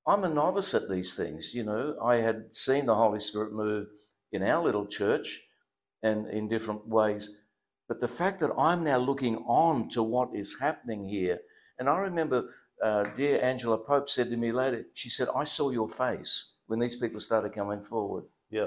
I'm 0.06 0.24
a 0.24 0.28
novice 0.28 0.74
at 0.74 0.88
these 0.88 1.14
things, 1.14 1.54
you 1.54 1.64
know. 1.64 1.96
I 2.04 2.16
had 2.16 2.52
seen 2.52 2.86
the 2.86 2.94
Holy 2.94 3.20
Spirit 3.20 3.52
move 3.52 3.88
in 4.32 4.42
our 4.42 4.62
little 4.62 4.86
church 4.86 5.42
and 6.02 6.28
in 6.28 6.48
different 6.48 6.86
ways. 6.86 7.36
But 7.88 8.00
the 8.00 8.08
fact 8.08 8.40
that 8.40 8.52
I'm 8.58 8.84
now 8.84 8.98
looking 8.98 9.38
on 9.46 9.88
to 9.90 10.02
what 10.02 10.34
is 10.34 10.58
happening 10.60 11.08
here, 11.08 11.38
and 11.78 11.88
I 11.88 11.98
remember 11.98 12.50
uh, 12.82 13.04
dear 13.14 13.40
Angela 13.42 13.78
Pope 13.78 14.08
said 14.08 14.30
to 14.30 14.36
me 14.36 14.52
later, 14.52 14.84
she 14.92 15.08
said, 15.08 15.28
I 15.34 15.44
saw 15.44 15.70
your 15.70 15.88
face 15.88 16.54
when 16.66 16.78
these 16.80 16.96
people 16.96 17.20
started 17.20 17.52
coming 17.52 17.82
forward. 17.82 18.24
Yeah. 18.54 18.66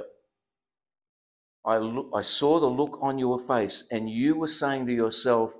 I, 1.63 1.77
look, 1.77 2.09
I 2.13 2.21
saw 2.21 2.59
the 2.59 2.67
look 2.67 2.99
on 3.01 3.17
your 3.17 3.39
face, 3.39 3.87
and 3.89 4.09
you 4.09 4.37
were 4.37 4.49
saying 4.49 4.87
to 4.87 4.93
yourself, 4.93 5.57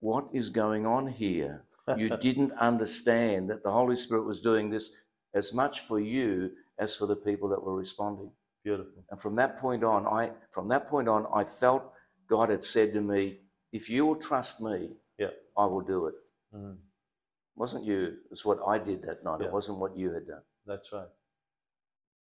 What 0.00 0.26
is 0.32 0.50
going 0.50 0.84
on 0.86 1.06
here? 1.06 1.64
You 1.96 2.16
didn't 2.20 2.52
understand 2.52 3.48
that 3.48 3.62
the 3.62 3.70
Holy 3.70 3.96
Spirit 3.96 4.24
was 4.26 4.42
doing 4.42 4.68
this 4.68 4.94
as 5.34 5.54
much 5.54 5.80
for 5.80 5.98
you 5.98 6.52
as 6.78 6.94
for 6.94 7.06
the 7.06 7.16
people 7.16 7.48
that 7.48 7.62
were 7.62 7.74
responding. 7.74 8.30
Beautiful. 8.62 9.04
And 9.10 9.18
from 9.18 9.34
that 9.36 9.56
point 9.56 9.82
on, 9.84 10.06
I 10.06 10.32
from 10.50 10.68
that 10.68 10.86
point 10.86 11.08
on, 11.08 11.26
I 11.34 11.42
felt 11.44 11.82
God 12.28 12.50
had 12.50 12.62
said 12.62 12.92
to 12.92 13.00
me, 13.00 13.40
"If 13.72 13.88
you 13.88 14.04
will 14.04 14.16
trust 14.16 14.60
me, 14.60 14.96
Yeah. 15.18 15.30
I 15.56 15.64
will 15.66 15.86
do 15.94 16.06
it." 16.08 16.14
Mhm. 16.54 16.74
It 16.74 17.56
wasn't 17.56 17.84
you? 17.84 18.18
It's 18.30 18.44
what 18.44 18.58
I 18.66 18.76
did 18.78 19.02
that 19.02 19.24
night. 19.24 19.40
Yeah. 19.40 19.46
It 19.46 19.52
wasn't 19.52 19.78
what 19.78 19.96
you 19.96 20.12
had 20.12 20.26
done. 20.26 20.42
That's 20.66 20.92
right. 20.92 21.08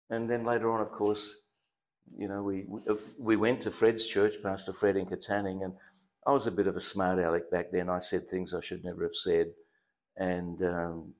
And 0.10 0.30
then 0.30 0.46
later 0.46 0.72
on, 0.72 0.82
of 0.82 0.92
course, 0.92 1.38
you 2.16 2.28
know, 2.28 2.44
we 2.44 2.66
we, 2.68 3.36
uh, 3.36 3.40
went 3.40 3.62
to 3.62 3.72
Fred's 3.72 4.08
church, 4.08 4.36
Pastor 4.44 4.74
Fred 4.74 4.98
in 4.98 5.06
Katanning, 5.06 5.64
and 5.64 5.74
I 6.26 6.32
was 6.32 6.48
a 6.48 6.52
bit 6.52 6.68
of 6.68 6.76
a 6.76 6.80
smart 6.80 7.20
aleck 7.20 7.50
back 7.50 7.72
then. 7.72 7.90
I 7.90 8.00
said 8.00 8.28
things 8.28 8.54
I 8.54 8.60
should 8.60 8.84
never 8.84 9.04
have 9.04 9.16
said, 9.16 9.48
and 10.16 10.62
um, 10.62 11.14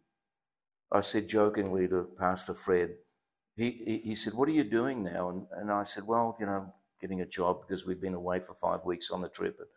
I 0.92 1.00
said 1.00 1.28
jokingly 1.28 1.88
to 1.88 2.08
Pastor 2.20 2.54
Fred, 2.54 2.96
he, 3.56 3.72
he 3.72 3.98
he 4.10 4.16
said, 4.16 4.34
"What 4.34 4.50
are 4.50 4.54
you 4.54 4.64
doing 4.64 5.04
now?" 5.04 5.30
And 5.30 5.48
and 5.54 5.72
I 5.72 5.84
said, 5.84 6.04
"Well, 6.06 6.36
you 6.40 6.46
know, 6.46 6.74
getting 7.02 7.22
a 7.22 7.26
job 7.26 7.62
because 7.62 7.86
we've 7.86 8.02
been 8.02 8.14
away 8.14 8.40
for 8.40 8.54
five 8.54 8.86
weeks 8.86 9.10
on 9.10 9.22
the 9.22 9.30
trip." 9.30 9.56
And 9.58 9.68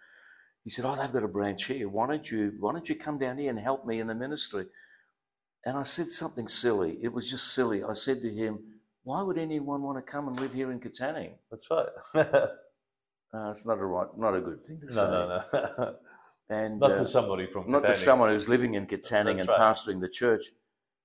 he 0.64 0.70
said, 0.70 0.84
"Oh, 0.84 0.94
they've 0.94 1.12
got 1.12 1.22
a 1.22 1.28
branch 1.28 1.64
here. 1.64 1.88
Why 1.88 2.06
don't 2.06 2.30
you 2.30 2.52
Why 2.60 2.72
don't 2.72 2.88
you 2.88 2.96
come 2.96 3.18
down 3.18 3.38
here 3.38 3.50
and 3.50 3.58
help 3.58 3.86
me 3.86 4.00
in 4.00 4.06
the 4.08 4.14
ministry?" 4.14 4.66
And 5.64 5.76
I 5.76 5.82
said 5.82 6.08
something 6.08 6.48
silly. 6.48 6.98
It 7.02 7.12
was 7.12 7.30
just 7.30 7.54
silly. 7.54 7.82
I 7.82 7.92
said 7.92 8.22
to 8.22 8.32
him, 8.32 8.77
"Why 9.08 9.22
would 9.22 9.38
anyone 9.38 9.80
want 9.82 9.96
to 9.96 10.12
come 10.12 10.28
and 10.28 10.38
live 10.38 10.52
here 10.52 10.70
in 10.70 10.80
Katanning?" 10.80 11.32
That's 11.50 11.70
right. 11.70 11.88
no, 12.14 12.50
Uh, 13.32 13.50
it's 13.50 13.66
not 13.66 13.78
a 13.78 13.84
right, 13.84 14.08
not 14.16 14.34
a 14.34 14.40
good 14.40 14.62
thing 14.62 14.80
to 14.80 14.88
say. 14.88 15.02
no, 15.02 15.28
no. 15.28 15.44
no. 15.78 15.96
And 16.50 16.78
Not 16.78 16.92
uh, 16.92 16.96
to 16.96 17.04
somebody 17.04 17.46
from 17.46 17.70
not 17.70 17.84
to 17.84 17.94
someone 17.94 18.30
who's 18.30 18.48
living 18.48 18.74
in 18.74 18.86
Katanning 18.86 19.38
and 19.40 19.48
right. 19.48 19.60
pastoring 19.60 20.00
the 20.00 20.08
church. 20.08 20.44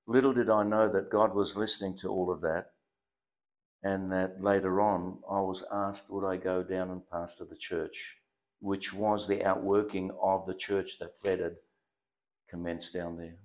Little 0.05 0.33
did 0.33 0.49
I 0.49 0.63
know 0.63 0.87
that 0.89 1.09
God 1.09 1.33
was 1.33 1.57
listening 1.57 1.95
to 1.97 2.09
all 2.09 2.29
of 2.31 2.41
that, 2.41 2.71
and 3.83 4.11
that 4.11 4.41
later 4.41 4.81
on 4.81 5.19
I 5.29 5.39
was 5.41 5.63
asked 5.71 6.09
would 6.11 6.25
I 6.25 6.37
go 6.37 6.63
down 6.63 6.91
and 6.91 7.09
pastor 7.09 7.45
the 7.45 7.57
church, 7.57 8.17
which 8.59 8.93
was 8.93 9.27
the 9.27 9.43
outworking 9.45 10.11
of 10.21 10.45
the 10.45 10.55
church 10.55 10.99
that 10.99 11.17
Fred 11.17 11.39
had 11.39 11.55
commenced 12.49 12.93
down 12.93 13.17
there. 13.17 13.37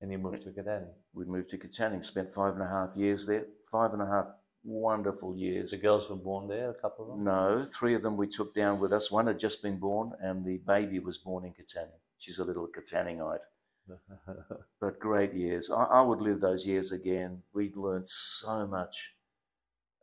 And 0.00 0.12
you 0.12 0.18
moved 0.18 0.42
to 0.42 0.50
Katanning. 0.50 0.92
We 1.14 1.24
moved 1.24 1.50
to 1.50 1.58
Katanning, 1.58 2.04
spent 2.04 2.30
five 2.30 2.54
and 2.54 2.62
a 2.62 2.68
half 2.68 2.96
years 2.96 3.26
there, 3.26 3.46
five 3.70 3.92
and 3.92 4.02
a 4.02 4.06
half 4.06 4.26
wonderful 4.66 5.36
years. 5.36 5.70
The 5.70 5.78
girls 5.78 6.10
were 6.10 6.16
born 6.16 6.48
there, 6.48 6.70
a 6.70 6.74
couple 6.74 7.04
of 7.04 7.16
them? 7.16 7.24
No, 7.24 7.64
three 7.64 7.94
of 7.94 8.02
them 8.02 8.16
we 8.16 8.26
took 8.26 8.54
down 8.54 8.80
with 8.80 8.92
us. 8.92 9.10
One 9.10 9.26
had 9.26 9.38
just 9.38 9.62
been 9.62 9.78
born, 9.78 10.12
and 10.20 10.44
the 10.44 10.58
baby 10.58 10.98
was 10.98 11.16
born 11.16 11.44
in 11.44 11.52
Katanning. 11.52 12.00
She's 12.18 12.38
a 12.38 12.44
little 12.44 12.68
Katanningite, 12.68 13.44
but 14.80 14.98
great 14.98 15.32
years. 15.32 15.70
I, 15.70 15.84
I 15.84 16.02
would 16.02 16.20
live 16.20 16.40
those 16.40 16.66
years 16.66 16.92
again. 16.92 17.42
We'd 17.54 17.76
learned 17.76 18.08
so 18.08 18.66
much. 18.66 19.14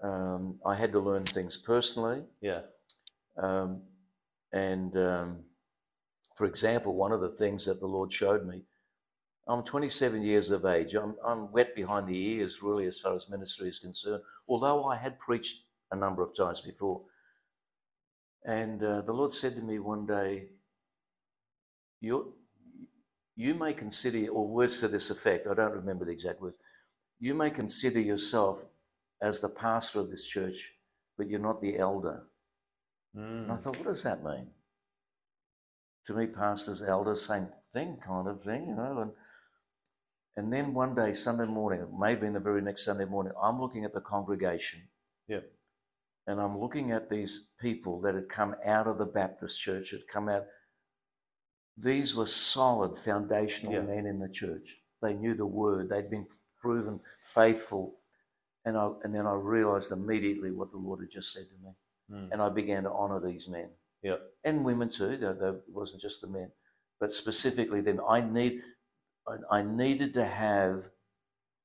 Um, 0.02 0.60
I 0.66 0.76
had 0.76 0.92
to 0.94 1.00
learn 1.00 1.24
things 1.24 1.58
personally, 1.58 2.24
yeah. 2.42 2.62
um, 3.38 3.82
and 4.52 4.96
um, 4.98 5.40
for 6.36 6.46
example, 6.46 6.96
one 6.96 7.12
of 7.12 7.22
the 7.22 7.30
things 7.30 7.66
that 7.66 7.80
the 7.80 7.88
Lord 7.88 8.12
showed 8.12 8.46
me. 8.46 8.64
I'm 9.48 9.64
27 9.64 10.24
years 10.24 10.52
of 10.52 10.66
age. 10.66 10.96
I'm, 10.96 11.16
I'm 11.26 11.52
wet 11.52 11.76
behind 11.76 12.08
the 12.08 12.18
ears, 12.36 12.62
really, 12.64 12.86
as 12.86 13.00
far 13.00 13.14
as 13.14 13.30
ministry 13.30 13.68
is 13.68 13.80
concerned. 13.80 14.24
Although 14.48 14.86
I 14.86 14.96
had 14.96 15.20
preached 15.20 15.64
a 15.92 15.96
number 15.96 16.24
of 16.24 16.36
times 16.36 16.62
before. 16.62 17.02
And 18.46 18.84
uh, 18.84 19.02
the 19.02 19.14
Lord 19.14 19.34
said 19.34 19.56
to 19.56 19.62
me 19.62 19.80
one 19.80 20.06
day, 20.06 20.50
you 22.02 22.34
you 23.36 23.56
may 23.56 23.74
consider, 23.74 24.30
or 24.30 24.48
words 24.48 24.80
to 24.80 24.88
this 24.88 25.10
effect, 25.10 25.48
I 25.48 25.56
don't 25.56 25.72
remember 25.74 26.06
the 26.06 26.12
exact 26.12 26.40
words, 26.40 26.58
you 27.20 27.34
may 27.34 27.50
consider 27.50 28.00
yourself 28.00 28.64
as 29.22 29.40
the 29.40 29.50
pastor 29.50 30.00
of 30.02 30.12
this 30.12 30.28
church, 30.28 30.76
but 31.18 31.28
you're 31.28 31.40
not 31.40 31.60
the 31.62 31.78
elder. 31.80 32.28
And 33.16 33.52
I 33.52 33.56
Mm. 33.56 33.60
thought, 33.60 33.78
what 33.78 33.88
does 33.88 34.04
that 34.04 34.24
mean? 34.24 34.52
To 36.06 36.14
me, 36.14 36.28
pastors, 36.28 36.84
elders, 36.84 37.26
same 37.26 37.48
thing, 37.72 37.98
kind 37.98 38.28
of 38.28 38.42
thing, 38.42 38.68
you 38.68 38.76
know. 38.76 39.00
And 39.00 39.12
and 40.36 40.52
then 40.52 40.74
one 40.74 40.96
day, 40.96 41.14
Sunday 41.14 41.46
morning, 41.46 41.88
maybe 42.00 42.26
in 42.28 42.34
the 42.34 42.40
very 42.40 42.62
next 42.62 42.86
Sunday 42.86 43.06
morning, 43.06 43.34
I'm 43.42 43.60
looking 43.62 43.86
at 43.86 43.94
the 43.94 44.02
congregation. 44.02 44.82
Yeah. 45.28 45.42
And 46.28 46.40
I'm 46.40 46.60
looking 46.60 46.92
at 46.92 47.10
these 47.10 47.50
people 47.60 48.02
that 48.02 48.16
had 48.16 48.30
come 48.30 48.56
out 48.66 48.88
of 48.88 48.98
the 48.98 49.06
Baptist 49.06 49.60
church, 49.60 49.92
had 49.92 50.08
come 50.12 50.30
out. 50.30 50.46
These 51.78 52.16
were 52.16 52.26
solid 52.28 52.96
foundational 52.96 53.74
Yeah. 53.74 53.82
men 53.82 54.06
in 54.06 54.20
the 54.20 54.30
church. 54.30 54.82
They 55.02 55.14
knew 55.14 55.36
the 55.36 55.46
word. 55.46 55.90
They'd 55.90 56.10
been 56.10 56.28
proven 56.62 57.00
faithful. 57.22 58.00
And 58.66 58.78
I, 58.78 58.92
and 59.04 59.14
then 59.14 59.28
I 59.28 59.34
realized 59.34 59.92
immediately 59.92 60.52
what 60.52 60.72
the 60.72 60.78
Lord 60.78 61.02
had 61.02 61.10
just 61.12 61.34
said 61.34 61.44
to 61.50 61.56
me. 61.68 61.76
Mm. 62.10 62.32
And 62.32 62.42
I 62.42 62.50
began 62.50 62.84
to 62.84 62.92
honor 62.92 63.20
these 63.20 63.48
men 63.50 63.70
Yeah. 64.02 64.18
and 64.44 64.64
women 64.64 64.90
too. 64.90 65.18
Though, 65.18 65.34
though 65.34 65.56
it 65.56 65.64
wasn't 65.68 66.02
just 66.02 66.22
the 66.22 66.28
men, 66.28 66.52
but 67.00 67.12
specifically 67.12 67.82
them. 67.82 68.00
I 68.08 68.22
need, 68.22 68.62
I, 69.28 69.60
I 69.60 69.62
needed 69.62 70.14
to 70.16 70.26
have 70.26 70.90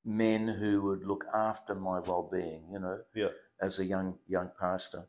men 0.05 0.47
who 0.47 0.81
would 0.83 1.03
look 1.03 1.25
after 1.33 1.75
my 1.75 1.99
well-being. 1.99 2.69
You 2.71 2.79
know, 2.79 2.99
Yeah. 3.13 3.29
as 3.61 3.79
a 3.79 3.85
young 3.85 4.17
young 4.27 4.51
pastor, 4.59 5.07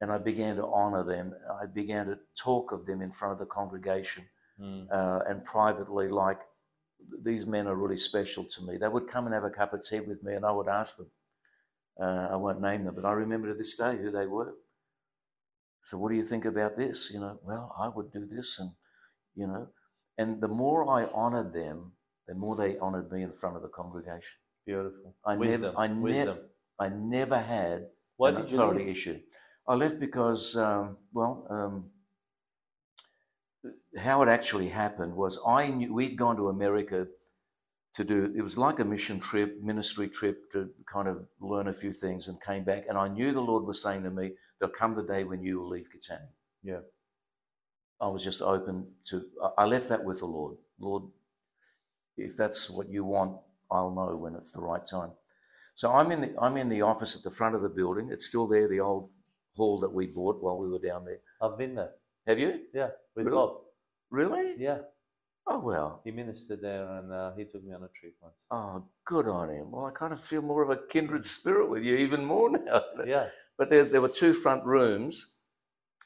and 0.00 0.10
I 0.10 0.18
began 0.18 0.56
to 0.56 0.66
honor 0.66 1.02
them. 1.04 1.34
I 1.60 1.66
began 1.66 2.06
to 2.06 2.18
talk 2.34 2.72
of 2.72 2.86
them 2.86 3.02
in 3.02 3.10
front 3.10 3.32
of 3.32 3.38
the 3.38 3.46
congregation 3.46 4.28
Mm. 4.60 4.86
uh, 4.90 5.24
and 5.26 5.44
privately, 5.44 6.08
like 6.08 6.40
these 7.22 7.46
men 7.46 7.66
are 7.66 7.74
really 7.74 7.96
special 7.96 8.44
to 8.44 8.62
me. 8.62 8.76
They 8.76 8.88
would 8.88 9.08
come 9.08 9.26
and 9.26 9.34
have 9.34 9.44
a 9.44 9.50
cup 9.50 9.72
of 9.72 9.82
tea 9.82 10.00
with 10.00 10.22
me, 10.22 10.34
and 10.34 10.44
I 10.44 10.52
would 10.52 10.68
ask 10.68 10.96
them. 10.98 11.10
Uh, 12.00 12.28
I 12.30 12.36
won't 12.36 12.60
name 12.60 12.84
them, 12.84 12.94
but 12.94 13.04
I 13.04 13.12
remember 13.12 13.48
to 13.48 13.54
this 13.54 13.74
day 13.76 13.96
who 13.96 14.10
they 14.10 14.26
were. 14.26 14.54
So, 15.80 15.98
what 15.98 16.10
do 16.10 16.16
you 16.16 16.22
think 16.22 16.44
about 16.44 16.76
this? 16.76 17.10
You 17.12 17.20
know, 17.20 17.38
well, 17.42 17.74
I 17.78 17.88
would 17.88 18.12
do 18.12 18.24
this, 18.24 18.58
and 18.58 18.70
you 19.34 19.46
know, 19.46 19.68
and 20.18 20.40
the 20.40 20.48
more 20.48 20.88
I 20.88 21.06
honored 21.12 21.52
them, 21.52 21.92
the 22.28 22.34
more 22.34 22.54
they 22.56 22.78
honored 22.78 23.10
me 23.10 23.22
in 23.22 23.32
front 23.32 23.56
of 23.56 23.62
the 23.62 23.68
congregation. 23.68 24.38
Beautiful. 24.66 25.14
I 25.24 25.32
never- 25.34 25.44
wisdom. 25.44 25.74
Ne- 25.94 26.02
wisdom. 26.02 26.38
I 26.78 26.88
never 26.88 27.38
had 27.38 27.90
Why 28.16 28.30
an 28.30 28.36
did 28.36 28.50
you 28.50 28.56
authority 28.56 28.80
leave? 28.84 28.88
issue. 28.90 29.20
I 29.66 29.74
left 29.74 29.98
because, 30.00 30.56
um, 30.56 30.96
well, 31.12 31.46
um, 31.50 31.90
how 33.98 34.22
it 34.22 34.28
actually 34.28 34.68
happened 34.68 35.14
was 35.14 35.38
I 35.46 35.70
knew 35.70 35.92
we'd 35.92 36.16
gone 36.16 36.36
to 36.36 36.48
America 36.48 37.06
to 37.94 38.04
do. 38.04 38.32
It 38.34 38.42
was 38.42 38.56
like 38.56 38.80
a 38.80 38.84
mission 38.84 39.20
trip, 39.20 39.60
ministry 39.62 40.08
trip 40.08 40.50
to 40.50 40.70
kind 40.86 41.06
of 41.08 41.28
learn 41.40 41.68
a 41.68 41.72
few 41.72 41.92
things, 41.92 42.28
and 42.28 42.40
came 42.40 42.64
back. 42.64 42.86
And 42.88 42.96
I 42.98 43.08
knew 43.08 43.32
the 43.32 43.40
Lord 43.40 43.64
was 43.64 43.82
saying 43.82 44.02
to 44.04 44.10
me, 44.10 44.34
"There'll 44.58 44.74
come 44.74 44.94
the 44.94 45.02
day 45.02 45.24
when 45.24 45.42
you 45.44 45.60
will 45.60 45.68
leave 45.68 45.88
Katanning." 45.90 46.32
Yeah. 46.62 46.80
I 48.02 48.08
was 48.08 48.22
just 48.24 48.42
open 48.42 48.86
to. 49.04 49.22
I- 49.58 49.64
left 49.66 49.88
that 49.90 50.04
with 50.04 50.18
the 50.18 50.26
Lord. 50.26 50.56
Lord, 50.78 51.04
if 52.16 52.36
that's 52.36 52.68
what 52.68 52.88
you 52.88 53.04
want, 53.04 53.38
I'll 53.70 53.90
know 53.94 54.16
when 54.16 54.34
it's 54.34 54.50
the 54.52 54.60
right 54.60 54.84
time. 54.84 55.12
So 55.74 55.90
I'm 55.92 56.10
in 56.12 56.20
the 56.20 56.34
I'm 56.38 56.56
in 56.56 56.68
the 56.68 56.82
office 56.82 57.16
at 57.16 57.22
the 57.22 57.30
front 57.30 57.54
of 57.54 57.62
the 57.62 57.68
building. 57.68 58.10
It's 58.10 58.26
still 58.26 58.46
there, 58.46 58.68
the 58.68 58.80
old 58.80 59.08
hall 59.56 59.80
that 59.80 59.92
we 59.92 60.06
bought 60.06 60.42
while 60.42 60.58
we 60.58 60.68
were 60.68 60.78
down 60.78 61.04
there. 61.04 61.20
I've 61.40 61.56
been 61.56 61.74
there. 61.74 61.92
Have 62.26 62.38
you? 62.38 62.60
Yeah, 62.74 62.90
with 63.16 63.26
Really? 63.26 63.36
Bob. 63.36 63.56
Really? 64.10 64.54
Yeah, 64.58 64.78
Oh 65.46 65.58
well. 65.60 66.02
he 66.04 66.10
ministered 66.10 66.60
there, 66.60 66.86
and 66.98 67.10
uh, 67.12 67.32
he 67.36 67.44
took 67.44 67.64
me 67.64 67.72
on 67.72 67.82
a 67.82 67.88
trip 67.88 68.14
once. 68.20 68.44
Oh, 68.50 68.84
good 69.06 69.26
on 69.26 69.48
him. 69.50 69.70
Well, 69.70 69.86
I 69.86 69.90
kind 69.90 70.12
of 70.12 70.20
feel 70.20 70.42
more 70.42 70.62
of 70.62 70.70
a 70.70 70.76
kindred 70.88 71.24
spirit 71.24 71.70
with 71.70 71.82
you 71.82 71.96
even 71.96 72.24
more 72.24 72.50
now. 72.58 72.82
Yeah, 73.06 73.28
But 73.56 73.70
there, 73.70 73.84
there 73.86 74.00
were 74.02 74.08
two 74.08 74.34
front 74.34 74.64
rooms, 74.64 75.36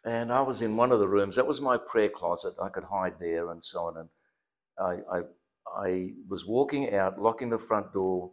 and 0.06 0.32
I 0.32 0.40
was 0.40 0.62
in 0.62 0.76
one 0.76 0.92
of 0.92 1.00
the 1.00 1.08
rooms. 1.08 1.36
That 1.36 1.46
was 1.46 1.60
my 1.60 1.76
prayer 1.76 2.08
closet. 2.08 2.54
I 2.62 2.68
could 2.68 2.84
hide 2.84 3.14
there 3.18 3.50
and 3.50 3.62
so 3.62 3.80
on. 3.86 3.96
And 3.98 4.08
I, 4.78 5.18
I, 5.18 5.22
I 5.84 6.10
was 6.28 6.46
walking 6.46 6.94
out, 6.94 7.20
locking 7.20 7.50
the 7.50 7.58
front 7.58 7.92
door, 7.92 8.30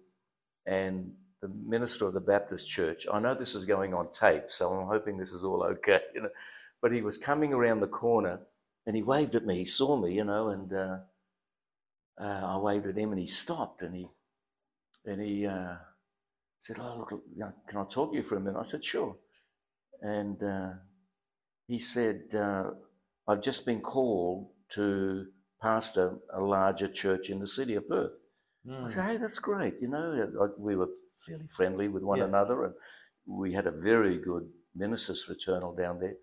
and 0.68 1.12
the 1.42 1.50
minister 1.50 2.06
of 2.06 2.14
the 2.14 2.22
Baptist 2.22 2.70
church. 2.70 3.08
I 3.12 3.20
know 3.20 3.34
this 3.34 3.56
is 3.56 3.66
going 3.66 3.94
on 3.94 4.12
tape, 4.12 4.46
so 4.50 4.72
I'm 4.72 4.88
hoping 4.88 5.18
this 5.18 5.34
is 5.34 5.44
all 5.44 5.64
okay. 5.64 6.02
You 6.16 6.22
know, 6.22 6.30
but 6.82 6.92
he 6.94 7.02
was 7.02 7.18
coming 7.18 7.54
around 7.54 7.80
the 7.80 7.88
corner, 7.88 8.40
and 8.86 8.96
he 8.96 9.04
waved 9.04 9.36
at 9.36 9.46
me. 9.46 9.58
He 9.58 9.66
saw 9.66 9.98
me, 9.98 10.14
you 10.14 10.24
know, 10.24 10.50
and 10.50 10.72
uh, 10.72 10.98
uh, 12.22 12.56
I 12.56 12.58
waved 12.60 12.86
at 12.86 12.98
him, 12.98 13.12
and 13.12 13.20
he 13.20 13.28
stopped, 13.28 13.82
and 13.82 13.96
he, 13.96 14.08
and 15.06 15.20
he. 15.20 15.48
Uh, 15.48 15.76
said, 16.64 16.78
"Oh, 16.80 17.06
look, 17.12 17.24
can 17.68 17.80
I 17.80 17.84
talk 17.84 18.12
to 18.12 18.16
you 18.16 18.24
for 18.24 18.38
a 18.38 18.40
minute?" 18.40 18.58
I 18.58 18.64
said, 18.64 18.84
"Sure." 18.84 19.18
And 20.02 20.42
uh, 20.42 20.70
he 21.74 21.80
said, 21.80 22.20
uh, 22.36 22.70
"I've 23.28 23.42
just 23.50 23.66
been 23.66 23.82
called 23.82 24.40
to 24.76 25.26
pastor 25.60 26.20
a 26.32 26.42
larger 26.56 26.88
church 26.88 27.32
in 27.32 27.40
the 27.40 27.48
city 27.58 27.76
of 27.76 27.90
Perth." 27.90 28.16
I 28.66 28.70
Mm. 28.70 28.92
said, 28.92 29.06
"Hey, 29.10 29.18
that's 29.18 29.40
great." 29.40 29.76
You 29.82 29.90
know, 29.94 30.06
we 30.68 30.76
were 30.76 30.92
fairly 31.26 31.48
friendly 31.48 31.88
with 31.88 32.04
one 32.04 32.20
Yeah. 32.20 32.30
another, 32.32 32.58
and 32.66 32.76
we 33.26 33.54
had 33.54 33.68
a 33.68 33.80
very 33.92 34.18
good 34.30 34.46
ministers 34.84 35.24
fraternal 35.24 35.74
down 35.84 35.96
there. 36.00 36.18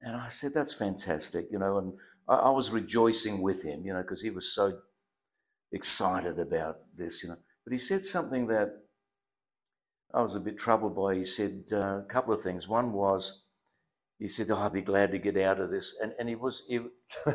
And 0.00 0.16
I 0.26 0.28
said, 0.38 0.52
"That's 0.54 0.72
fantastic," 0.84 1.44
you 1.52 1.58
know, 1.58 1.76
and 1.80 1.88
I, 2.26 2.36
I 2.48 2.50
was 2.50 2.70
rejoicing 2.80 3.42
with 3.42 3.60
him, 3.62 3.84
you 3.86 3.92
know, 3.92 4.02
because 4.02 4.22
he 4.22 4.30
was 4.30 4.54
so 4.60 4.66
excited 5.70 6.38
about 6.38 6.76
this, 6.96 7.22
you 7.22 7.28
know. 7.28 7.40
But 7.64 7.72
he 7.72 7.78
said 7.78 8.04
something 8.04 8.46
that 8.46 8.68
I 10.14 10.22
was 10.22 10.34
a 10.34 10.40
bit 10.40 10.56
troubled 10.56 10.94
by. 10.96 11.16
He 11.16 11.24
said 11.24 11.64
uh, 11.72 11.98
a 11.98 12.06
couple 12.08 12.32
of 12.32 12.40
things. 12.40 12.68
One 12.68 12.92
was, 12.92 13.45
he 14.18 14.28
said, 14.28 14.50
oh, 14.50 14.56
"I'll 14.56 14.70
be 14.70 14.82
glad 14.82 15.10
to 15.12 15.18
get 15.18 15.36
out 15.36 15.60
of 15.60 15.70
this," 15.70 15.94
and 16.02 16.12
and 16.18 16.28
he 16.28 16.34
was 16.36 16.64
he, 16.68 16.80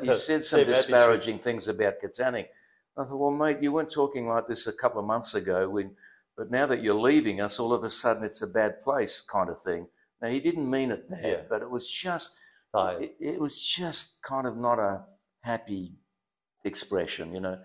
he 0.01 0.13
said 0.27 0.43
some 0.45 0.61
attitude. 0.61 0.75
disparaging 0.75 1.39
things 1.39 1.67
about 1.67 1.95
Katanning. 2.03 2.47
I 2.97 3.05
thought, 3.05 3.17
well, 3.19 3.31
mate, 3.31 3.61
you 3.61 3.71
weren't 3.71 3.91
talking 3.91 4.27
like 4.27 4.47
this 4.47 4.67
a 4.67 4.73
couple 4.73 4.99
of 4.99 5.05
months 5.07 5.33
ago, 5.33 5.69
when, 5.69 5.95
but 6.35 6.51
now 6.51 6.65
that 6.65 6.81
you're 6.83 6.93
leaving 7.09 7.39
us, 7.39 7.57
all 7.59 7.71
of 7.73 7.83
a 7.83 7.89
sudden 7.89 8.23
it's 8.23 8.41
a 8.41 8.47
bad 8.47 8.81
place, 8.81 9.21
kind 9.21 9.49
of 9.49 9.61
thing. 9.61 9.87
Now 10.21 10.27
he 10.29 10.39
didn't 10.39 10.69
mean 10.69 10.91
it 10.91 11.09
bad, 11.09 11.23
Yeah. 11.25 11.41
but 11.49 11.61
it 11.61 11.69
was 11.69 11.87
just 11.89 12.35
it, 12.75 13.15
it 13.19 13.39
was 13.39 13.61
just 13.61 14.21
kind 14.23 14.45
of 14.47 14.57
not 14.57 14.79
a 14.79 15.03
happy 15.41 15.93
expression, 16.63 17.33
you 17.33 17.39
know. 17.41 17.59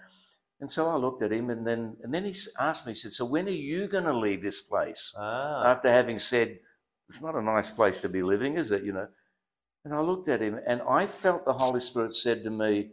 And 0.60 0.70
so 0.72 0.88
I 0.88 0.96
looked 0.96 1.20
at 1.22 1.32
him, 1.32 1.50
and 1.50 1.66
then 1.66 1.96
and 2.02 2.14
then 2.14 2.24
he 2.24 2.34
asked 2.58 2.86
me, 2.86 2.92
he 2.92 2.96
said, 2.96 3.12
"So 3.12 3.24
when 3.26 3.46
are 3.46 3.50
you 3.50 3.88
going 3.88 4.04
to 4.04 4.16
leave 4.16 4.42
this 4.42 4.60
place?" 4.62 5.14
Ah, 5.18 5.64
After 5.70 5.90
having 5.90 6.18
said, 6.18 6.60
"It's 7.08 7.22
not 7.22 7.36
a 7.36 7.42
nice 7.42 7.70
place 7.70 8.00
to 8.02 8.08
be 8.08 8.22
living, 8.22 8.56
is 8.56 8.72
it?" 8.72 8.82
You 8.82 8.92
know. 8.92 9.08
And 9.84 9.94
I 9.94 10.00
looked 10.00 10.28
at 10.28 10.40
him, 10.40 10.60
and 10.66 10.82
I 10.82 11.06
felt 11.06 11.44
the 11.44 11.52
Holy 11.52 11.80
Spirit 11.80 12.14
said 12.14 12.42
to 12.44 12.50
me, 12.50 12.92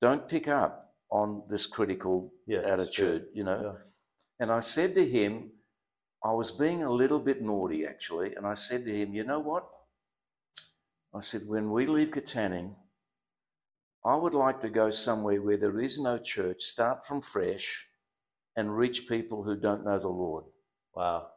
"Don't 0.00 0.28
pick 0.28 0.48
up 0.48 0.94
on 1.10 1.44
this 1.48 1.66
critical 1.66 2.32
yeah, 2.46 2.60
attitude," 2.60 3.28
you 3.32 3.44
know. 3.44 3.76
Yeah. 3.76 3.84
And 4.38 4.52
I 4.52 4.60
said 4.60 4.94
to 4.94 5.08
him, 5.08 5.52
I 6.22 6.32
was 6.32 6.50
being 6.50 6.82
a 6.82 6.90
little 6.90 7.20
bit 7.20 7.40
naughty 7.40 7.86
actually, 7.86 8.34
and 8.34 8.46
I 8.46 8.54
said 8.54 8.84
to 8.84 8.92
him, 8.92 9.14
you 9.14 9.24
know 9.24 9.38
what? 9.38 9.68
I 11.14 11.20
said, 11.20 11.42
when 11.46 11.70
we 11.70 11.86
leave 11.86 12.10
Katanning, 12.10 12.74
I 14.04 14.16
would 14.16 14.34
like 14.34 14.60
to 14.60 14.68
go 14.68 14.90
somewhere 14.90 15.40
where 15.40 15.56
there 15.56 15.78
is 15.78 15.98
no 15.98 16.18
church, 16.18 16.62
start 16.62 17.04
from 17.04 17.22
fresh, 17.22 17.88
and 18.56 18.76
reach 18.76 19.08
people 19.08 19.42
who 19.44 19.56
don't 19.56 19.84
know 19.84 19.98
the 19.98 20.08
Lord. 20.08 20.44
Wow, 20.94 21.30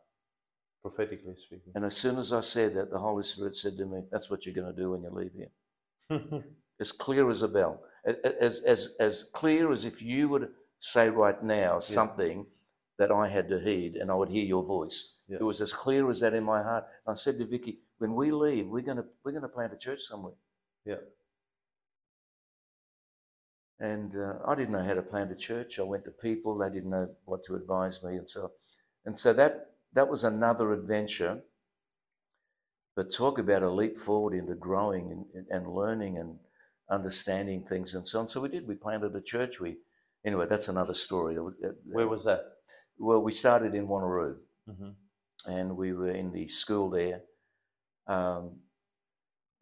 prophetically 0.81 1.35
speaking. 1.35 1.71
And 1.75 1.85
as 1.85 1.97
soon 1.97 2.17
as 2.17 2.33
I 2.33 2.41
said 2.41 2.73
that, 2.75 2.91
the 2.91 2.99
Holy 2.99 3.23
Spirit 3.23 3.55
said 3.55 3.77
to 3.77 3.85
me, 3.85 4.01
That's 4.11 4.29
what 4.29 4.45
you're 4.45 4.55
going 4.55 4.73
to 4.73 4.81
do 4.81 4.91
when 4.91 5.03
you 5.03 5.09
leave 5.11 5.33
here. 5.33 6.43
As 6.79 6.93
clear 6.93 7.29
as 7.29 7.41
a 7.41 7.47
bell. 7.49 7.81
As, 8.05 8.61
as, 8.61 8.95
as 9.01 9.25
clear 9.33 9.71
as 9.71 9.85
if 9.85 10.01
you 10.01 10.29
would 10.29 10.49
say 10.79 11.09
right 11.09 11.43
now 11.43 11.79
something 11.79 12.45
that 12.97 13.11
I 13.11 13.27
had 13.27 13.49
to 13.49 13.59
heed 13.59 13.95
and 13.97 14.09
I 14.11 14.15
would 14.15 14.29
hear 14.29 14.45
your 14.45 14.63
voice. 14.65 15.17
Yeah. 15.27 15.37
It 15.41 15.43
was 15.43 15.61
as 15.61 15.73
clear 15.73 16.09
as 16.09 16.21
that 16.21 16.33
in 16.33 16.43
my 16.43 16.63
heart. 16.63 16.85
I 17.07 17.13
said 17.13 17.37
to 17.39 17.45
Vicky, 17.45 17.79
when 17.97 18.15
we 18.15 18.31
leave, 18.31 18.67
we're 18.67 18.81
gonna 18.81 19.05
we're 19.23 19.33
gonna 19.33 19.49
plant 19.49 19.73
a 19.73 19.77
church 19.77 20.01
somewhere. 20.01 20.33
yeah, 20.85 20.95
And 23.79 24.15
uh, 24.15 24.39
I 24.47 24.55
didn't 24.55 24.71
know 24.73 24.83
how 24.83 24.93
to 24.95 25.01
plant 25.01 25.31
a 25.31 25.35
church. 25.35 25.79
I 25.79 25.83
went 25.83 26.05
to 26.05 26.11
people; 26.11 26.57
they 26.57 26.69
didn't 26.69 26.91
know 26.91 27.09
what 27.25 27.43
to 27.45 27.55
advise 27.55 28.03
me, 28.03 28.17
and 28.17 28.27
so 28.29 28.51
and 29.05 29.17
so 29.17 29.33
that 29.33 29.71
that 29.93 30.09
was 30.09 30.23
another 30.23 30.71
adventure. 30.73 31.41
But 32.95 33.13
talk 33.13 33.39
about 33.39 33.63
a 33.63 33.69
leap 33.71 33.97
forward 33.97 34.33
into 34.33 34.55
growing 34.55 35.25
and, 35.33 35.45
and 35.49 35.73
learning 35.73 36.17
and 36.17 36.37
understanding 36.89 37.63
things 37.63 37.93
and 37.95 38.05
so 38.05 38.19
on. 38.19 38.27
So 38.27 38.41
we 38.41 38.49
did. 38.49 38.67
We 38.67 38.75
planted 38.75 39.15
a 39.15 39.21
church. 39.21 39.59
We 39.59 39.77
anyway, 40.25 40.47
that's 40.49 40.67
another 40.67 40.93
story. 40.93 41.37
Where 41.85 42.07
was 42.07 42.25
that? 42.25 42.41
well, 42.97 43.21
we 43.21 43.31
started 43.31 43.73
in 43.75 43.87
Wanneroo. 43.87 44.37
hmm 44.67 44.89
and 45.47 45.75
we 45.77 45.93
were 45.93 46.11
in 46.11 46.31
the 46.31 46.47
school 46.47 46.89
there. 46.89 47.21
Um, 48.07 48.57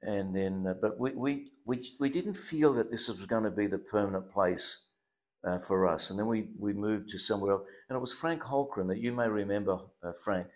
and 0.01 0.35
then, 0.35 0.65
uh, 0.67 0.73
but 0.81 0.99
we, 0.99 1.13
we, 1.13 1.51
we, 1.65 1.83
we 1.99 2.09
didn't 2.09 2.37
feel 2.37 2.73
that 2.73 2.91
this 2.91 3.07
was 3.07 3.25
going 3.25 3.43
to 3.43 3.51
be 3.51 3.67
the 3.67 3.77
permanent 3.77 4.31
place 4.31 4.86
uh, 5.47 5.57
for 5.57 5.87
us. 5.87 6.09
And 6.09 6.19
then 6.19 6.27
we, 6.27 6.47
we 6.59 6.73
moved 6.73 7.09
to 7.09 7.17
somewhere 7.19 7.53
else. 7.53 7.67
And 7.89 7.95
it 7.97 7.99
was 8.01 8.13
Frank 8.13 8.41
Holcren 8.41 8.87
that 8.89 8.99
you 8.99 9.13
may 9.13 9.27
remember, 9.27 9.79
uh, 10.03 10.11
Frank. 10.23 10.47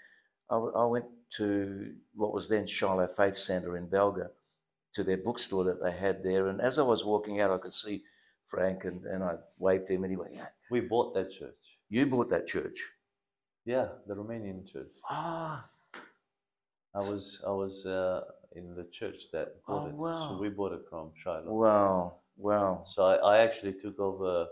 I, 0.49 0.55
w- 0.55 0.73
I 0.75 0.85
went 0.85 1.05
to 1.37 1.93
what 2.13 2.33
was 2.33 2.49
then 2.49 2.67
Shiloh 2.67 3.07
Faith 3.07 3.35
Centre 3.35 3.77
in 3.77 3.87
Balga 3.87 4.27
to 4.93 5.03
their 5.03 5.17
bookstore 5.17 5.63
that 5.65 5.81
they 5.81 5.93
had 5.93 6.23
there. 6.23 6.47
And 6.47 6.59
as 6.61 6.77
I 6.77 6.83
was 6.83 7.05
walking 7.05 7.39
out, 7.41 7.51
I 7.51 7.57
could 7.57 7.73
see 7.73 8.03
Frank 8.45 8.83
and, 8.83 9.05
and 9.05 9.23
I 9.23 9.35
waved 9.57 9.87
to 9.87 9.93
him 9.93 10.03
and 10.03 10.11
he 10.11 10.17
went, 10.17 10.33
"Yeah, 10.35 10.47
We 10.69 10.81
bought 10.81 11.13
that 11.13 11.29
church. 11.31 11.77
You 11.89 12.05
bought 12.07 12.29
that 12.29 12.45
church. 12.47 12.77
Yeah, 13.65 13.87
the 14.07 14.15
Romanian 14.15 14.67
church. 14.69 14.91
Ah, 15.09 15.69
I 16.95 16.97
was 16.97 17.41
I 17.47 17.51
was 17.51 17.85
uh, 17.85 18.21
in 18.55 18.75
the 18.75 18.85
church 18.91 19.31
that 19.31 19.63
bought 19.65 19.85
Oh, 19.85 19.89
it. 19.89 19.93
wow. 19.95 20.15
So 20.15 20.37
we 20.41 20.49
bought 20.49 20.73
it 20.73 20.81
from 20.89 21.11
Shiloh. 21.15 21.53
wow, 21.53 22.13
wow. 22.35 22.81
So 22.85 23.05
I, 23.05 23.15
I 23.15 23.37
actually 23.45 23.73
took 23.73 23.99
over 23.99 24.47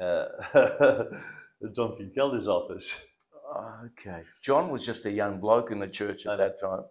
uh, 0.00 0.26
John 1.74 1.96
Finkelder's 1.96 2.48
office. 2.48 3.04
Okay. 3.84 4.22
John 4.42 4.70
was 4.70 4.84
just 4.84 5.06
a 5.06 5.10
young 5.10 5.38
bloke 5.38 5.70
in 5.70 5.78
the 5.78 5.88
church 5.88 6.26
at 6.26 6.38
that 6.38 6.58
time. 6.60 6.84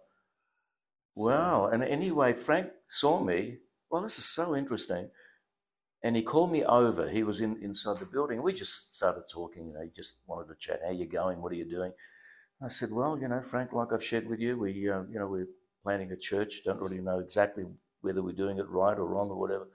Wow. 1.16 1.66
And 1.66 1.82
anyway, 1.82 2.32
Frank 2.32 2.70
saw 2.84 3.22
me. 3.22 3.58
Well, 3.90 4.02
this 4.02 4.18
is 4.18 4.24
so 4.24 4.56
interesting. 4.56 5.10
And 6.04 6.16
he 6.16 6.22
called 6.22 6.50
me 6.50 6.64
over. 6.64 7.08
He 7.08 7.22
was 7.22 7.40
in 7.40 7.62
inside 7.62 7.98
the 7.98 8.06
building. 8.06 8.42
We 8.42 8.52
just 8.52 8.94
started 8.94 9.24
talking. 9.32 9.68
You 9.68 9.74
know, 9.74 9.82
he 9.82 9.90
just 9.90 10.14
wanted 10.26 10.48
to 10.48 10.56
chat. 10.58 10.80
How 10.84 10.92
you 10.92 11.06
going? 11.06 11.40
What 11.40 11.52
are 11.52 11.56
you 11.56 11.68
doing? 11.68 11.92
I 12.62 12.68
said, 12.68 12.90
well, 12.92 13.18
you 13.18 13.28
know, 13.28 13.40
Frank, 13.40 13.72
like 13.72 13.92
I've 13.92 14.04
shared 14.04 14.28
with 14.28 14.40
you, 14.40 14.56
we, 14.56 14.70
uh, 14.88 15.02
you 15.10 15.18
know, 15.18 15.26
we're 15.26 15.48
planning 15.82 16.12
a 16.12 16.16
church. 16.16 16.62
Don't 16.64 16.80
really 16.80 17.00
know 17.00 17.18
exactly 17.18 17.64
whether 18.02 18.22
we're 18.22 18.32
doing 18.32 18.58
it 18.58 18.68
right 18.68 18.96
or 18.96 19.06
wrong 19.06 19.30
or 19.30 19.38
whatever. 19.38 19.68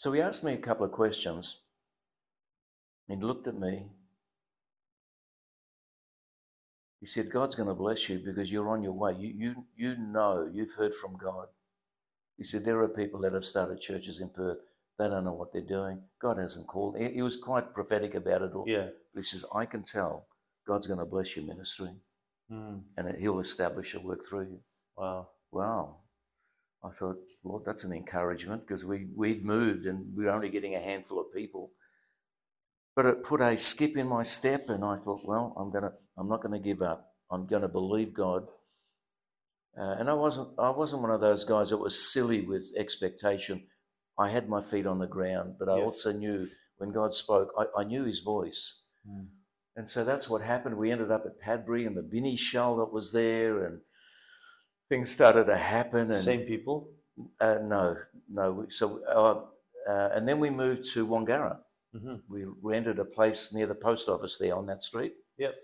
So 0.00 0.12
he 0.12 0.22
asked 0.22 0.44
me 0.44 0.54
a 0.54 0.56
couple 0.56 0.86
of 0.86 0.92
questions. 0.92 1.58
He 3.06 3.16
looked 3.16 3.46
at 3.48 3.58
me. 3.60 3.88
He 7.00 7.04
said, 7.04 7.30
God's 7.30 7.54
going 7.54 7.68
to 7.68 7.74
bless 7.74 8.08
you 8.08 8.18
because 8.24 8.50
you're 8.50 8.70
on 8.70 8.82
your 8.82 8.94
way. 8.94 9.14
You, 9.18 9.34
you, 9.36 9.64
you 9.76 9.96
know, 9.98 10.48
you've 10.50 10.72
heard 10.72 10.94
from 10.94 11.18
God. 11.18 11.48
He 12.38 12.44
said, 12.44 12.64
There 12.64 12.80
are 12.80 12.88
people 12.88 13.20
that 13.20 13.34
have 13.34 13.44
started 13.44 13.78
churches 13.78 14.20
in 14.20 14.30
Perth. 14.30 14.56
They 14.98 15.06
don't 15.06 15.24
know 15.24 15.34
what 15.34 15.52
they're 15.52 15.60
doing. 15.60 16.02
God 16.18 16.38
hasn't 16.38 16.66
called. 16.66 16.96
He, 16.96 17.10
he 17.16 17.20
was 17.20 17.36
quite 17.36 17.74
prophetic 17.74 18.14
about 18.14 18.40
it 18.40 18.54
all. 18.54 18.64
Yeah. 18.66 18.86
But 19.12 19.20
he 19.20 19.22
says, 19.24 19.44
I 19.54 19.66
can 19.66 19.82
tell 19.82 20.28
God's 20.66 20.86
going 20.86 21.00
to 21.00 21.04
bless 21.04 21.36
your 21.36 21.44
ministry 21.44 21.90
Mm, 22.50 22.80
and 22.96 23.16
he'll 23.18 23.38
establish 23.38 23.94
a 23.94 24.00
work 24.00 24.24
through 24.28 24.44
you. 24.44 24.60
wow. 24.96 25.28
Wow. 25.52 25.96
I 26.82 26.90
thought, 26.90 27.16
well, 27.42 27.62
that's 27.64 27.84
an 27.84 27.92
encouragement 27.92 28.62
because 28.66 28.84
we, 28.84 29.08
we'd 29.14 29.44
moved 29.44 29.86
and 29.86 30.16
we 30.16 30.24
were 30.24 30.30
only 30.30 30.48
getting 30.48 30.74
a 30.74 30.80
handful 30.80 31.20
of 31.20 31.32
people. 31.34 31.70
But 32.96 33.06
it 33.06 33.22
put 33.22 33.40
a 33.40 33.56
skip 33.56 33.96
in 33.96 34.08
my 34.08 34.22
step 34.22 34.68
and 34.68 34.84
I 34.84 34.96
thought, 34.96 35.20
well, 35.24 35.54
I'm 35.56 35.70
gonna 35.70 35.92
I'm 36.18 36.28
not 36.28 36.42
gonna 36.42 36.58
give 36.58 36.82
up. 36.82 37.12
I'm 37.30 37.46
gonna 37.46 37.68
believe 37.68 38.12
God. 38.14 38.46
Uh, 39.78 39.94
and 39.98 40.10
I 40.10 40.14
wasn't 40.14 40.48
I 40.58 40.70
wasn't 40.70 41.02
one 41.02 41.12
of 41.12 41.20
those 41.20 41.44
guys 41.44 41.70
that 41.70 41.78
was 41.78 42.12
silly 42.12 42.42
with 42.42 42.72
expectation. 42.76 43.62
I 44.18 44.28
had 44.28 44.48
my 44.48 44.60
feet 44.60 44.86
on 44.86 44.98
the 44.98 45.06
ground, 45.06 45.54
but 45.58 45.68
I 45.68 45.78
Yeah. 45.78 45.84
also 45.84 46.12
knew 46.12 46.48
when 46.78 46.92
God 46.92 47.14
spoke, 47.14 47.52
I, 47.58 47.80
I 47.80 47.84
knew 47.84 48.04
his 48.04 48.20
voice. 48.20 48.82
Mm. 49.08 49.28
And 49.76 49.88
so 49.88 50.04
that's 50.04 50.28
what 50.28 50.42
happened. 50.42 50.76
We 50.76 50.90
ended 50.90 51.10
up 51.10 51.24
at 51.24 51.40
Padbury 51.40 51.86
and 51.86 51.96
the 51.96 52.02
Binny 52.02 52.36
Shell 52.36 52.76
that 52.78 52.92
was 52.92 53.12
there, 53.12 53.64
and 53.64 53.80
things 54.90 55.10
started 55.10 55.44
to 55.46 55.56
happen. 55.56 56.10
And 56.10 56.14
Same 56.14 56.42
people? 56.42 56.90
uh, 57.40 57.58
no, 57.62 57.96
no. 58.28 58.66
So, 58.68 59.00
uh, 59.08 59.90
uh, 59.90 60.08
and 60.14 60.28
then 60.28 60.38
we 60.38 60.50
moved 60.50 60.82
to 60.92 61.06
Wangara. 61.06 61.56
Mm-hmm. 61.96 62.16
We 62.28 62.44
rented 62.62 62.98
a 62.98 63.04
place 63.04 63.52
near 63.54 63.66
the 63.66 63.74
post 63.74 64.08
office 64.08 64.36
there 64.36 64.54
on 64.54 64.66
that 64.66 64.82
street, 64.82 65.14
Yep. 65.38 65.54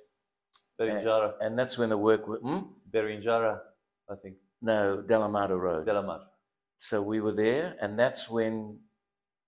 Berinjara. 0.81 1.35
and 1.41 1.59
that's 1.59 1.77
when 1.79 1.91
the 1.91 1.99
work. 1.99 2.23
Hmm? 2.27 2.59
Berinjara, 2.91 3.61
I 4.11 4.15
think. 4.23 4.37
No, 4.63 5.03
Dellamarta 5.07 5.59
Road. 5.59 5.87
Delamar. 5.87 6.21
so 6.79 7.03
we 7.03 7.21
were 7.21 7.33
there, 7.33 7.77
and 7.81 7.99
that's 7.99 8.29
when 8.31 8.79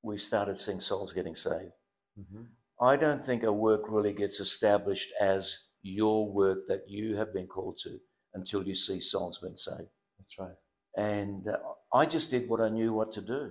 we 0.02 0.16
started 0.18 0.56
seeing 0.56 0.80
souls 0.80 1.12
getting 1.12 1.34
saved. 1.34 1.72
Mm-hmm. 2.20 2.42
I 2.80 2.94
don't 2.96 3.20
think 3.20 3.42
a 3.42 3.52
work 3.52 3.82
really 3.88 4.12
gets 4.12 4.38
established 4.40 5.10
as 5.20 5.42
your 5.82 6.30
work 6.30 6.66
that 6.68 6.82
you 6.86 7.16
have 7.16 7.32
been 7.34 7.46
called 7.46 7.76
to 7.84 7.98
until 8.38 8.62
you 8.66 8.74
see 8.74 9.00
souls 9.00 9.38
being 9.38 9.56
saved. 9.56 9.90
That's 10.18 10.38
right. 10.38 10.58
And 10.96 11.46
uh, 11.48 11.58
I 11.92 12.04
just 12.06 12.30
did 12.30 12.48
what 12.48 12.60
I 12.60 12.68
knew 12.78 12.92
what 12.92 13.10
to 13.12 13.20
do. 13.20 13.42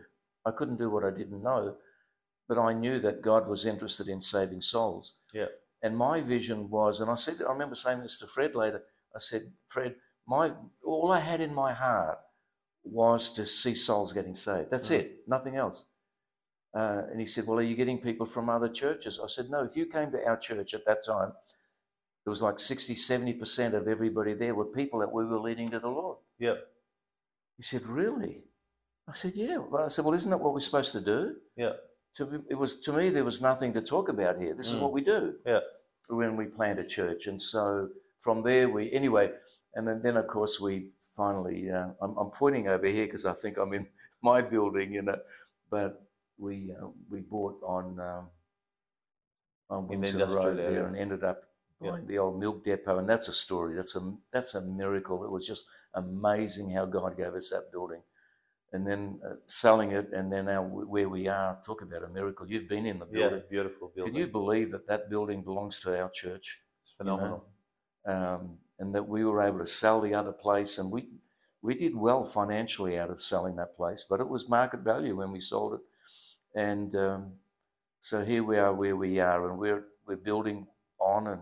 I 0.46 0.52
couldn't 0.58 0.80
do 0.84 0.90
what 0.90 1.04
I 1.04 1.12
didn't 1.20 1.44
know, 1.44 1.76
but 2.50 2.58
I 2.58 2.74
knew 2.74 3.00
that 3.00 3.22
God 3.22 3.48
was 3.48 3.66
interested 3.66 4.08
in 4.08 4.22
saving 4.22 4.62
souls. 4.62 5.16
Yeah. 5.34 5.52
And 5.84 5.96
my 5.96 6.22
vision 6.22 6.70
was, 6.70 7.02
and 7.02 7.10
I 7.12 7.16
said, 7.16 7.36
I 7.48 7.52
remember 7.52 7.76
saying 7.76 8.02
this 8.02 8.18
to 8.20 8.28
Fred 8.28 8.56
later. 8.56 8.82
I 9.16 9.20
said, 9.20 9.44
Fred, 9.68 9.96
my 10.28 10.52
all 10.84 11.12
I 11.12 11.20
had 11.20 11.42
in 11.42 11.54
my 11.54 11.74
heart 11.74 12.20
was 12.84 13.30
to 13.38 13.46
see 13.46 13.76
souls 13.76 14.14
getting 14.14 14.34
saved. 14.34 14.70
That's 14.72 14.90
Mm. 14.90 15.00
it, 15.00 15.06
nothing 15.28 15.56
else. 15.64 15.86
Uh, 16.74 17.02
and 17.12 17.20
he 17.20 17.26
said, 17.26 17.46
Well, 17.48 17.60
are 17.60 17.70
you 17.72 17.76
getting 17.76 18.00
people 18.02 18.26
from 18.26 18.50
other 18.50 18.70
churches? 18.70 19.20
I 19.24 19.28
said, 19.28 19.50
No, 19.50 19.64
if 19.64 19.76
you 19.78 19.86
came 19.86 20.12
to 20.12 20.26
our 20.28 20.38
church 20.38 20.74
at 20.74 20.86
that 20.86 21.02
time, 21.06 21.32
it 22.28 22.30
was 22.30 22.42
like 22.42 22.60
60, 22.60 22.94
70% 22.94 23.74
of 23.74 23.88
everybody 23.88 24.34
there 24.34 24.54
were 24.54 24.66
people 24.66 25.00
that 25.00 25.14
we 25.14 25.24
were 25.24 25.40
leading 25.40 25.72
to 25.72 25.80
the 25.80 25.88
Lord. 25.88 26.18
Yep. 26.40 26.58
He 27.56 27.64
said, 27.64 27.86
Really? 27.86 28.44
I 29.08 29.14
said, 29.14 29.32
Yeah. 29.36 29.60
Well, 29.60 29.86
I 29.86 29.88
said, 29.88 30.04
Well, 30.04 30.14
isn't 30.14 30.30
that 30.30 30.40
what 30.40 30.54
we're 30.54 30.60
supposed 30.60 30.92
to 30.92 31.00
do? 31.00 31.38
Yeah. 31.56 31.74
To, 32.16 32.44
it 32.50 32.56
was, 32.56 32.82
to 32.82 32.92
me, 32.92 33.12
there 33.12 33.24
was 33.24 33.42
nothing 33.42 33.72
to 33.76 33.82
talk 33.82 34.10
about 34.10 34.42
here. 34.42 34.54
This 34.54 34.72
is 34.72 34.76
Mm. 34.76 34.82
what 34.82 34.92
we 34.92 35.00
do 35.00 35.36
Yeah. 35.46 35.62
when 36.10 36.36
we 36.36 36.48
plant 36.48 36.80
a 36.80 36.84
church. 36.84 37.28
And 37.28 37.42
so 37.42 37.92
from 38.20 38.44
there, 38.44 38.68
we, 38.68 38.92
anyway, 38.92 39.32
and 39.76 39.88
then, 39.88 40.02
then 40.02 40.18
of 40.18 40.28
course, 40.28 40.60
we 40.60 40.90
finally, 41.16 41.72
uh, 41.72 41.92
I'm, 42.02 42.18
I'm 42.18 42.32
pointing 42.32 42.68
over 42.68 42.88
here 42.88 43.06
because 43.06 43.26
I 43.26 43.32
think 43.42 43.58
I'm 43.58 43.72
in 43.72 43.88
my 44.22 44.42
building, 44.42 44.94
you 44.94 45.04
know, 45.04 45.18
but 45.72 46.06
we, 46.38 46.76
uh, 46.78 46.88
we 47.10 47.22
bought 47.22 47.58
on, 47.64 47.98
um, 48.02 48.30
on 49.70 49.88
Windsor 49.88 50.26
Road 50.26 50.58
there 50.58 50.88
and 50.88 50.98
ended 50.98 51.24
up 51.24 51.44
Yeah. 51.82 51.92
buying 51.92 52.08
the 52.08 52.18
old 52.18 52.40
milk 52.40 52.64
depot. 52.66 52.98
And 53.00 53.08
that's 53.08 53.28
a 53.28 53.34
story. 53.34 53.76
That's 53.76 53.96
a, 53.96 54.14
that's 54.32 54.56
a 54.56 54.62
miracle. 54.62 55.24
It 55.24 55.32
was 55.32 55.46
just 55.46 55.66
amazing 55.94 56.72
how 56.72 56.86
God 56.86 57.18
gave 57.18 57.34
us 57.34 57.50
that 57.52 57.72
building. 57.72 58.02
And 58.74 58.86
then 58.86 59.20
uh, 59.26 59.36
selling 59.46 59.92
it, 59.92 60.12
and 60.12 60.32
then 60.32 60.46
now 60.46 60.62
where 60.64 61.08
we 61.08 61.28
are, 61.30 61.58
talk 61.66 61.82
about 61.82 62.04
a 62.04 62.10
miracle. 62.10 62.46
You've 62.50 62.68
been 62.68 62.86
in 62.86 63.00
the 63.00 63.06
Yeah. 63.12 63.30
building. 63.30 63.44
Beautiful 63.50 63.92
building. 63.96 64.14
Can 64.14 64.20
you 64.22 64.28
believe 64.28 64.72
that 64.72 64.86
that 64.88 65.10
building 65.10 65.42
belongs 65.42 65.80
to 65.82 65.98
our 66.02 66.10
church? 66.10 66.62
It's 66.82 66.92
phenomenal. 66.92 67.46
um, 68.06 68.58
and 68.80 68.94
that 68.96 69.08
we 69.08 69.26
were 69.26 69.42
able 69.42 69.60
to 69.60 69.66
sell 69.66 70.00
the 70.02 70.14
other 70.14 70.32
place, 70.32 70.78
and 70.78 70.92
we 70.92 71.10
we 71.62 71.76
did 71.76 71.96
well 71.96 72.24
financially 72.24 72.98
out 73.00 73.10
of 73.10 73.20
selling 73.20 73.56
that 73.58 73.76
place, 73.76 74.06
but 74.10 74.20
it 74.22 74.30
was 74.30 74.48
market 74.48 74.82
value 74.82 75.16
when 75.16 75.32
we 75.32 75.40
sold 75.40 75.74
it, 75.74 75.82
and 76.56 76.96
um, 76.96 77.34
so 78.00 78.24
here 78.24 78.44
we 78.44 78.58
are 78.58 78.74
where 78.74 78.96
we 78.96 79.20
are, 79.20 79.50
and 79.50 79.58
we're 79.60 79.86
we're 80.06 80.16
building 80.16 80.68
on 81.00 81.28
and, 81.28 81.42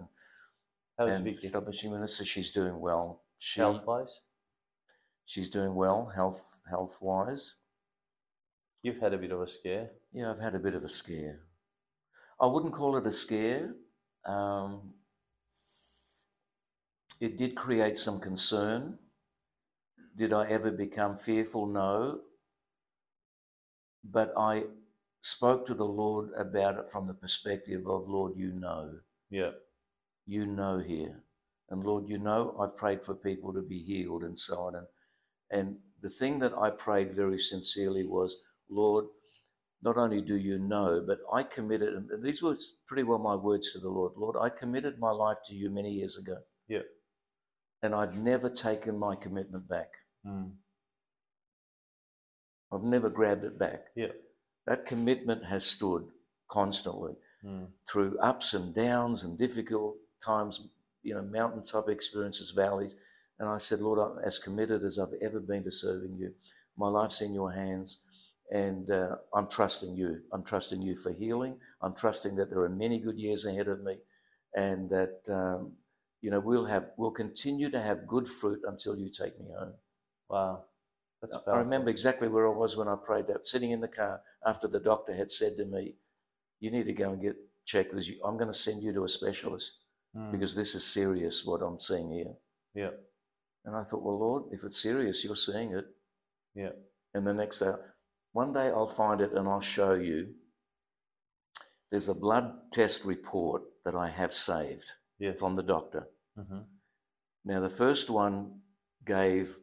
How's 0.98 1.16
and 1.16 1.26
Vicky? 1.26 1.38
establishing 1.38 1.92
minister. 1.92 2.24
She's 2.26 2.52
doing 2.52 2.80
well. 2.80 3.24
She 3.38 3.60
Health 3.62 3.86
wise? 3.86 4.22
she's 5.28 5.50
doing 5.50 5.74
well 5.76 6.06
health 6.16 6.62
health 6.70 7.00
wise. 7.02 7.56
You've 8.84 9.00
had 9.00 9.14
a 9.14 9.18
bit 9.18 9.32
of 9.32 9.42
a 9.42 9.48
scare. 9.48 9.90
Yeah, 10.14 10.32
I've 10.32 10.40
had 10.40 10.54
a 10.56 10.60
bit 10.60 10.76
of 10.76 10.84
a 10.84 10.90
scare. 10.90 11.40
I 12.40 12.46
wouldn't 12.46 12.74
call 12.74 12.98
it 12.98 13.08
a 13.08 13.12
scare. 13.12 13.74
Um, 14.26 14.94
it 17.20 17.38
did 17.38 17.56
create 17.56 17.98
some 17.98 18.20
concern. 18.20 19.00
Did 20.16 20.34
I 20.34 20.48
ever 20.48 20.72
become 20.72 21.18
fearful? 21.18 21.66
No. 21.66 22.22
But 24.04 24.34
I 24.38 24.66
spoke 25.22 25.66
to 25.66 25.74
the 25.74 25.86
Lord 25.86 26.30
about 26.38 26.78
it 26.78 26.88
from 26.88 27.08
the 27.08 27.14
perspective 27.16 27.88
of, 27.88 28.08
Lord, 28.08 28.34
you 28.36 28.52
know. 28.54 29.00
Yeah. 29.32 29.52
You 30.26 30.46
know 30.46 30.80
here. 30.80 31.24
And 31.70 31.84
Lord, 31.84 32.08
you 32.08 32.18
know 32.18 32.56
I've 32.60 32.76
prayed 32.76 33.04
for 33.04 33.16
people 33.16 33.54
to 33.54 33.62
be 33.62 33.80
healed 33.80 34.24
and 34.24 34.38
so 34.38 34.58
on. 34.60 34.76
And, 34.76 34.88
and 35.52 35.78
the 36.02 36.10
thing 36.10 36.40
that 36.40 36.54
I 36.54 36.70
prayed 36.70 37.14
very 37.14 37.40
sincerely 37.40 38.06
was, 38.06 38.38
Lord, 38.70 39.06
not 39.82 39.98
only 39.98 40.22
do 40.22 40.36
you 40.36 40.58
know, 40.58 41.04
but 41.06 41.20
I 41.32 41.44
committed, 41.44 41.94
and 41.94 42.24
these 42.24 42.42
were 42.42 42.56
pretty 42.88 43.04
well 43.04 43.20
my 43.20 43.36
words 43.36 43.72
to 43.74 43.80
the 43.80 43.90
Lord 43.90 44.14
Lord, 44.16 44.36
I 44.40 44.50
committed 44.50 45.00
my 45.00 45.12
life 45.12 45.38
to 45.48 45.56
you 45.56 45.70
many 45.70 45.92
years 45.92 46.18
ago. 46.18 46.38
Yeah. 46.68 46.80
And 47.84 47.94
I've 47.94 48.16
never 48.16 48.50
taken 48.50 48.98
my 48.98 49.16
commitment 49.16 49.68
back. 49.68 49.90
Mm. 50.26 50.54
I've 52.74 52.84
never 52.84 53.10
grabbed 53.10 53.44
it 53.44 53.60
back. 53.60 53.86
Yeah. 53.96 54.14
That 54.66 54.86
commitment 54.86 55.46
has 55.46 55.66
stood 55.66 56.06
constantly 56.50 57.14
Mm. 57.46 57.68
through 57.88 58.18
ups 58.20 58.56
and 58.56 58.74
downs 58.74 59.24
and 59.24 59.38
difficult 59.38 59.98
times, 60.24 60.68
you 61.04 61.14
know, 61.14 61.22
mountaintop 61.22 61.90
experiences, 61.90 62.52
valleys. 62.52 62.96
And 63.40 63.50
I 63.50 63.58
said, 63.58 63.80
Lord, 63.82 64.00
I'm 64.00 64.24
as 64.24 64.40
committed 64.40 64.84
as 64.84 64.98
I've 64.98 65.14
ever 65.22 65.40
been 65.40 65.64
to 65.64 65.72
serving 65.72 66.18
you. 66.18 66.34
My 66.78 66.88
life's 66.88 67.22
in 67.22 67.34
your 67.34 67.52
hands, 67.52 68.00
and 68.52 68.90
uh, 68.90 69.16
I'm 69.34 69.48
trusting 69.50 69.96
you. 69.96 70.22
I'm 70.34 70.44
trusting 70.44 70.82
you 70.82 70.96
for 70.96 71.12
healing. 71.14 71.58
I'm 71.82 71.96
trusting 71.96 72.36
that 72.36 72.50
there 72.50 72.62
are 72.62 72.70
many 72.70 73.00
good 73.00 73.18
years 73.18 73.46
ahead 73.46 73.68
of 73.68 73.84
me, 73.84 73.98
and 74.56 74.90
that 74.90 75.22
um, 75.30 75.74
you 76.22 76.32
know 76.32 76.40
we'll 76.40 76.66
have 76.66 76.88
we'll 76.98 77.12
continue 77.12 77.70
to 77.72 77.82
have 77.82 78.08
good 78.08 78.28
fruit 78.28 78.62
until 78.68 78.98
you 78.98 79.10
take 79.10 79.40
me 79.40 79.48
home. 79.58 79.74
Wow. 80.30 80.64
That's 81.22 81.38
I 81.48 81.58
remember 81.58 81.90
exactly 81.90 82.28
where 82.28 82.46
I 82.46 82.56
was 82.56 82.78
when 82.78 82.88
I 82.88 82.96
prayed 83.02 83.28
that, 83.28 83.48
sitting 83.48 83.72
in 83.72 83.80
the 83.80 83.88
car 83.88 84.22
after 84.46 84.68
the 84.68 84.80
doctor 84.80 85.14
had 85.14 85.32
said 85.32 85.58
to 85.58 85.66
me, 85.66 85.96
"You 86.60 86.72
need 86.72 86.86
to 86.86 86.94
go 86.94 87.12
and 87.12 87.22
get 87.22 87.36
checked 87.66 87.92
because 87.92 88.12
I'm 88.24 88.38
going 88.38 88.52
to 88.52 88.58
send 88.58 88.84
you 88.84 88.94
to 88.94 89.04
a 89.06 89.08
specialist 89.08 89.85
Mm. 90.16 90.32
because 90.32 90.56
this 90.56 90.76
is 90.76 90.86
serious 90.86 91.46
what 91.46 91.62
I'm 91.62 91.80
seeing 91.80 92.10
here." 92.12 92.36
Yeah. 92.74 92.92
And 93.66 93.76
I 93.76 93.84
thought, 93.84 94.04
well, 94.04 94.20
Lord, 94.20 94.44
if 94.54 94.64
it's 94.64 94.82
serious, 94.82 95.24
you're 95.26 95.36
seeing 95.36 95.74
it. 95.74 95.86
Yeah. 96.54 96.74
And 97.14 97.26
the 97.26 97.34
next 97.34 97.60
day, 97.60 97.74
one 98.32 98.54
day 98.54 98.68
I'll 98.68 98.86
find 98.86 99.22
it 99.22 99.32
and 99.34 99.48
I'll 99.48 99.60
show 99.62 99.94
you. 99.96 100.36
There's 101.90 102.10
a 102.10 102.14
blood 102.16 102.72
test 102.72 103.06
report 103.06 103.64
that 103.84 103.96
I 103.96 104.10
have 104.10 104.32
saved 104.34 104.86
Yes. 105.18 105.40
from 105.40 105.56
the 105.56 105.64
doctor. 105.64 106.08
hmm 106.36 106.62
Now, 107.44 107.60
the 107.62 107.70
first 107.70 108.10
one 108.10 108.62
gave 109.06 109.60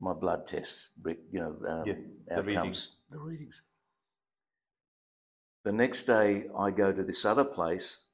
my 0.00 0.12
blood 0.12 0.46
tests, 0.46 0.92
you 1.04 1.40
know, 1.40 1.56
um, 1.66 1.86
Yeah, 1.86 1.94
the 2.26 2.34
outcomes, 2.36 2.96
the 3.08 3.18
readings. 3.20 3.62
The 5.64 5.72
next 5.72 6.04
day, 6.04 6.48
I 6.56 6.70
go 6.70 6.92
to 6.92 7.02
this 7.02 7.24
other 7.24 7.44
place 7.44 8.07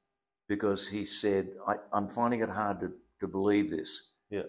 because 0.47 0.87
he 0.87 1.05
said, 1.05 1.49
I, 1.67 1.75
I'm 1.93 2.07
finding 2.07 2.41
it 2.41 2.49
hard 2.49 2.79
to, 2.81 2.91
to 3.19 3.27
believe 3.27 3.69
this. 3.69 4.11
Yeah. 4.29 4.43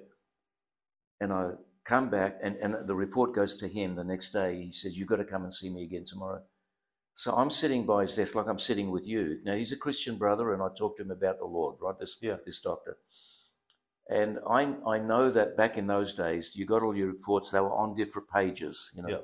And 1.20 1.32
I 1.32 1.52
come 1.84 2.10
back, 2.10 2.38
and, 2.42 2.56
and 2.56 2.86
the 2.86 2.94
report 2.94 3.34
goes 3.34 3.54
to 3.56 3.68
him 3.68 3.94
the 3.94 4.04
next 4.04 4.30
day. 4.30 4.56
He 4.62 4.70
says, 4.70 4.98
You've 4.98 5.08
got 5.08 5.16
to 5.16 5.24
come 5.24 5.44
and 5.44 5.52
see 5.52 5.70
me 5.70 5.84
again 5.84 6.04
tomorrow. 6.04 6.42
So 7.14 7.32
I'm 7.32 7.50
sitting 7.50 7.86
by 7.86 8.02
his 8.02 8.14
desk 8.14 8.34
like 8.34 8.46
I'm 8.46 8.58
sitting 8.58 8.90
with 8.90 9.08
you. 9.08 9.38
Now, 9.44 9.54
he's 9.54 9.72
a 9.72 9.76
Christian 9.76 10.16
brother, 10.18 10.52
and 10.52 10.62
I 10.62 10.68
talked 10.76 10.98
to 10.98 11.02
him 11.04 11.10
about 11.10 11.38
the 11.38 11.46
Lord, 11.46 11.76
right? 11.80 11.98
This, 11.98 12.18
Yeah. 12.20 12.36
this 12.44 12.60
doctor. 12.60 12.98
And 14.10 14.38
I, 14.48 14.74
I 14.86 14.98
know 14.98 15.30
that 15.30 15.56
back 15.56 15.78
in 15.78 15.86
those 15.86 16.14
days, 16.14 16.54
you 16.54 16.66
got 16.66 16.82
all 16.82 16.94
your 16.94 17.08
reports, 17.08 17.50
they 17.50 17.60
were 17.60 17.72
on 17.72 17.94
different 17.94 18.28
pages, 18.28 18.92
you 18.94 19.02
know. 19.02 19.08
Yeah. 19.08 19.18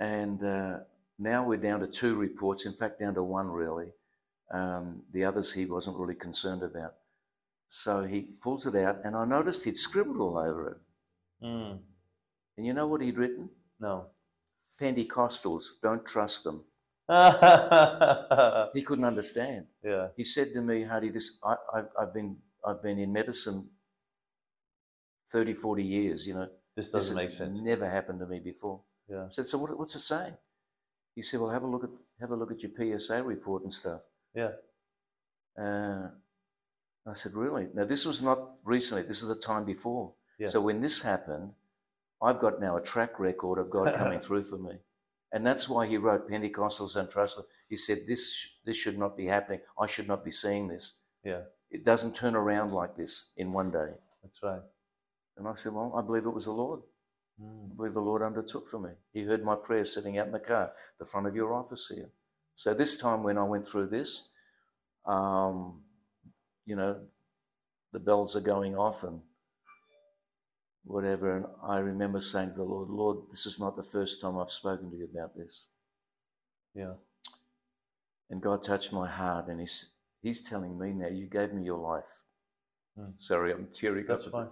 And 0.00 0.42
uh, 0.42 0.78
now 1.18 1.46
we're 1.46 1.58
down 1.58 1.80
to 1.80 1.86
two 1.86 2.16
reports, 2.16 2.66
in 2.66 2.72
fact, 2.72 2.98
down 2.98 3.14
to 3.14 3.22
one 3.22 3.46
really. 3.46 3.92
Um, 4.50 5.02
the 5.12 5.24
others 5.24 5.52
he 5.52 5.64
wasn't 5.66 5.98
really 5.98 6.14
concerned 6.14 6.62
about. 6.62 6.94
So 7.66 8.04
he 8.04 8.22
pulls 8.40 8.66
it 8.66 8.76
out, 8.76 8.98
and 9.04 9.16
I 9.16 9.24
noticed 9.24 9.64
he'd 9.64 9.76
scribbled 9.76 10.18
all 10.20 10.38
over 10.38 10.68
it. 10.68 10.76
Mm. 11.44 11.78
And 12.56 12.66
you 12.66 12.72
know 12.72 12.86
what 12.86 13.00
he'd 13.02 13.18
written? 13.18 13.50
No. 13.80 14.06
Pentecostals, 14.80 15.64
don't 15.82 16.04
trust 16.06 16.44
them. 16.44 16.64
He 18.74 18.82
couldn't 18.82 19.04
understand. 19.04 19.66
Yeah. 19.82 20.08
He 20.16 20.24
said 20.24 20.52
to 20.54 20.60
me, 20.62 20.82
Hardy, 20.82 21.10
this, 21.10 21.38
I, 21.44 21.56
I've, 21.74 21.88
I've, 21.98 22.14
been, 22.14 22.36
I've 22.64 22.82
been 22.82 22.98
in 22.98 23.12
medicine 23.12 23.68
30, 25.30 25.54
40 25.54 25.84
years, 25.84 26.26
you 26.26 26.34
know. 26.34 26.48
This 26.76 26.86
This 26.86 26.92
doesn't 26.92 27.16
make 27.16 27.24
has 27.26 27.36
sense. 27.36 27.60
never 27.60 27.88
happened 27.88 28.20
to 28.20 28.26
me 28.26 28.40
before. 28.40 28.80
Yeah. 29.08 29.24
I 29.24 29.28
said, 29.28 29.46
so 29.46 29.58
what, 29.58 29.76
what's 29.78 29.94
it 29.94 30.00
saying? 30.00 30.34
He 31.14 31.22
said, 31.22 31.40
well, 31.40 31.50
have 31.50 31.62
a 31.62 31.66
look 31.66 31.84
at 31.84 31.90
have 32.20 32.30
a 32.30 32.36
look 32.36 32.50
at 32.50 32.62
your 32.62 32.98
PSA 32.98 33.22
report 33.22 33.62
and 33.62 33.72
stuff. 33.72 34.00
Yeah. 34.34 34.52
Uh, 35.58 36.08
I 37.06 37.12
said, 37.12 37.34
Really? 37.34 37.68
Now, 37.74 37.84
this 37.84 38.04
was 38.06 38.20
not 38.22 38.58
recently, 38.64 39.02
this 39.02 39.22
is 39.22 39.28
the 39.28 39.34
time 39.36 39.64
before. 39.64 40.14
Yeah. 40.38 40.46
So 40.48 40.60
when 40.60 40.80
this 40.80 41.02
happened, 41.02 41.52
I've 42.22 42.38
got 42.40 42.60
now 42.60 42.76
a 42.76 42.82
track 42.82 43.18
record 43.20 43.58
of 43.58 43.70
God 43.70 43.94
coming 43.94 44.20
through 44.26 44.44
for 44.44 44.58
me. 44.58 44.78
And 45.32 45.44
that's 45.46 45.68
why 45.68 45.86
he 45.86 45.96
wrote 45.96 46.30
Pentecostals 46.30 46.96
and 46.96 47.10
Trust. 47.10 47.40
He 47.68 47.76
said, 47.76 48.06
this, 48.06 48.32
sh- 48.32 48.48
this 48.64 48.76
should 48.76 48.96
not 48.98 49.16
be 49.16 49.26
happening. 49.26 49.60
I 49.78 49.86
should 49.86 50.06
not 50.08 50.24
be 50.24 50.30
seeing 50.30 50.68
this. 50.68 50.98
Yeah, 51.24 51.40
It 51.70 51.84
doesn't 51.84 52.14
turn 52.14 52.36
around 52.36 52.72
like 52.72 52.96
this 52.96 53.32
in 53.36 53.52
one 53.52 53.70
day. 53.70 53.90
that's 54.22 54.40
right. 54.42 54.60
And 55.36 55.48
I 55.48 55.54
said, 55.54 55.72
Well, 55.72 55.92
I 55.96 56.02
believe 56.02 56.24
it 56.26 56.30
was 56.34 56.44
the 56.44 56.52
Lord. 56.52 56.80
Mm. 57.42 57.72
I 57.72 57.74
believe 57.74 57.94
the 57.94 58.00
Lord 58.00 58.22
undertook 58.22 58.68
for 58.68 58.78
me. 58.78 58.90
He 59.12 59.22
heard 59.24 59.42
my 59.44 59.56
prayer 59.56 59.84
sitting 59.84 60.16
out 60.18 60.26
in 60.26 60.32
the 60.32 60.38
car, 60.38 60.72
the 60.98 61.04
front 61.04 61.26
of 61.26 61.34
your 61.34 61.52
office 61.52 61.90
here. 61.92 62.10
So 62.54 62.74
this 62.74 62.96
time 62.96 63.22
when 63.22 63.38
I 63.38 63.44
went 63.44 63.66
through 63.66 63.88
this, 63.88 64.30
um, 65.06 65.82
you 66.66 66.76
know, 66.76 67.00
the 67.92 68.00
bells 68.00 68.36
are 68.36 68.40
going 68.40 68.76
off 68.76 69.04
and 69.04 69.20
whatever. 70.84 71.36
And 71.36 71.46
I 71.66 71.78
remember 71.78 72.20
saying 72.20 72.50
to 72.50 72.56
the 72.56 72.64
Lord, 72.64 72.90
Lord, 72.90 73.18
this 73.30 73.46
is 73.46 73.60
not 73.60 73.76
the 73.76 73.82
first 73.82 74.20
time 74.20 74.38
I've 74.38 74.50
spoken 74.50 74.90
to 74.90 74.96
you 74.96 75.08
about 75.14 75.36
this. 75.36 75.68
Yeah, 76.74 76.94
And 78.30 78.42
God 78.42 78.62
touched 78.64 78.92
my 78.92 79.08
heart 79.08 79.48
and 79.48 79.60
He's, 79.60 79.90
he's 80.22 80.42
telling 80.48 80.78
me 80.78 80.92
now, 80.92 81.08
you 81.08 81.26
gave 81.26 81.52
me 81.54 81.64
your 81.64 81.78
life. 81.78 82.24
Hmm. 82.98 83.12
Sorry, 83.16 83.52
I'm 83.52 83.68
tearing 83.72 84.06
that's 84.08 84.26
up. 84.26 84.32
fine. 84.32 84.48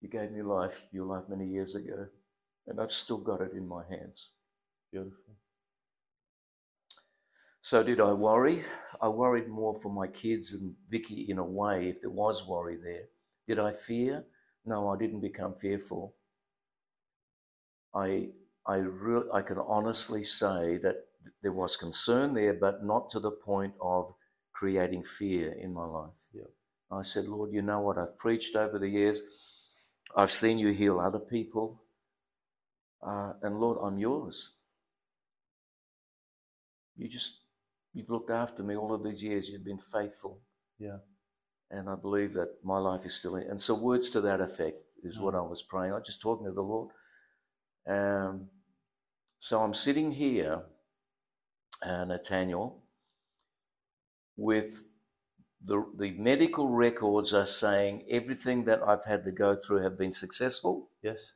You 0.00 0.08
gave 0.10 0.32
me 0.32 0.42
life, 0.42 0.86
your 0.92 1.06
life 1.06 1.24
many 1.28 1.46
years 1.46 1.74
ago, 1.74 2.08
and 2.66 2.80
I've 2.80 2.92
still 2.92 3.18
got 3.18 3.40
it 3.42 3.52
in 3.54 3.68
my 3.68 3.84
hands. 3.90 4.30
Beautiful. 4.92 5.34
So 7.60 7.82
did 7.82 8.00
I 8.00 8.12
worry? 8.12 8.64
I 9.00 9.08
worried 9.08 9.48
more 9.48 9.74
for 9.74 9.92
my 9.92 10.06
kids 10.06 10.54
and 10.54 10.74
Vicky 10.88 11.26
in 11.28 11.38
a 11.38 11.44
way, 11.44 11.88
if 11.88 12.00
there 12.00 12.10
was 12.10 12.46
worry 12.46 12.76
there. 12.76 13.04
Did 13.46 13.58
I 13.58 13.72
fear? 13.72 14.24
No, 14.64 14.88
I 14.88 14.96
didn't 14.98 15.20
become 15.20 15.54
fearful. 15.54 16.14
I 17.94 18.30
I 18.66 18.76
re- 18.76 19.28
I 19.32 19.42
can 19.42 19.58
honestly 19.58 20.22
say 20.24 20.76
that 20.78 21.06
there 21.42 21.52
was 21.52 21.76
concern 21.76 22.34
there, 22.34 22.54
but 22.54 22.84
not 22.84 23.10
to 23.10 23.20
the 23.20 23.30
point 23.30 23.74
of 23.80 24.14
creating 24.52 25.02
fear 25.04 25.52
in 25.52 25.72
my 25.72 25.84
life. 25.84 26.18
Yeah. 26.32 26.44
I 26.90 27.02
said, 27.02 27.26
Lord, 27.26 27.52
you 27.52 27.62
know 27.62 27.80
what 27.80 27.98
I've 27.98 28.18
preached 28.18 28.56
over 28.56 28.78
the 28.78 28.88
years. 28.88 29.22
I've 30.16 30.32
seen 30.32 30.58
you 30.58 30.72
heal 30.72 30.98
other 31.00 31.20
people, 31.20 31.82
uh, 33.02 33.34
and 33.42 33.60
Lord, 33.60 33.78
I'm 33.80 33.98
yours. 33.98 34.52
You 36.96 37.08
just 37.08 37.39
you've 37.92 38.10
looked 38.10 38.30
after 38.30 38.62
me 38.62 38.76
all 38.76 38.92
of 38.94 39.02
these 39.02 39.22
years. 39.22 39.48
You've 39.50 39.64
been 39.64 39.78
faithful. 39.78 40.40
Yeah, 40.78 40.98
And 41.70 41.88
I 41.88 41.94
believe 41.94 42.32
that 42.34 42.48
my 42.64 42.78
life 42.78 43.04
is 43.04 43.14
still 43.14 43.36
in. 43.36 43.44
And 43.50 43.60
so, 43.60 43.74
words 43.74 44.10
to 44.10 44.20
that 44.22 44.40
effect 44.40 44.78
is 45.02 45.18
what 45.20 45.34
Mm. 45.34 45.38
I 45.38 45.48
was 45.48 45.62
praying. 45.62 45.92
I 45.92 45.96
was 45.98 46.06
just 46.06 46.22
talking 46.22 46.46
to 46.46 46.52
the 46.52 46.62
Lord. 46.62 46.90
Um, 47.86 48.48
so, 49.38 49.62
I'm 49.62 49.74
sitting 49.74 50.10
here, 50.12 50.62
uh, 51.82 52.04
Nathaniel, 52.06 52.82
with 54.36 54.96
the, 55.62 55.84
the 55.98 56.12
medical 56.12 56.68
records 56.70 57.34
are 57.34 57.46
saying 57.46 58.04
everything 58.08 58.64
that 58.64 58.82
I've 58.82 59.04
had 59.04 59.24
to 59.24 59.32
go 59.32 59.54
through 59.56 59.82
have 59.82 59.98
been 59.98 60.12
successful. 60.12 60.88
yes, 61.02 61.34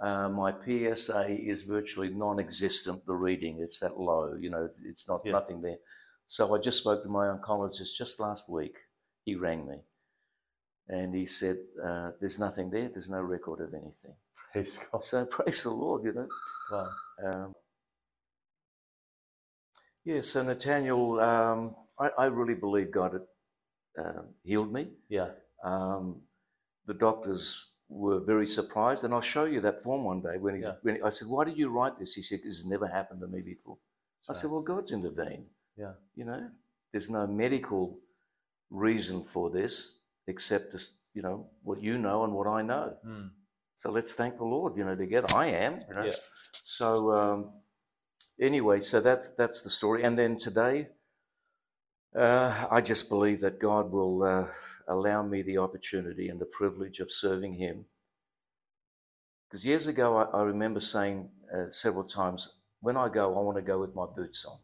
Uh, 0.00 0.28
my 0.28 0.52
PSA 0.52 1.26
is 1.28 1.64
virtually 1.64 2.10
non-existent. 2.10 3.04
The 3.06 3.14
reading, 3.14 3.60
it's 3.60 3.80
that 3.80 3.98
low. 3.98 4.34
You 4.40 4.50
know, 4.50 4.64
it's- 4.66 5.08
not 5.08 5.22
Yeah. 5.24 5.32
nothing 5.32 5.60
there. 5.60 5.78
So 6.26 6.54
I 6.54 6.58
just 6.58 6.78
spoke 6.78 7.02
to 7.02 7.08
my 7.08 7.26
oncologist 7.26 7.96
just 7.96 8.20
last 8.20 8.48
week. 8.50 8.76
He 9.24 9.34
rang 9.34 9.66
me, 9.66 9.78
and 10.88 11.14
he 11.14 11.26
said, 11.26 11.58
uh, 11.82 12.12
"There's 12.20 12.38
nothing 12.38 12.70
there. 12.70 12.88
There's 12.88 13.10
no 13.10 13.22
record 13.22 13.60
of 13.60 13.74
anything." 13.74 14.16
praise 14.52 14.78
God. 14.78 15.02
So 15.02 15.26
praise 15.36 15.62
the 15.64 15.70
Lord. 15.70 16.04
You 16.04 16.12
know. 16.12 16.28
Wow. 16.70 16.90
Um, 17.24 17.54
yeah. 20.04 20.20
So 20.20 20.42
Nathaniel, 20.42 21.20
um, 21.20 21.76
I, 21.98 22.08
I 22.18 22.26
really 22.26 22.54
believe 22.54 22.90
God 22.90 23.12
had 23.14 23.26
uh, 24.04 24.22
healed 24.44 24.72
me. 24.72 24.92
Yeah, 25.08 25.30
Um, 25.64 26.22
the 26.86 26.94
doctors 26.94 27.72
were 27.88 28.20
very 28.20 28.46
surprised, 28.46 29.04
and 29.04 29.14
I'll 29.14 29.20
show 29.20 29.44
you 29.44 29.60
that 29.60 29.80
form 29.80 30.04
one 30.04 30.20
day. 30.20 30.36
When, 30.38 30.54
he's, 30.56 30.66
Yeah. 30.66 30.76
when 30.82 31.02
I 31.02 31.08
said, 31.08 31.28
"Why 31.28 31.44
did 31.44 31.56
you 31.58 31.70
write 31.70 31.96
this?" 31.96 32.14
He 32.14 32.22
said, 32.22 32.40
"This 32.42 32.58
has 32.58 32.66
never 32.66 32.86
happened 32.86 33.20
to 33.20 33.26
me 33.26 33.40
before." 33.40 33.76
I 33.76 33.78
that's 34.28 34.40
said, 34.42 34.50
"Well, 34.50 34.62
God's 34.62 34.92
intervened. 34.92 35.46
Yeah, 35.76 35.94
You 36.14 36.24
know, 36.24 36.50
there's 36.92 37.08
no 37.08 37.26
medical 37.26 38.00
reason 38.70 39.22
for 39.24 39.48
this 39.50 40.00
except 40.26 40.72
just 40.72 40.92
you 41.14 41.22
know 41.22 41.50
what 41.62 41.80
you 41.82 41.98
know 41.98 42.24
and 42.24 42.32
what 42.34 42.46
I 42.46 42.62
know. 42.62 42.96
Mm. 43.06 43.30
So 43.74 43.90
let's 43.90 44.14
thank 44.14 44.36
the 44.36 44.44
Lord. 44.44 44.76
You 44.76 44.84
know, 44.84 44.96
together 44.96 45.28
I 45.34 45.46
am. 45.46 45.80
You 45.88 45.94
know? 45.94 46.04
Yeah. 46.04 46.12
So 46.52 47.12
um, 47.12 47.52
anyway, 48.40 48.80
so 48.80 49.00
that's 49.00 49.30
that's 49.30 49.62
the 49.62 49.70
story. 49.70 50.02
And 50.02 50.18
then 50.18 50.36
today, 50.36 50.88
uh, 52.14 52.66
I 52.70 52.80
just 52.80 53.08
believe 53.08 53.40
that 53.40 53.58
God 53.60 53.90
will 53.92 54.22
uh, 54.22 54.48
allow 54.88 55.22
me 55.22 55.42
the 55.42 55.58
opportunity 55.58 56.28
and 56.28 56.40
the 56.40 56.46
privilege 56.46 57.00
of 57.00 57.10
serving 57.10 57.54
Him. 57.54 57.84
Because 59.48 59.64
years 59.64 59.86
ago, 59.86 60.16
I, 60.16 60.38
I 60.38 60.42
remember 60.42 60.80
saying 60.80 61.30
uh, 61.54 61.70
several 61.70 62.04
times, 62.04 62.48
"When 62.80 62.96
I 62.96 63.08
go, 63.08 63.36
I 63.36 63.40
want 63.40 63.56
to 63.56 63.62
go 63.62 63.78
with 63.78 63.94
my 63.94 64.06
boots 64.06 64.44
on." 64.44 64.58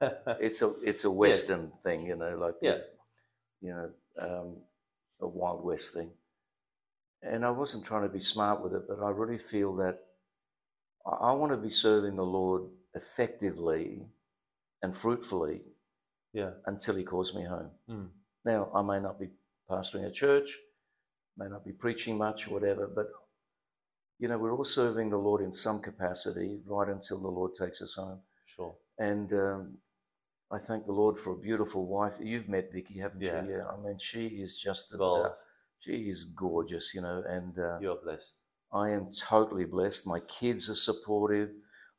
It's 0.40 0.62
a 0.62 0.74
it's 0.82 1.04
a 1.04 1.10
Western 1.10 1.72
thing, 1.82 2.06
you 2.06 2.16
know, 2.16 2.36
like 2.36 2.56
yeah, 2.60 2.78
you 3.60 3.70
know, 3.70 3.90
um, 4.18 4.56
a 5.20 5.28
Wild 5.28 5.64
West 5.64 5.94
thing. 5.94 6.10
And 7.22 7.44
I 7.44 7.50
wasn't 7.50 7.84
trying 7.84 8.02
to 8.02 8.08
be 8.08 8.20
smart 8.20 8.62
with 8.62 8.74
it, 8.74 8.82
but 8.86 9.02
I 9.02 9.08
really 9.10 9.38
feel 9.38 9.74
that 9.76 9.98
I, 11.06 11.30
I 11.30 11.32
want 11.32 11.52
to 11.52 11.58
be 11.58 11.70
serving 11.70 12.16
the 12.16 12.24
Lord 12.24 12.64
effectively 12.94 14.02
and 14.82 14.94
fruitfully 14.94 15.62
yeah, 16.34 16.50
until 16.66 16.96
He 16.96 17.04
calls 17.04 17.34
me 17.34 17.44
home. 17.44 17.70
Mm. 17.88 18.08
Now, 18.44 18.68
I 18.74 18.82
may 18.82 19.00
not 19.00 19.18
be 19.18 19.30
pastoring 19.70 20.06
a 20.06 20.10
church, 20.10 20.48
may 21.36 21.46
not 21.48 21.64
be 21.64 21.72
preaching 21.72 22.16
much, 22.18 22.48
whatever, 22.48 22.90
but 22.94 23.06
you 24.18 24.28
know, 24.28 24.38
we're 24.38 24.54
all 24.56 24.64
serving 24.64 25.10
the 25.10 25.16
Lord 25.18 25.42
in 25.42 25.52
some 25.52 25.80
capacity 25.80 26.60
right 26.66 26.88
until 26.88 27.20
the 27.20 27.28
Lord 27.28 27.54
takes 27.54 27.82
us 27.82 27.94
home. 27.94 28.20
sure. 28.46 28.74
And 28.98 29.32
um, 29.32 29.78
I 30.52 30.58
thank 30.58 30.84
the 30.84 30.92
Lord 30.92 31.18
for 31.18 31.32
a 31.32 31.38
beautiful 31.38 31.86
wife. 31.86 32.14
You've 32.22 32.48
met 32.48 32.70
Vicky, 32.72 33.00
haven't 33.00 33.20
Yeah. 33.22 33.42
you? 33.42 33.50
Yeah. 33.56 33.64
I 33.66 33.76
mean, 33.84 33.98
she 33.98 34.26
is 34.28 34.56
just 34.60 34.90
the, 34.90 34.98
Gold. 34.98 35.26
she 35.80 35.92
is 36.08 36.26
gorgeous, 36.26 36.94
you 36.94 37.02
know. 37.02 37.24
And 37.26 37.58
uh, 37.58 37.78
You're 37.80 37.98
blessed. 38.02 38.36
I 38.72 38.90
am 38.90 39.08
totally 39.28 39.64
blessed. 39.64 40.06
My 40.06 40.20
kids 40.20 40.70
are 40.70 40.76
supportive. 40.76 41.50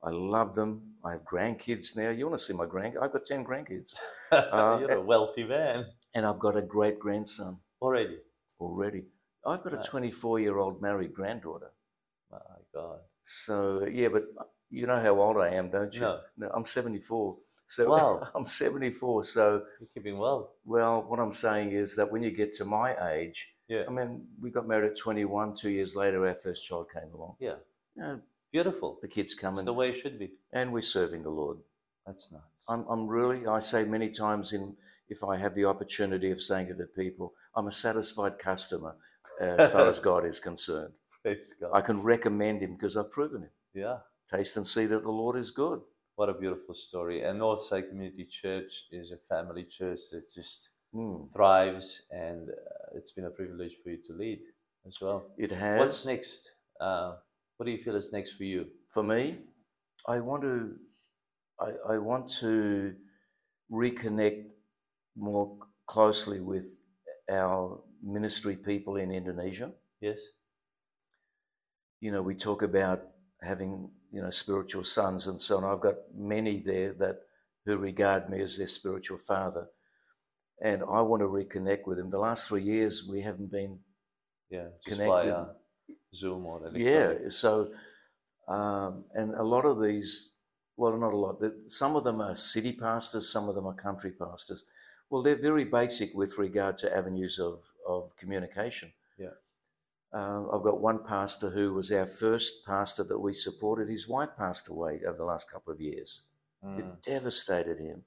I 0.01 0.11
love 0.11 0.55
them. 0.55 0.93
I 1.03 1.13
have 1.13 1.23
grandkids 1.25 1.97
now. 1.97 2.11
You 2.11 2.27
want 2.27 2.39
to 2.39 2.43
see 2.45 2.53
my 2.53 2.65
grand? 2.65 2.95
I've 3.01 3.11
got 3.11 3.25
ten 3.25 3.43
grandkids, 3.43 3.93
Uh, 4.31 4.77
You're 4.79 4.91
a 4.99 5.01
wealthy 5.01 5.43
man 5.43 5.85
and 6.15 6.25
I've 6.25 6.39
got 6.39 6.55
a 6.57 6.61
great 6.61 6.97
grandson 6.99 7.59
already. 7.81 8.17
already. 8.59 9.03
I've 9.45 9.61
got 9.63 9.73
a 9.73 9.83
24 9.83 10.39
year 10.39 10.57
old 10.57 10.81
married 10.81 11.13
granddaughter. 11.13 11.71
My 12.31 12.39
God. 12.73 12.99
So 13.21 13.85
yeah, 13.85 14.07
but 14.07 14.23
you 14.71 14.87
know 14.87 14.99
how 14.99 15.19
old 15.21 15.37
I 15.37 15.49
am, 15.49 15.69
don't 15.69 15.93
you? 15.93 16.01
No. 16.37 16.49
I'm 16.53 16.65
74. 16.65 17.37
So 17.67 17.89
Wow. 17.89 18.27
I'm 18.35 18.47
74. 18.47 19.23
So 19.25 19.63
You're 19.79 19.89
keeping 19.93 20.17
well. 20.17 20.53
Well, 20.65 21.03
what 21.07 21.19
I'm 21.19 21.33
saying 21.33 21.71
is 21.73 21.95
that 21.97 22.11
when 22.11 22.23
you 22.23 22.31
get 22.31 22.53
to 22.53 22.65
my 22.65 22.95
age, 23.13 23.53
Yeah. 23.67 23.83
I 23.87 23.91
mean, 23.91 24.25
we 24.41 24.49
got 24.51 24.67
married 24.67 24.89
at 24.91 24.97
21. 24.97 25.53
Two 25.55 25.69
years 25.69 25.95
later, 25.95 26.25
our 26.27 26.35
first 26.35 26.65
child 26.67 26.89
came 26.91 27.11
along. 27.13 27.35
Yeah. 27.39 27.55
You 27.95 28.01
know, 28.03 28.21
Beautiful. 28.51 28.97
the 29.01 29.07
kids 29.07 29.33
It's 29.33 29.41
coming, 29.41 29.65
the 29.65 29.73
way 29.73 29.89
it 29.89 29.95
should 29.95 30.17
be. 30.17 30.31
and 30.53 30.71
we're 30.73 30.81
serving 30.81 31.23
the 31.23 31.29
Lord. 31.41 31.57
That's 32.05 32.31
nice. 32.31 32.41
I'm, 32.69 32.85
I'm 32.89 33.07
really, 33.07 33.47
I 33.47 33.59
say 33.59 33.83
many 33.83 34.09
times, 34.09 34.53
in 34.53 34.75
if 35.09 35.23
I 35.23 35.37
have 35.37 35.53
the 35.55 35.65
opportunity 35.65 36.31
of 36.31 36.41
saying 36.41 36.67
it 36.69 36.77
to 36.77 36.85
people, 36.85 37.33
I'm 37.55 37.67
a 37.67 37.71
satisfied 37.71 38.37
customer 38.39 38.95
as 39.39 39.71
far 39.71 39.87
as 39.87 39.99
God 40.11 40.25
is 40.25 40.39
concerned. 40.39 40.93
Praise 41.23 41.55
God. 41.59 41.71
I 41.73 41.81
can 41.81 42.01
recommend 42.03 42.61
Him 42.61 42.73
because 42.75 42.95
I've 42.97 43.11
proven 43.11 43.43
it. 43.43 43.51
yeah. 43.73 43.97
Taste 44.31 44.57
and 44.57 44.65
see 44.65 44.87
that 44.87 45.03
the 45.03 45.11
Lord 45.11 45.35
is 45.37 45.51
good. 45.51 45.81
What 46.15 46.29
a 46.29 46.33
beautiful 46.33 46.73
story. 46.73 47.21
And 47.23 47.39
Northside 47.39 47.89
Community 47.89 48.25
Church 48.25 48.85
is 48.91 49.11
a 49.11 49.17
family 49.17 49.63
church 49.63 49.99
that 50.11 50.23
just 50.33 50.69
Mm. 50.95 51.29
thrives, 51.33 52.03
and 52.09 52.49
uh, 52.49 52.95
it's 52.97 53.11
been 53.11 53.25
a 53.25 53.29
privilege 53.29 53.75
for 53.83 53.89
you 53.89 53.97
to 54.05 54.13
lead 54.13 54.39
as 54.87 55.01
well. 55.01 55.29
It 55.37 55.51
has. 55.51 55.77
What's 55.77 56.05
next? 56.05 56.51
Uh, 56.79 57.15
what 57.57 57.65
do 57.65 57.71
you 57.73 57.77
feel 57.77 57.97
is 57.97 58.13
next 58.13 58.33
for 58.37 58.45
you? 58.45 58.67
for 58.87 59.03
me, 59.03 59.35
I 60.07 60.21
want 60.21 60.43
to, 60.43 60.77
I, 61.59 61.93
I 61.93 61.97
want 61.97 62.29
to 62.39 62.95
reconnect 63.71 64.51
more 65.15 65.57
closely 65.87 66.39
with 66.39 66.81
our 67.31 67.81
ministry 68.03 68.55
people 68.55 68.97
in 68.97 69.11
Indonesia. 69.11 69.71
Yes? 70.01 70.21
You 72.01 72.11
know, 72.11 72.21
we 72.21 72.35
talk 72.35 72.61
about 72.61 73.03
having 73.41 73.89
you 74.11 74.21
know 74.21 74.29
spiritual 74.29 74.83
sons 74.83 75.27
and 75.27 75.41
so 75.41 75.57
on. 75.57 75.63
I've 75.63 75.81
got 75.81 75.95
many 76.15 76.59
there 76.59 76.93
that 76.93 77.21
who 77.65 77.77
regard 77.77 78.29
me 78.29 78.41
as 78.41 78.57
their 78.57 78.67
spiritual 78.67 79.17
father, 79.17 79.67
and 80.61 80.83
I 80.83 81.01
want 81.01 81.21
to 81.21 81.27
reconnect 81.27 81.87
with 81.87 81.97
them. 81.97 82.11
The 82.11 82.19
last 82.19 82.47
three 82.47 82.61
years 82.61 83.07
we 83.09 83.21
haven't 83.21 83.51
been 83.51 83.79
Yeah, 84.49 84.69
Connected. 84.85 85.47
Zoom 86.13 86.45
or 86.45 86.59
electronic. 86.61 86.87
Yeah, 86.87 87.29
so 87.29 87.71
um, 88.47 89.05
and 89.13 89.33
a 89.35 89.43
lot 89.43 89.65
of 89.65 89.81
these, 89.81 90.34
well, 90.77 90.97
not 90.97 91.13
a 91.13 91.17
lot. 91.17 91.41
Some 91.67 91.95
of 91.95 92.03
them 92.03 92.21
are 92.21 92.35
city 92.35 92.73
pastors, 92.73 93.29
some 93.31 93.47
of 93.49 93.55
them 93.55 93.65
are 93.67 93.73
country 93.73 94.11
pastors. 94.11 94.65
Well, 95.09 95.21
they're 95.21 95.35
very 95.35 95.65
basic 95.65 96.13
with 96.13 96.37
regard 96.37 96.77
to 96.77 96.95
avenues 96.95 97.39
of 97.39 97.71
of 97.87 98.15
communication. 98.17 98.91
Yeah. 99.17 99.35
Uh, 100.13 100.43
I've 100.51 100.63
got 100.63 100.79
one 100.79 101.03
pastor 101.03 101.49
who 101.49 101.73
was 101.73 101.91
our 101.91 102.05
first 102.05 102.65
pastor 102.65 103.03
that 103.03 103.19
we 103.19 103.33
supported. 103.33 103.89
His 103.89 104.07
wife 104.07 104.29
passed 104.37 104.69
away 104.69 105.01
over 105.07 105.17
the 105.17 105.25
last 105.25 105.51
couple 105.51 105.73
of 105.73 105.81
years. 105.81 106.23
Mm, 106.63 106.79
It 106.79 107.01
devastated 107.03 107.79
him. 107.79 108.03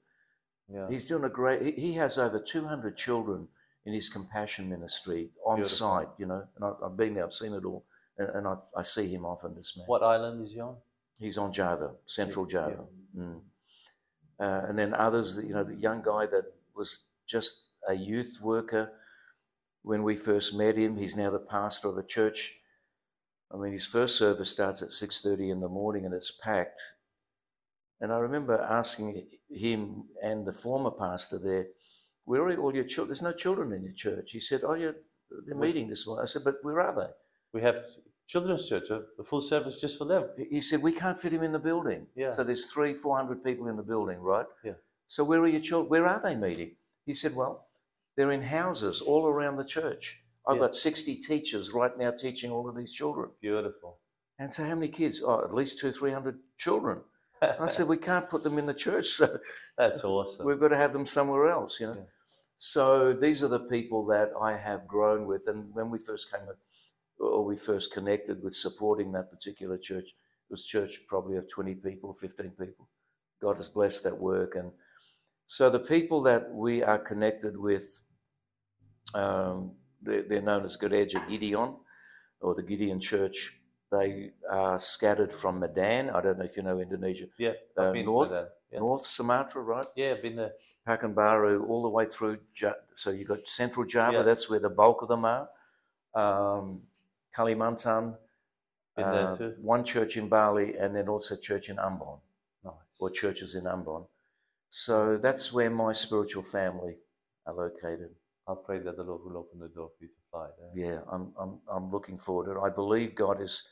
yeah. 0.73 0.87
He's 0.89 1.05
doing 1.07 1.23
a 1.23 1.29
great. 1.29 1.61
He, 1.61 1.71
he 1.71 1.93
has 1.93 2.17
over 2.17 2.39
200 2.39 2.95
children 2.95 3.47
in 3.85 3.93
his 3.93 4.09
compassion 4.09 4.69
ministry 4.69 5.29
on 5.45 5.57
Beautiful. 5.57 5.77
site. 5.77 6.09
You 6.17 6.25
know, 6.27 6.43
and 6.55 6.65
I, 6.65 6.71
I've 6.85 6.97
been 6.97 7.13
there. 7.13 7.23
I've 7.23 7.31
seen 7.31 7.53
it 7.53 7.63
all, 7.63 7.85
and, 8.17 8.29
and 8.29 8.47
I, 8.47 8.55
I 8.75 8.81
see 8.81 9.07
him 9.07 9.23
often. 9.25 9.55
This 9.55 9.77
man. 9.77 9.85
What 9.87 10.03
island 10.03 10.41
is 10.41 10.53
he 10.53 10.59
on? 10.59 10.75
He's 11.19 11.37
on 11.37 11.51
Java, 11.51 11.91
Central 12.05 12.45
Yeah, 12.45 12.69
Java. 12.69 12.85
Mm. 13.17 13.41
Uh, 14.39 14.61
and 14.69 14.79
then 14.79 14.93
others, 14.93 15.37
you 15.45 15.53
know, 15.53 15.65
the 15.65 15.75
young 15.75 16.01
guy 16.01 16.25
that 16.25 16.45
was 16.73 17.01
just 17.27 17.71
a 17.87 17.93
youth 17.93 18.39
worker 18.41 18.93
when 19.83 20.03
we 20.03 20.15
first 20.15 20.55
met 20.55 20.77
him. 20.77 20.95
He's 20.97 21.17
now 21.17 21.29
the 21.29 21.39
pastor 21.39 21.89
of 21.89 21.97
a 21.97 22.03
church. 22.03 22.55
I 23.53 23.57
mean, 23.57 23.73
his 23.73 23.85
first 23.85 24.17
service 24.17 24.49
starts 24.49 24.81
at 24.81 24.91
six 24.91 25.21
thirty 25.21 25.49
in 25.49 25.59
the 25.59 25.67
morning, 25.67 26.05
and 26.05 26.13
it's 26.13 26.31
packed. 26.31 26.79
And 27.99 28.13
I 28.13 28.19
remember 28.19 28.57
asking 28.57 29.27
him 29.49 30.05
and 30.23 30.45
the 30.45 30.53
former 30.53 30.91
pastor 30.91 31.37
there, 31.37 31.67
"Where 32.23 32.43
are 32.43 32.57
all 32.57 32.73
your 32.73 32.85
children? 32.85 33.09
There's 33.09 33.21
no 33.21 33.33
children 33.33 33.73
in 33.73 33.83
your 33.83 33.93
church." 33.93 34.31
He 34.31 34.39
said, 34.39 34.61
"Oh, 34.63 34.75
yeah, 34.75 34.91
they're 35.45 35.55
meeting 35.57 35.89
this 35.89 36.07
morning." 36.07 36.23
I 36.23 36.27
said, 36.27 36.43
"But 36.45 36.55
where 36.61 36.79
are 36.79 36.95
they?" 36.95 37.11
We 37.51 37.61
have 37.61 37.83
children's 38.29 38.69
church, 38.69 38.89
a 38.91 39.23
full 39.23 39.41
service 39.41 39.81
just 39.81 39.97
for 39.97 40.05
them. 40.05 40.23
He- 40.37 40.61
said, 40.61 40.81
We 40.81 40.93
can't 40.93 41.17
fit 41.17 41.33
him 41.33 41.43
in 41.43 41.51
the 41.51 41.59
building. 41.69 42.05
Yeah. 42.15 42.27
So 42.27 42.43
there's 42.43 42.71
three, 42.71 42.93
400 42.93 43.43
people 43.43 43.67
in 43.67 43.75
the 43.75 43.83
building, 43.83 44.19
right? 44.19 44.45
Yeah. 44.63 44.73
So 45.07 45.23
where 45.23 45.41
are 45.41 45.47
your 45.47 45.61
children? 45.61 45.89
Where 45.89 46.07
are 46.07 46.21
they 46.21 46.35
meeting? 46.35 46.75
He 47.05 47.13
said, 47.15 47.35
Well, 47.35 47.65
they're 48.15 48.31
in 48.31 48.43
houses 48.43 49.01
all 49.01 49.25
around 49.27 49.57
the 49.57 49.65
church. 49.65 50.21
I've 50.47 50.57
Yeah. 50.57 50.67
got 50.67 50.75
60 50.75 51.15
teachers 51.15 51.73
right 51.73 51.97
now 51.97 52.11
teaching 52.11 52.51
all 52.51 52.69
of 52.69 52.75
these 52.77 52.93
children. 52.93 53.31
Beautiful. 53.41 53.97
And 54.37 54.53
so 54.53 54.63
how 54.63 54.75
many 54.75 54.87
kids? 54.89 55.21
Oh, 55.25 55.43
at 55.43 55.53
least 55.53 55.79
two, 55.79 55.91
300 55.91 56.39
children. 56.57 57.01
I 57.41 57.67
said, 57.67 57.87
We 57.87 57.97
can't 57.97 58.29
put 58.29 58.43
them 58.43 58.57
in 58.59 58.67
the 58.67 58.73
church. 58.85 59.07
So 59.19 59.39
That's 59.77 60.03
awesome. 60.03 60.45
we've 60.45 60.59
got 60.59 60.69
to 60.69 60.77
have 60.77 60.93
them 60.93 61.05
somewhere 61.05 61.47
else, 61.47 61.79
you 61.79 61.87
know. 61.87 61.95
Yeah. 61.95 62.03
So 62.57 63.13
these 63.13 63.43
are 63.43 63.47
the 63.57 63.65
people 63.75 64.05
that 64.07 64.29
I 64.39 64.51
have 64.57 64.85
grown 64.87 65.25
with. 65.25 65.47
And 65.47 65.73
when 65.73 65.89
we 65.89 65.97
first 65.97 66.31
came, 66.31 66.41
or 67.19 67.43
we 67.43 67.55
first 67.55 67.93
connected 67.93 68.41
with 68.43 68.53
supporting 68.55 69.11
that 69.11 69.29
particular 69.29 69.77
church, 69.77 70.09
it 70.09 70.51
was 70.51 70.65
church 70.65 71.01
probably 71.07 71.37
of 71.37 71.47
20 71.49 71.75
people, 71.75 72.13
15 72.13 72.51
people. 72.51 72.87
God 73.41 73.57
has 73.57 73.69
blessed 73.69 74.03
that 74.05 74.17
work. 74.17 74.55
And 74.55 74.71
so 75.45 75.69
the 75.69 75.79
people 75.79 76.21
that 76.23 76.51
we 76.53 76.83
are 76.83 76.99
connected 76.99 77.57
with, 77.57 78.01
um, 79.13 79.71
they're, 80.01 80.23
they're 80.23 80.41
known 80.41 80.63
as 80.65 80.77
Gereja 80.77 81.27
Gideon 81.27 81.75
or 82.41 82.55
the 82.55 82.63
Gideon 82.63 82.99
Church. 82.99 83.55
They 83.91 84.31
are 84.49 84.77
scattered 84.77 85.33
from 85.33 85.59
Medan. 85.59 86.11
I 86.11 86.21
don't 86.21 86.37
know 86.37 86.45
if 86.45 86.55
you 86.55 86.63
know 86.63 86.79
Indonesia. 86.79 87.25
yeah, 87.37 87.53
I've 87.77 87.95
uh, 87.95 88.01
north-. 88.03 88.31
Yeah. 88.71 88.79
North 88.79 89.03
Sumatra, 89.03 89.63
right? 89.63 89.85
yeah, 89.95 90.11
I've 90.11 90.21
been 90.21 90.35
there. 90.35 90.51
Pekanbaru 90.87 91.67
all 91.67 91.81
the 91.81 91.89
way 91.89 92.05
through. 92.05 92.37
Ja- 92.55 92.73
So 92.93 93.09
you've 93.09 93.27
got 93.27 93.47
Central 93.47 93.83
Java, 93.83 94.17
Yeah. 94.17 94.21
that's 94.23 94.47
where 94.47 94.59
the 94.59 94.69
bulk 94.69 95.01
of 95.01 95.07
them 95.07 95.25
are. 95.25 95.49
Um, 96.13 96.81
Kalimantan, 97.37 98.15
uh, 98.97 99.33
too. 99.37 99.55
one 99.61 99.83
church 99.83 100.17
in 100.17 100.27
Bali, 100.29 100.75
and 100.77 100.93
then 100.95 101.07
also 101.07 101.35
church 101.35 101.69
in 101.69 101.77
Ambon, 101.77 102.19
Nice. 102.63 102.73
or 102.99 103.09
churches 103.09 103.55
in 103.55 103.63
Ambon. 103.65 104.07
So 104.69 105.17
that's 105.17 105.51
where 105.53 105.69
my 105.69 105.93
spiritual 105.93 106.43
family 106.43 106.95
are 107.45 107.53
located. 107.53 108.09
I 108.47 108.53
pray 108.65 108.79
that 108.79 108.95
the 108.95 109.03
Lord 109.03 109.21
will 109.23 109.37
open 109.37 109.59
the 109.59 109.67
door 109.69 109.89
for 109.97 110.03
you 110.03 110.09
to 110.09 110.21
fly 110.31 110.47
there. 110.57 110.71
Yeah, 110.91 111.01
I'm, 111.11 111.33
I'm, 111.39 111.59
I'm 111.71 111.91
looking 111.91 112.17
forward 112.17 112.45
to 112.45 112.59
it. 112.59 112.63
I 112.63 112.69
believe 112.69 113.15
God 113.15 113.41
is 113.41 113.63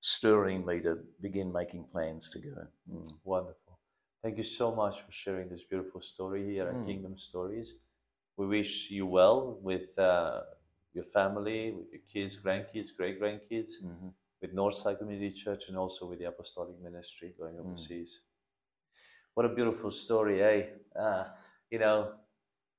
stirring 0.00 0.66
me 0.66 0.80
to 0.80 0.98
begin 1.20 1.52
making 1.52 1.84
plans 1.84 2.30
to 2.30 2.38
go. 2.40 2.54
Mm. 2.92 3.08
Wonderful. 3.24 3.78
Thank 4.22 4.36
you 4.36 4.42
so 4.42 4.74
much 4.74 5.02
for 5.02 5.12
sharing 5.12 5.48
this 5.48 5.64
beautiful 5.64 6.00
story 6.00 6.44
here 6.44 6.68
at 6.68 6.74
Mm. 6.74 6.86
Kingdom 6.86 7.16
Stories. 7.16 7.74
We 8.36 8.46
wish 8.46 8.90
you 8.90 9.06
well 9.06 9.58
with 9.62 9.96
uh, 9.98 10.40
your 10.94 11.04
family, 11.04 11.72
with 11.72 11.90
your 11.92 12.00
kids, 12.08 12.36
grandkids, 12.40 12.96
great 12.96 13.20
grandkids, 13.20 13.82
Mhm. 13.82 14.14
with 14.40 14.54
Northside 14.54 14.98
Community 14.98 15.32
Church, 15.32 15.68
and 15.68 15.76
also 15.76 16.06
with 16.08 16.18
the 16.18 16.26
Apostolic 16.26 16.78
Ministry 16.80 17.34
going 17.38 17.56
Mm. 17.56 17.60
overseas. 17.66 18.22
What 19.34 19.46
a 19.46 19.54
beautiful 19.54 19.90
story, 19.90 20.42
eh? 20.42 20.70
Uh, 20.94 21.34
you 21.70 21.78
know, 21.80 22.14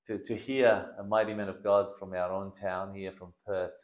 to, 0.06 0.18
to 0.20 0.36
hear 0.36 0.96
a 0.98 1.04
mighty 1.04 1.34
man 1.34 1.50
of 1.50 1.62
God 1.62 1.94
from 1.98 2.14
our 2.14 2.32
own 2.32 2.52
town 2.54 2.94
here 2.96 3.12
from 3.12 3.34
Perth, 3.46 3.76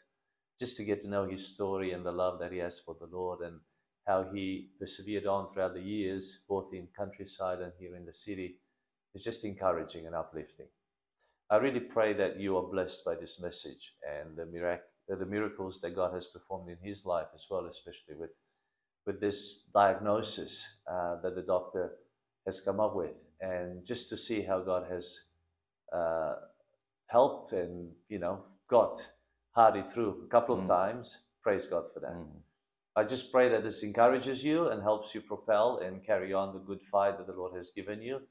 just 0.57 0.77
to 0.77 0.85
get 0.85 1.01
to 1.01 1.09
know 1.09 1.25
his 1.27 1.47
story 1.53 1.91
and 1.91 2.05
the 2.05 2.11
love 2.11 2.39
that 2.39 2.51
he 2.51 2.59
has 2.59 2.79
for 2.79 2.95
the 2.95 3.07
Lord 3.07 3.41
and 3.41 3.59
how 4.07 4.23
he 4.31 4.71
persevered 4.79 5.25
on 5.25 5.51
throughout 5.51 5.73
the 5.73 5.81
years, 5.81 6.45
both 6.47 6.73
in 6.73 6.87
countryside 6.95 7.59
and 7.59 7.73
here 7.79 7.95
in 7.95 8.05
the 8.05 8.13
city, 8.13 8.59
is 9.13 9.23
just 9.23 9.43
encouraging 9.43 10.05
and 10.05 10.15
uplifting. 10.15 10.69
I 11.51 11.57
really 11.57 11.81
pray 11.81 12.13
that 12.13 12.39
you 12.39 12.57
are 12.57 12.63
blessed 12.63 13.05
by 13.05 13.15
this 13.15 13.41
message 13.41 13.93
and 14.09 14.37
the, 14.37 14.45
mirac- 14.45 14.83
uh, 15.11 15.17
the 15.17 15.25
miracles 15.27 15.81
that 15.81 15.95
God 15.95 16.13
has 16.13 16.27
performed 16.27 16.69
in 16.69 16.77
his 16.81 17.05
life 17.05 17.27
as 17.35 17.47
well, 17.51 17.65
especially 17.67 18.15
with, 18.15 18.31
with 19.05 19.19
this 19.19 19.65
diagnosis 19.73 20.79
uh, 20.91 21.17
that 21.21 21.35
the 21.35 21.43
doctor 21.43 21.97
has 22.47 22.61
come 22.61 22.79
up 22.79 22.95
with. 22.95 23.25
And 23.41 23.85
just 23.85 24.09
to 24.09 24.17
see 24.17 24.41
how 24.43 24.61
God 24.61 24.87
has 24.91 25.25
uh, 25.93 26.35
helped 27.07 27.53
and, 27.53 27.91
you 28.07 28.19
know, 28.19 28.43
got 28.69 29.05
Hardy 29.51 29.83
through 29.83 30.23
a 30.25 30.29
couple 30.29 30.55
of 30.55 30.63
Mm. 30.63 30.67
times. 30.67 31.27
Praise 31.43 31.67
God 31.67 31.85
for 31.93 31.99
that. 32.01 32.13
Mhm. 32.13 32.41
I 32.95 33.03
just 33.03 33.31
pray 33.31 33.49
that 33.49 33.63
this 33.63 33.83
encourages 33.83 34.43
you 34.43 34.69
and 34.69 34.81
helps 34.81 35.15
you 35.15 35.21
propel 35.21 35.79
and 35.79 36.03
carry 36.05 36.33
on 36.33 36.53
the 36.53 36.59
good 36.59 36.81
fight 36.81 37.17
that 37.17 37.27
the 37.27 37.33
Lord 37.33 37.55
has 37.55 37.71
given 37.71 38.01
you. 38.01 38.21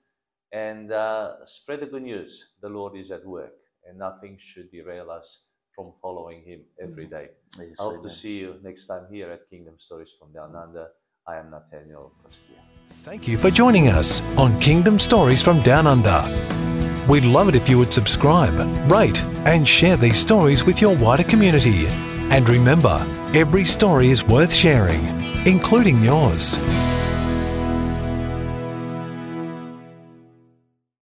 And 0.53 0.93
uh, 0.93 1.45
spread 1.45 1.81
the 1.81 1.87
good 1.87 2.03
news. 2.03 2.55
The 2.61 2.69
Lord 2.69 2.97
is 2.97 3.11
at 3.11 3.25
work, 3.25 3.53
and 3.87 3.99
nothing 3.99 4.37
should 4.39 4.69
derail 4.71 5.11
us 5.11 5.47
from 5.75 5.93
following 6.03 6.43
Him 6.43 6.61
every 6.83 7.07
day. 7.07 7.29
Yes, 7.59 7.79
I 7.79 7.85
hope 7.85 7.93
amen. 7.93 8.03
to 8.03 8.11
see 8.11 8.39
you 8.39 8.57
next 8.63 8.87
time 8.87 9.07
here 9.11 9.31
at 9.31 9.49
Kingdom 9.49 9.79
Stories 9.79 10.15
from 10.19 10.33
Down 10.33 10.57
Under. 10.57 10.89
I 11.27 11.37
am 11.37 11.51
Nathaniel 11.51 12.13
Costia. 12.25 12.57
Thank 12.89 13.29
you 13.29 13.39
for 13.39 13.51
joining 13.51 13.89
us 13.89 14.21
on 14.37 14.59
Kingdom 14.59 14.99
Stories 14.99 15.41
from 15.41 15.63
Down 15.63 15.87
Under. 15.87 16.25
We'd 17.09 17.25
love 17.25 17.49
it 17.49 17.55
if 17.55 17.69
you 17.69 17.79
would 17.79 17.93
subscribe, 17.93 18.55
rate, 18.91 19.23
and 19.47 19.67
share 19.67 19.97
these 19.97 20.19
stories 20.19 20.65
with 20.65 20.81
your 20.81 20.97
wider 20.97 21.25
community. 21.25 21.87
And 22.31 22.49
remember, 22.49 23.05
every 23.35 23.65
story 23.65 24.09
is 24.09 24.25
worth 24.25 24.53
sharing, 24.53 25.05
including 25.47 26.03
yours. 26.03 26.57